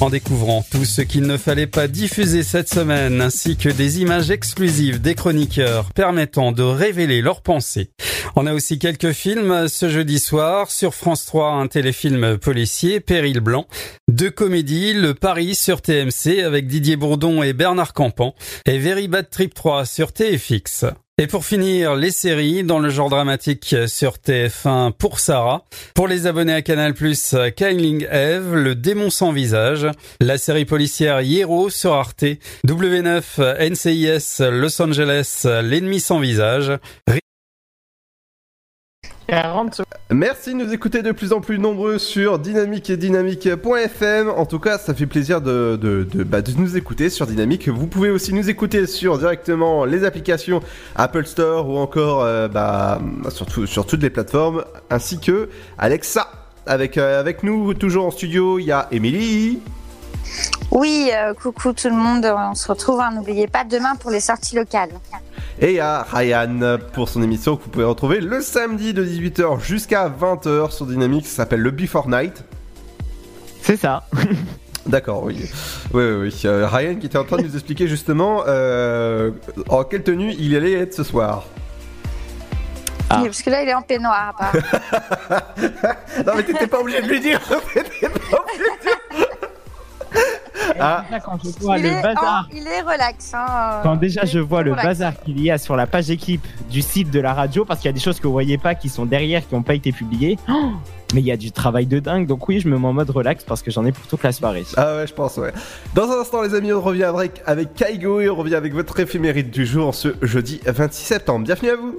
en 0.00 0.10
découvrant 0.10 0.64
tout 0.70 0.84
ce 0.84 1.02
qu'il 1.02 1.22
ne 1.22 1.36
fallait 1.36 1.66
pas 1.66 1.88
diffuser 1.88 2.42
cette 2.42 2.68
semaine 2.68 3.20
ainsi 3.20 3.56
que 3.56 3.68
des 3.68 4.00
images 4.00 4.30
exclusives 4.30 5.00
des 5.00 5.14
chroniqueurs 5.14 5.92
permettant 5.92 6.52
de 6.52 6.62
révéler 6.62 7.22
leurs 7.22 7.42
pensées. 7.42 7.90
On 8.34 8.46
a 8.46 8.54
aussi 8.54 8.78
quelques 8.78 9.12
films 9.12 9.68
ce 9.68 9.88
jeudi 9.88 10.18
soir 10.18 10.70
sur 10.70 10.94
France 10.94 11.26
3, 11.26 11.52
un 11.52 11.66
téléfilm 11.66 12.38
policier, 12.38 13.00
Péril 13.00 13.40
Blanc, 13.40 13.66
deux 14.12 14.30
comédies, 14.30 14.92
Le 14.92 15.14
Paris 15.14 15.54
sur 15.54 15.80
TMC 15.80 16.42
avec 16.44 16.66
Didier 16.66 16.96
Bourdon 16.96 17.42
et 17.42 17.54
Bernard 17.54 17.94
Campan 17.94 18.34
et 18.66 18.78
Very 18.78 19.08
Bad 19.08 19.30
Trip 19.30 19.54
3 19.54 19.86
sur 19.86 20.12
TFX. 20.12 20.84
Et 21.18 21.26
pour 21.26 21.46
finir, 21.46 21.96
les 21.96 22.10
séries 22.10 22.62
dans 22.62 22.78
le 22.78 22.90
genre 22.90 23.08
dramatique 23.08 23.74
sur 23.86 24.16
TF1 24.16 24.92
pour 24.92 25.18
Sarah. 25.18 25.64
Pour 25.94 26.08
les 26.08 26.26
abonnés 26.26 26.52
à 26.52 26.62
Canal+, 26.62 26.94
Kyling 26.94 28.06
Eve, 28.10 28.54
Le 28.54 28.74
démon 28.74 29.08
sans 29.08 29.32
visage. 29.32 29.86
La 30.20 30.36
série 30.36 30.66
policière 30.66 31.20
Hero 31.20 31.70
sur 31.70 31.94
Arte. 31.94 32.24
W9 32.66 33.70
NCIS 33.70 34.42
Los 34.50 34.80
Angeles, 34.82 35.46
L'ennemi 35.62 36.00
sans 36.00 36.18
visage. 36.18 36.72
Merci 40.10 40.50
de 40.52 40.56
nous 40.56 40.72
écouter 40.72 41.02
de 41.02 41.12
plus 41.12 41.32
en 41.32 41.40
plus 41.40 41.58
nombreux 41.58 41.98
sur 41.98 42.38
dynamique 42.38 42.90
et 42.90 42.96
dynamique.fm. 42.96 44.28
En 44.28 44.44
tout 44.46 44.58
cas, 44.58 44.78
ça 44.78 44.94
fait 44.94 45.06
plaisir 45.06 45.40
de, 45.40 45.76
de, 45.80 46.06
bah, 46.24 46.42
de 46.42 46.52
nous 46.52 46.76
écouter 46.76 47.08
sur 47.08 47.26
Dynamique. 47.26 47.68
Vous 47.68 47.86
pouvez 47.86 48.10
aussi 48.10 48.34
nous 48.34 48.50
écouter 48.50 48.86
sur 48.86 49.18
directement 49.18 49.84
les 49.84 50.04
applications 50.04 50.60
Apple 50.96 51.24
Store 51.26 51.68
ou 51.68 51.78
encore 51.78 52.22
euh, 52.24 52.48
bah, 52.48 53.00
sur, 53.30 53.46
tout- 53.46 53.66
sur 53.66 53.86
toutes 53.86 54.02
les 54.02 54.10
plateformes, 54.10 54.64
ainsi 54.90 55.18
que 55.18 55.48
Alexa. 55.78 56.28
Avec, 56.64 56.96
euh, 56.96 57.18
avec 57.18 57.42
nous, 57.42 57.74
toujours 57.74 58.06
en 58.06 58.12
studio, 58.12 58.60
il 58.60 58.66
y 58.66 58.70
a 58.72 58.86
Émilie. 58.92 59.58
Oui, 60.70 61.10
euh, 61.12 61.34
coucou 61.34 61.72
tout 61.72 61.88
le 61.88 61.96
monde, 61.96 62.24
on 62.24 62.54
se 62.54 62.66
retrouve, 62.68 63.00
hein, 63.00 63.10
n'oubliez 63.14 63.46
pas, 63.46 63.64
demain 63.64 63.94
pour 63.96 64.10
les 64.10 64.20
sorties 64.20 64.56
locales. 64.56 64.90
Et 65.60 65.80
à 65.80 66.02
Ryan 66.02 66.78
pour 66.92 67.08
son 67.08 67.22
émission 67.22 67.56
que 67.56 67.64
vous 67.64 67.70
pouvez 67.70 67.84
retrouver 67.84 68.20
le 68.20 68.40
samedi 68.40 68.94
de 68.94 69.04
18h 69.04 69.60
jusqu'à 69.60 70.08
20h 70.08 70.70
sur 70.70 70.86
Dynamique. 70.86 71.26
Ça 71.26 71.36
s'appelle 71.36 71.60
le 71.60 71.70
Before 71.70 72.08
Night. 72.08 72.42
C'est 73.62 73.76
ça. 73.76 74.04
D'accord, 74.86 75.22
oui. 75.22 75.48
Oui, 75.92 76.02
oui, 76.02 76.14
oui. 76.14 76.40
Euh, 76.44 76.66
Ryan 76.66 76.96
qui 76.96 77.06
était 77.06 77.18
en 77.18 77.24
train 77.24 77.36
de 77.36 77.42
nous 77.42 77.54
expliquer 77.54 77.86
justement 77.86 78.42
euh, 78.46 79.30
en 79.68 79.84
quelle 79.84 80.02
tenue 80.02 80.34
il 80.38 80.56
allait 80.56 80.72
être 80.72 80.94
ce 80.94 81.04
soir. 81.04 81.44
Oui, 83.18 83.24
parce 83.26 83.42
que 83.42 83.50
là, 83.50 83.62
il 83.62 83.68
est 83.68 83.74
en 83.74 83.82
peignoir. 83.82 84.34
non, 86.26 86.32
mais 86.34 86.42
t'étais 86.42 86.66
pas 86.66 86.80
obligé 86.80 87.02
de 87.02 87.08
lui 87.08 87.20
dire. 87.20 87.40
T'étais 87.74 88.08
pas 88.08 88.38
obligé 88.40 88.64
de 88.64 88.82
dire. 88.82 89.28
Ah. 90.80 91.04
Déjà, 91.08 91.20
quand 91.20 91.38
je 91.44 91.50
vois 91.60 91.76
il, 91.78 91.82
le 91.84 91.88
est 91.90 92.02
bazar, 92.02 92.48
en- 92.50 92.54
il 92.56 92.66
est 92.66 92.80
relax. 92.80 93.32
Hein, 93.34 93.80
quand 93.82 93.96
déjà 93.96 94.24
je 94.24 94.38
vois 94.38 94.62
le 94.62 94.70
relax. 94.72 94.86
bazar 94.86 95.12
qu'il 95.22 95.40
y 95.42 95.50
a 95.50 95.58
sur 95.58 95.76
la 95.76 95.86
page 95.86 96.10
équipe 96.10 96.46
du 96.70 96.82
site 96.82 97.10
de 97.10 97.20
la 97.20 97.34
radio, 97.34 97.64
parce 97.64 97.80
qu'il 97.80 97.88
y 97.88 97.90
a 97.90 97.92
des 97.92 98.00
choses 98.00 98.18
que 98.20 98.26
vous 98.26 98.32
voyez 98.32 98.58
pas 98.58 98.74
qui 98.74 98.88
sont 98.88 99.04
derrière, 99.04 99.46
qui 99.46 99.54
n'ont 99.54 99.62
pas 99.62 99.74
été 99.74 99.92
publiées. 99.92 100.38
Oh 100.48 100.70
mais 101.14 101.20
il 101.20 101.26
y 101.26 101.30
a 101.32 101.36
du 101.36 101.52
travail 101.52 101.84
de 101.84 101.98
dingue, 101.98 102.26
donc 102.26 102.48
oui, 102.48 102.58
je 102.60 102.68
me 102.68 102.78
mets 102.78 102.86
en 102.86 102.94
mode 102.94 103.10
relax 103.10 103.44
parce 103.44 103.60
que 103.60 103.70
j'en 103.70 103.84
ai 103.84 103.92
pour 103.92 104.06
toute 104.06 104.22
la 104.22 104.32
soirée. 104.32 104.64
Ah 104.78 104.96
ouais, 104.96 105.06
je 105.06 105.12
pense, 105.12 105.36
ouais. 105.36 105.52
Dans 105.94 106.10
un 106.10 106.20
instant, 106.22 106.40
les 106.40 106.54
amis, 106.54 106.72
on 106.72 106.80
revient 106.80 107.02
avec, 107.04 107.42
avec 107.44 107.74
Kaigo 107.74 108.20
et 108.22 108.30
on 108.30 108.34
revient 108.34 108.54
avec 108.54 108.72
votre 108.72 108.98
éphéméride 108.98 109.50
du 109.50 109.66
jour 109.66 109.94
ce 109.94 110.14
jeudi 110.22 110.60
26 110.64 111.04
septembre. 111.04 111.44
Bienvenue 111.44 111.68
à 111.70 111.76
vous. 111.76 111.98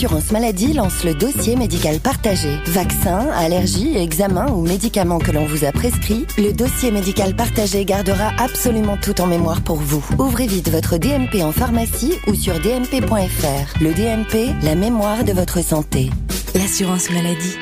l'assurance 0.01 0.31
maladie 0.31 0.73
lance 0.73 1.03
le 1.03 1.13
dossier 1.13 1.55
médical 1.55 1.99
partagé. 1.99 2.57
Vaccins, 2.65 3.29
allergies, 3.35 3.95
examens 3.95 4.51
ou 4.51 4.63
médicaments 4.63 5.19
que 5.19 5.29
l'on 5.29 5.45
vous 5.45 5.63
a 5.63 5.71
prescrits, 5.71 6.25
le 6.39 6.53
dossier 6.53 6.89
médical 6.89 7.35
partagé 7.35 7.85
gardera 7.85 8.31
absolument 8.39 8.97
tout 8.97 9.21
en 9.21 9.27
mémoire 9.27 9.61
pour 9.61 9.75
vous. 9.75 10.03
Ouvrez 10.17 10.47
vite 10.47 10.69
votre 10.69 10.97
DMP 10.97 11.43
en 11.43 11.51
pharmacie 11.51 12.15
ou 12.25 12.33
sur 12.33 12.59
dmp.fr. 12.59 13.79
Le 13.79 13.93
DMP, 13.93 14.49
la 14.63 14.73
mémoire 14.73 15.23
de 15.23 15.33
votre 15.33 15.63
santé. 15.63 16.09
L'assurance 16.55 17.11
maladie. 17.11 17.57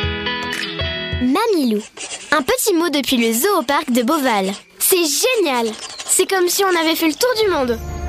Mamilou. 1.21 1.81
Un 2.31 2.41
petit 2.41 2.73
mot 2.73 2.87
depuis 2.87 3.17
le 3.17 3.33
zoo 3.33 3.63
de 3.93 4.01
Beauval. 4.01 4.53
C'est 4.79 4.95
génial 4.95 5.73
C'est 6.05 6.29
comme 6.29 6.47
si 6.47 6.63
on 6.63 6.79
avait 6.79 6.95
fait 6.95 7.09
le 7.09 7.15
tour 7.15 7.43
du 7.43 7.51
monde. 7.51 7.98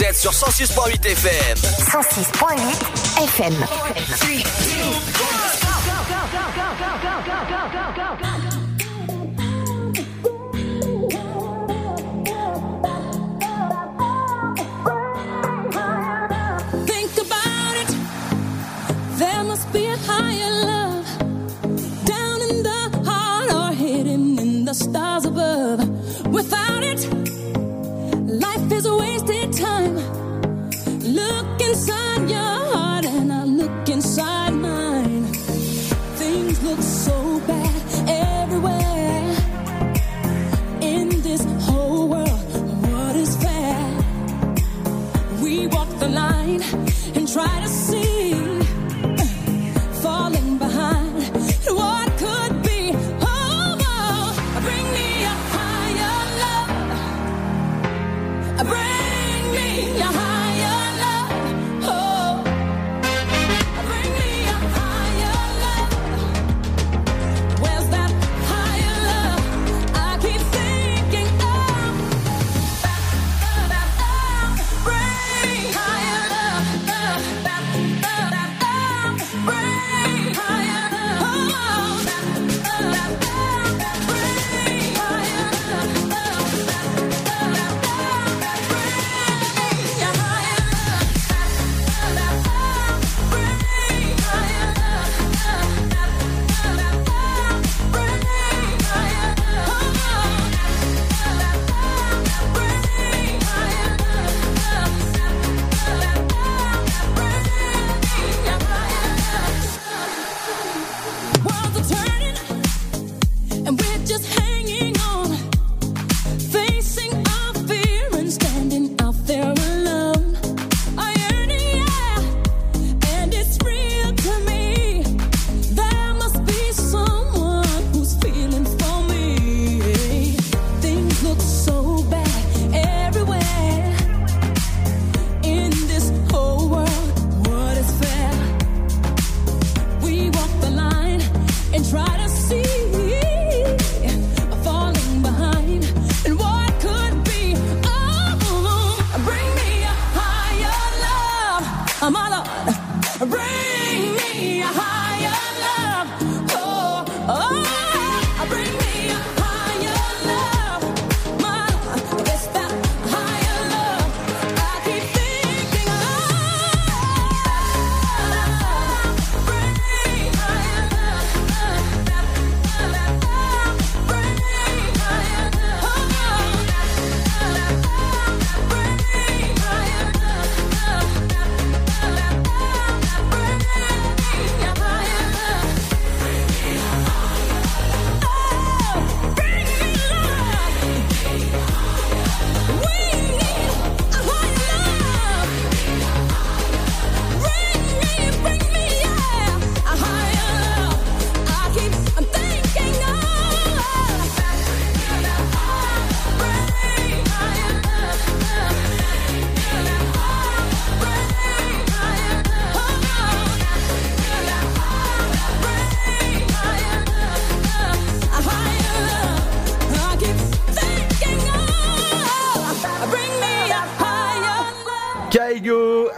Vous 0.00 0.06
êtes 0.06 0.16
sur 0.16 0.32
106.8 0.32 1.04
FM. 1.04 1.58
106.8 1.58 3.22
FM. 3.22 3.54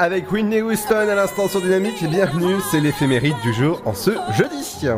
Avec 0.03 0.33
Whitney 0.33 0.61
Houston 0.63 1.09
à 1.09 1.15
l'instant 1.15 1.49
sur 1.49 1.61
Dynamique. 1.61 2.03
Bienvenue, 2.11 2.57
c'est 2.71 2.81
l'éphéméride 2.81 3.37
du 3.45 3.53
jour 3.55 3.81
en 3.85 3.95
ce 3.95 4.11
jeudi. 4.37 4.89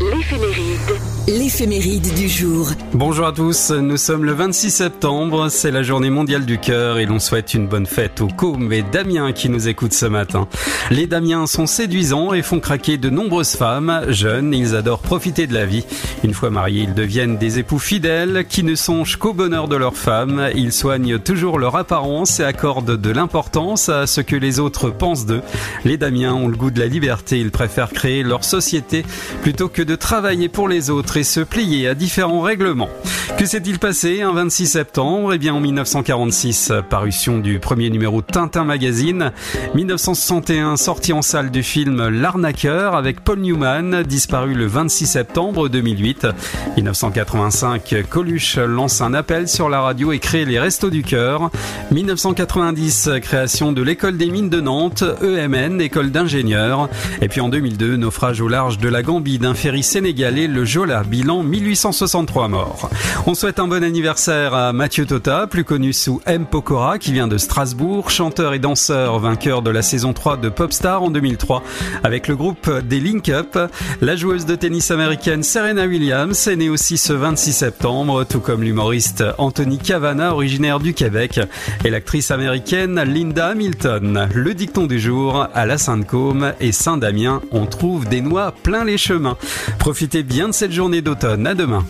L'éphéméride. 0.00 1.00
L'éphéméride 1.28 2.14
du 2.14 2.28
jour. 2.28 2.70
Bonjour 2.92 3.24
à 3.24 3.32
tous, 3.32 3.70
nous 3.70 3.96
sommes 3.96 4.24
le 4.24 4.32
26 4.32 4.68
septembre, 4.68 5.48
c'est 5.48 5.70
la 5.70 5.84
journée 5.84 6.10
mondiale 6.10 6.44
du 6.44 6.58
cœur 6.58 6.98
et 6.98 7.06
l'on 7.06 7.20
souhaite 7.20 7.54
une 7.54 7.68
bonne 7.68 7.86
fête 7.86 8.20
aux 8.20 8.26
Cômes 8.26 8.72
et 8.72 8.82
Damien 8.82 9.30
qui 9.30 9.48
nous 9.48 9.68
écoutent 9.68 9.92
ce 9.92 10.06
matin. 10.06 10.48
Les 10.90 11.06
Damiens 11.06 11.46
sont 11.46 11.66
séduisants 11.66 12.32
et 12.32 12.42
font 12.42 12.58
craquer 12.58 12.98
de 12.98 13.08
nombreuses 13.08 13.54
femmes. 13.54 14.02
Jeunes, 14.08 14.52
ils 14.52 14.74
adorent 14.74 15.02
profiter 15.02 15.46
de 15.46 15.54
la 15.54 15.66
vie. 15.66 15.84
Une 16.24 16.34
fois 16.34 16.50
mariés, 16.50 16.82
ils 16.82 16.94
deviennent 16.94 17.36
des 17.38 17.60
époux 17.60 17.78
fidèles 17.78 18.44
qui 18.48 18.64
ne 18.64 18.74
songent 18.74 19.16
qu'au 19.16 19.34
bonheur 19.34 19.68
de 19.68 19.76
leur 19.76 19.96
femme. 19.96 20.50
Ils 20.56 20.72
soignent 20.72 21.20
toujours 21.20 21.60
leur 21.60 21.76
apparence 21.76 22.40
et 22.40 22.44
accordent 22.44 23.00
de 23.00 23.10
l'importance 23.10 23.88
à 23.88 24.08
ce 24.08 24.20
que 24.20 24.34
les 24.34 24.58
autres 24.58 24.90
pensent 24.90 25.26
d'eux. 25.26 25.42
Les 25.84 25.96
Damiens 25.96 26.34
ont 26.34 26.48
le 26.48 26.56
goût 26.56 26.72
de 26.72 26.80
la 26.80 26.86
liberté, 26.86 27.38
ils 27.38 27.52
préfèrent 27.52 27.92
créer 27.92 28.24
leur 28.24 28.42
société 28.42 29.04
plutôt 29.42 29.68
que 29.68 29.82
de 29.82 29.94
travailler 29.94 30.48
pour 30.48 30.66
les 30.66 30.90
autres 30.90 31.18
et 31.18 31.24
se 31.24 31.38
plier 31.38 31.86
à 31.86 31.94
différents 31.94 32.40
règlements. 32.40 32.79
Que 33.36 33.46
s'est-il 33.46 33.78
passé 33.78 34.20
un 34.22 34.32
26 34.32 34.66
septembre? 34.66 35.32
Eh 35.32 35.38
bien 35.38 35.54
en 35.54 35.60
1946, 35.60 36.72
parution 36.90 37.38
du 37.38 37.58
premier 37.58 37.88
numéro 37.88 38.20
Tintin 38.20 38.64
Magazine. 38.64 39.32
1961, 39.74 40.76
sortie 40.76 41.12
en 41.12 41.22
salle 41.22 41.50
du 41.50 41.62
film 41.62 42.08
L'arnaqueur 42.08 42.94
avec 42.94 43.20
Paul 43.20 43.40
Newman, 43.40 44.02
disparu 44.02 44.54
le 44.54 44.66
26 44.66 45.06
septembre 45.06 45.68
2008. 45.68 46.26
1985, 46.76 47.94
Coluche 48.10 48.58
lance 48.58 49.00
un 49.00 49.14
appel 49.14 49.48
sur 49.48 49.68
la 49.68 49.80
radio 49.80 50.12
et 50.12 50.18
crée 50.18 50.44
les 50.44 50.60
Restos 50.60 50.90
du 50.90 51.02
Cœur. 51.02 51.50
1990, 51.92 53.10
création 53.22 53.72
de 53.72 53.82
l'école 53.82 54.18
des 54.18 54.30
mines 54.30 54.50
de 54.50 54.60
Nantes, 54.60 55.02
EMN, 55.22 55.80
école 55.80 56.10
d'ingénieurs. 56.10 56.88
Et 57.22 57.28
puis 57.28 57.40
en 57.40 57.48
2002, 57.48 57.96
naufrage 57.96 58.40
au 58.40 58.48
large 58.48 58.78
de 58.78 58.88
la 58.88 59.02
Gambie 59.02 59.38
d'un 59.38 59.54
ferry 59.54 59.82
sénégalais, 59.82 60.46
le 60.46 60.64
Jola, 60.64 61.04
bilan 61.04 61.42
1863 61.42 62.48
morts. 62.48 62.69
On 63.26 63.34
souhaite 63.34 63.58
un 63.58 63.68
bon 63.68 63.82
anniversaire 63.84 64.54
à 64.54 64.72
Mathieu 64.72 65.06
Tota, 65.06 65.46
plus 65.46 65.64
connu 65.64 65.92
sous 65.92 66.20
M. 66.26 66.46
Pokora, 66.46 66.98
qui 66.98 67.12
vient 67.12 67.28
de 67.28 67.38
Strasbourg, 67.38 68.10
chanteur 68.10 68.54
et 68.54 68.58
danseur, 68.58 69.18
vainqueur 69.18 69.62
de 69.62 69.70
la 69.70 69.82
saison 69.82 70.12
3 70.12 70.36
de 70.36 70.48
Popstar 70.48 71.02
en 71.02 71.10
2003 71.10 71.62
avec 72.02 72.28
le 72.28 72.36
groupe 72.36 72.70
des 72.80 73.00
Link 73.00 73.28
Up. 73.28 73.58
La 74.00 74.16
joueuse 74.16 74.46
de 74.46 74.54
tennis 74.54 74.90
américaine 74.90 75.42
Serena 75.42 75.86
Williams 75.86 76.46
est 76.46 76.56
née 76.56 76.68
aussi 76.68 76.98
ce 76.98 77.12
26 77.12 77.52
septembre, 77.52 78.24
tout 78.24 78.40
comme 78.40 78.62
l'humoriste 78.62 79.24
Anthony 79.38 79.78
Cavana, 79.78 80.32
originaire 80.32 80.80
du 80.80 80.94
Québec, 80.94 81.40
et 81.84 81.90
l'actrice 81.90 82.30
américaine 82.30 83.02
Linda 83.02 83.48
Hamilton. 83.48 84.28
Le 84.34 84.54
dicton 84.54 84.86
du 84.86 85.00
jour, 85.00 85.46
à 85.54 85.66
la 85.66 85.78
Sainte-Côme 85.78 86.52
et 86.60 86.72
Saint-Damien, 86.72 87.40
on 87.52 87.66
trouve 87.66 88.08
des 88.08 88.20
noix 88.20 88.52
plein 88.62 88.84
les 88.84 88.98
chemins. 88.98 89.36
Profitez 89.78 90.22
bien 90.22 90.48
de 90.48 90.54
cette 90.54 90.72
journée 90.72 91.02
d'automne. 91.02 91.46
À 91.46 91.54
demain. 91.54 91.84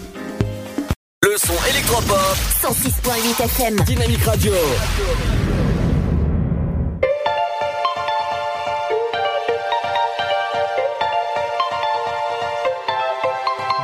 Le 1.90 1.96
son 1.96 2.02
électropop. 2.02 2.36
106.8 2.62 3.44
FM. 3.44 3.76
Dynamique 3.80 4.24
Radio. 4.24 4.52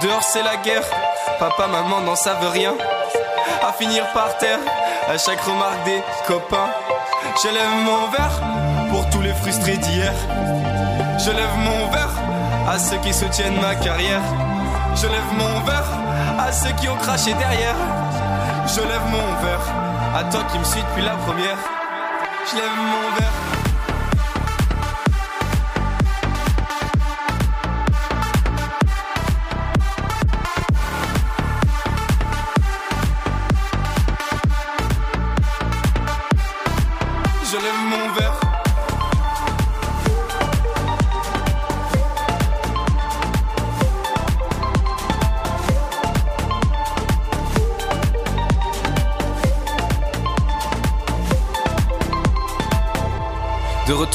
Dehors 0.03 0.23
c'est 0.23 0.43
la 0.43 0.57
guerre, 0.57 0.85
papa, 1.39 1.67
maman 1.67 2.01
n'en 2.03 2.15
savent 2.17 2.51
rien. 2.53 2.75
À 3.67 3.73
finir 3.73 4.05
par 4.13 4.37
terre, 4.39 4.61
à 5.09 5.19
chaque 5.19 5.41
remarque 5.41 5.85
des 5.85 6.01
copains. 6.27 6.71
Je 7.43 7.49
lève 7.49 7.71
mon 7.85 8.09
verre 8.11 8.43
pour 8.91 9.09
tous 9.11 9.23
les 9.23 9.35
frustrés 9.35 9.79
d'hier. 9.79 10.13
Je 11.19 11.31
lève 11.31 11.57
mon 11.59 11.91
verre 11.91 12.13
à 12.69 12.79
ceux 12.79 12.99
qui 12.99 13.13
soutiennent 13.13 13.61
ma 13.61 13.75
carrière. 13.75 14.23
Je 14.97 15.07
lève 15.07 15.33
mon 15.37 15.61
verre 15.61 15.91
à 16.39 16.51
ceux 16.51 16.73
qui 16.81 16.89
ont 16.89 16.97
craché 16.97 17.35
derrière. 17.35 17.77
Je 18.67 18.81
lève 18.81 19.05
mon 19.11 19.45
verre 19.45 19.61
à 20.15 20.25
toi 20.25 20.43
qui 20.51 20.59
me 20.59 20.65
suis 20.65 20.81
depuis 20.81 21.03
la 21.03 21.17
première. 21.17 21.59
Je 22.51 22.57
lève 22.57 22.77
mon 22.77 23.17
verre. 23.17 23.56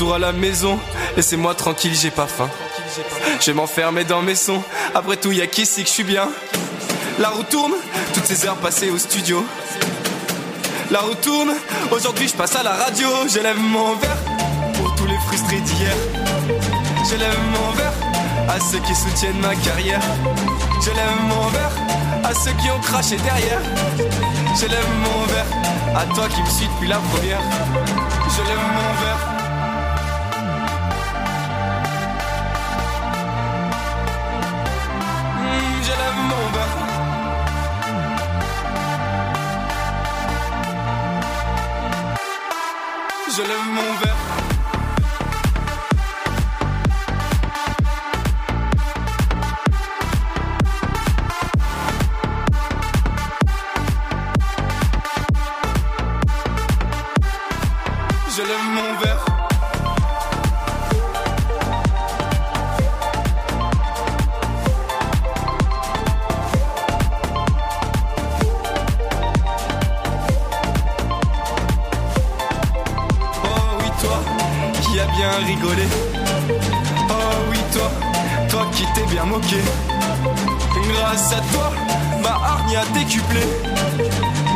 À 0.10 0.20
la 0.20 0.32
maison, 0.32 0.80
laissez-moi 1.16 1.54
tranquille, 1.54 1.94
j'ai 1.94 2.10
pas 2.10 2.26
faim. 2.26 2.50
Je 3.40 3.46
vais 3.48 3.54
m'enfermer 3.54 4.04
dans 4.04 4.22
mes 4.22 4.36
sons. 4.36 4.64
Après 4.96 5.16
tout, 5.16 5.32
y 5.32 5.42
a 5.42 5.48
qu'ici 5.48 5.84
que 5.84 5.88
je 5.88 5.94
suis 5.94 6.04
bien? 6.04 6.28
La 7.20 7.30
roue 7.30 7.44
tourne, 7.44 7.74
toutes 8.14 8.26
ces 8.26 8.46
heures 8.46 8.58
passées 8.58 8.90
au 8.90 8.98
studio. 8.98 9.46
La 10.90 11.00
roue 11.02 11.16
tourne, 11.16 11.52
aujourd'hui 11.92 12.28
je 12.28 12.34
passe 12.34 12.56
à 12.56 12.64
la 12.64 12.72
radio. 12.72 13.08
J'élève 13.32 13.60
mon 13.60 13.96
verre 13.96 14.18
pour 14.74 14.94
tous 14.96 15.06
les 15.06 15.18
frustrés 15.28 15.62
d'hier. 15.62 15.96
J'élève 17.08 17.38
mon 17.52 17.72
verre 17.72 17.94
à 18.50 18.60
ceux 18.60 18.80
qui 18.80 18.96
soutiennent 18.96 19.40
ma 19.40 19.56
carrière. 19.56 20.02
Je 20.82 20.90
lève 20.90 21.22
mon 21.30 21.48
verre 21.50 21.76
à 22.24 22.34
ceux 22.34 22.54
qui 22.54 22.72
ont 22.72 22.80
craché 22.80 23.18
derrière. 23.18 23.62
Je 24.60 24.66
lève 24.66 24.90
mon 25.04 25.26
verre 25.26 25.46
à 25.96 26.06
toi 26.14 26.28
qui 26.28 26.42
me 26.42 26.50
suis 26.50 26.68
depuis 26.68 26.88
la 26.88 26.98
première. 26.98 27.42
Je 28.36 28.42
lève 28.42 28.58
mon 28.58 29.04
verre. 29.04 29.31
Je 43.42 43.48
lève. 43.48 44.11
Oh 75.44 77.14
oui 77.50 77.58
toi, 77.74 77.92
toi 78.48 78.68
qui 78.74 78.86
t'es 78.94 79.04
bien 79.04 79.26
moqué. 79.26 79.58
Grâce 80.94 81.34
à 81.34 81.42
toi, 81.52 81.72
ma 82.22 82.30
hargne 82.30 82.76
a 82.78 82.86
décuplé. 82.94 83.42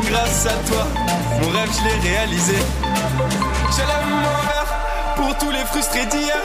Grâce 0.10 0.46
à 0.46 0.54
toi, 0.70 0.86
mon 1.42 1.50
rêve 1.50 1.72
je 1.76 1.84
l'ai 1.88 2.10
réalisé. 2.10 2.58
Je 3.72 3.82
lève 3.82 4.08
mon 4.10 4.22
verre 4.22 4.76
pour 5.16 5.38
tous 5.40 5.52
les 5.52 5.66
frustrés 5.66 6.06
d'hier. 6.06 6.42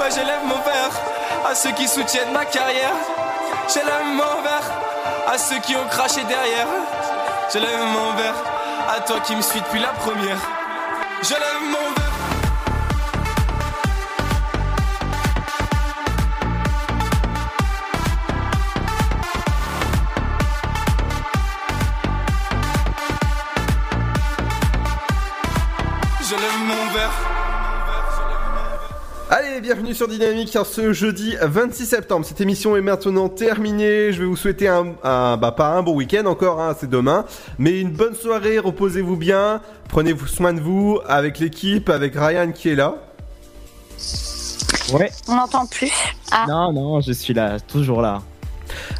Ouais, 0.00 0.10
je 0.10 0.20
lève 0.20 0.44
mon 0.46 0.60
verre 0.62 0.92
à 1.50 1.54
ceux 1.56 1.72
qui 1.72 1.88
soutiennent 1.88 2.32
ma 2.32 2.44
carrière. 2.44 2.94
Je 3.68 3.80
lève 3.80 4.06
mon 4.14 4.42
verre 4.42 4.70
à 5.32 5.38
ceux 5.38 5.58
qui 5.58 5.74
ont 5.74 5.88
craché 5.90 6.22
derrière. 6.24 6.68
Je 7.52 7.58
lève 7.58 7.84
mon 7.92 8.14
verre 8.16 8.36
à 8.96 9.00
toi 9.00 9.18
qui 9.26 9.34
me 9.34 9.42
suis 9.42 9.60
depuis 9.60 9.80
la 9.80 9.88
première. 9.88 10.38
Je 11.22 11.34
lève 11.34 11.62
mon 11.64 11.94
verre. 11.94 12.03
Allez, 29.54 29.60
bienvenue 29.60 29.94
sur 29.94 30.08
Dynamique 30.08 30.56
en 30.56 30.64
ce 30.64 30.92
jeudi 30.92 31.36
26 31.40 31.86
septembre. 31.86 32.26
Cette 32.26 32.40
émission 32.40 32.76
est 32.76 32.80
maintenant 32.80 33.28
terminée. 33.28 34.12
Je 34.12 34.18
vais 34.18 34.24
vous 34.24 34.34
souhaiter 34.34 34.66
un, 34.66 34.94
un- 35.04 35.36
bah 35.36 35.52
pas 35.52 35.68
un 35.76 35.82
bon 35.84 35.94
week-end 35.94 36.26
encore, 36.26 36.60
hein, 36.60 36.74
c'est 36.76 36.90
demain, 36.90 37.24
mais 37.58 37.80
une 37.80 37.92
bonne 37.92 38.16
soirée. 38.16 38.58
Reposez-vous 38.58 39.16
bien, 39.16 39.60
prenez 39.88 40.12
soin 40.26 40.54
de 40.54 40.60
vous 40.60 40.98
avec 41.06 41.38
l'équipe, 41.38 41.88
avec 41.88 42.14
Ryan 42.16 42.50
qui 42.50 42.70
est 42.70 42.74
là. 42.74 42.96
Ouais. 44.92 45.12
On 45.28 45.36
n'entend 45.36 45.66
plus. 45.66 45.92
Ah. 46.32 46.46
Non, 46.48 46.72
non, 46.72 47.00
je 47.00 47.12
suis 47.12 47.32
là, 47.32 47.60
toujours 47.60 48.02
là. 48.02 48.22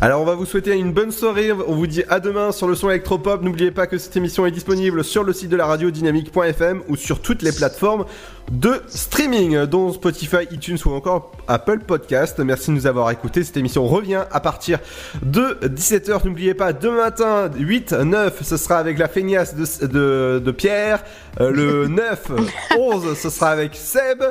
Alors 0.00 0.20
on 0.20 0.24
va 0.24 0.34
vous 0.34 0.44
souhaiter 0.46 0.72
une 0.76 0.92
bonne 0.92 1.10
soirée, 1.10 1.50
on 1.50 1.74
vous 1.74 1.86
dit 1.86 2.04
à 2.08 2.20
demain 2.20 2.52
sur 2.52 2.68
le 2.68 2.74
son 2.76 2.90
électropop. 2.90 3.42
N'oubliez 3.42 3.70
pas 3.72 3.86
que 3.88 3.98
cette 3.98 4.16
émission 4.16 4.46
est 4.46 4.50
disponible 4.52 5.02
sur 5.02 5.24
le 5.24 5.32
site 5.32 5.48
de 5.48 5.56
la 5.56 5.66
radio 5.66 5.90
dynamique.fm 5.90 6.82
ou 6.88 6.96
sur 6.96 7.20
toutes 7.22 7.42
les 7.42 7.50
plateformes 7.50 8.04
de 8.50 8.82
streaming, 8.88 9.64
dont 9.64 9.92
Spotify, 9.92 10.46
iTunes 10.50 10.78
ou 10.84 10.90
encore 10.90 11.32
Apple 11.48 11.80
Podcast. 11.80 12.38
Merci 12.38 12.70
de 12.70 12.76
nous 12.76 12.86
avoir 12.86 13.10
écoutés. 13.10 13.44
Cette 13.44 13.56
émission 13.56 13.86
revient 13.86 14.24
à 14.30 14.40
partir 14.40 14.78
de 15.22 15.58
17h. 15.62 16.24
N'oubliez 16.24 16.54
pas, 16.54 16.72
demain 16.72 17.04
matin, 17.04 17.50
8, 17.56 17.92
9, 17.92 18.42
ce 18.42 18.56
sera 18.56 18.78
avec 18.78 18.98
la 18.98 19.08
feignasse 19.08 19.54
de, 19.54 19.86
de, 19.86 20.42
de 20.44 20.50
Pierre. 20.50 21.02
Euh, 21.40 21.50
le 21.50 21.88
9, 21.88 22.32
11, 22.78 23.18
ce 23.18 23.30
sera 23.30 23.50
avec 23.50 23.74
Seb. 23.74 24.22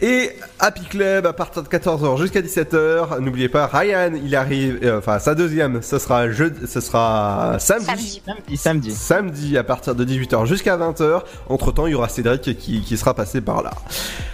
Et 0.00 0.30
Happy 0.60 0.84
Club 0.84 1.26
à 1.26 1.32
partir 1.32 1.62
de 1.62 1.68
14h 1.68 2.20
jusqu'à 2.20 2.40
17h. 2.40 3.18
N'oubliez 3.20 3.48
pas, 3.48 3.66
Ryan, 3.66 4.12
il 4.14 4.34
arrive, 4.36 4.78
euh, 4.84 4.98
enfin 4.98 5.18
sa 5.18 5.34
deuxième, 5.34 5.82
ce 5.82 5.98
sera 5.98 6.30
jeudi, 6.30 6.66
ce 6.66 6.80
sera 6.80 7.56
samedi. 7.58 8.22
Samedi, 8.24 8.56
samedi. 8.56 8.90
Samedi 8.92 9.58
à 9.58 9.64
partir 9.64 9.94
de 9.94 10.04
18h 10.04 10.46
jusqu'à 10.46 10.76
20h. 10.76 11.22
Entre 11.48 11.72
temps, 11.72 11.86
il 11.86 11.92
y 11.92 11.94
aura 11.94 12.08
Cédric 12.08 12.56
qui, 12.58 12.80
qui 12.82 12.96
sera 12.96 13.14
passé 13.14 13.40
par 13.40 13.57
là. 13.62 13.72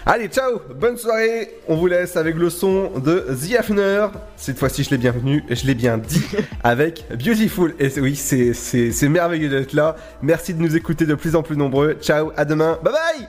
Allez, 0.07 0.29
ciao, 0.29 0.61
bonne 0.75 0.97
soirée. 0.97 1.57
On 1.69 1.77
vous 1.77 1.87
laisse 1.87 2.17
avec 2.17 2.37
le 2.37 2.51
son 2.51 2.91
de 2.99 3.27
The 3.29 3.59
Hafner. 3.59 4.07
Cette 4.37 4.59
fois-ci, 4.59 4.85
je 4.85 4.91
l'ai 4.91 4.99
bien 4.99 5.13
venu, 5.13 5.43
je 5.49 5.67
l'ai 5.67 5.75
bien 5.75 5.99
dit, 5.99 6.23
avec 6.65 7.07
Beautiful. 7.11 7.75
Et 7.79 7.89
oui, 8.01 8.15
c'est, 8.17 8.53
c'est, 8.53 8.93
c'est 8.93 9.09
merveilleux 9.09 9.49
d'être 9.49 9.73
là. 9.73 9.97
Merci 10.23 10.55
de 10.55 10.61
nous 10.61 10.77
écouter 10.77 11.07
de 11.07 11.15
plus 11.15 11.37
en 11.37 11.43
plus 11.43 11.57
nombreux. 11.57 11.97
Ciao, 12.01 12.33
à 12.37 12.45
demain. 12.45 12.79
Bye 12.83 12.93
bye! 12.93 13.29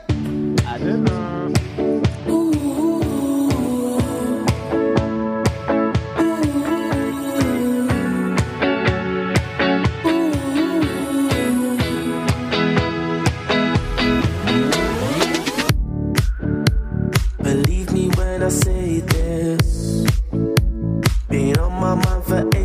À 0.74 0.80
demain. 0.80 1.85
my 21.86 21.94
mother 21.94 22.65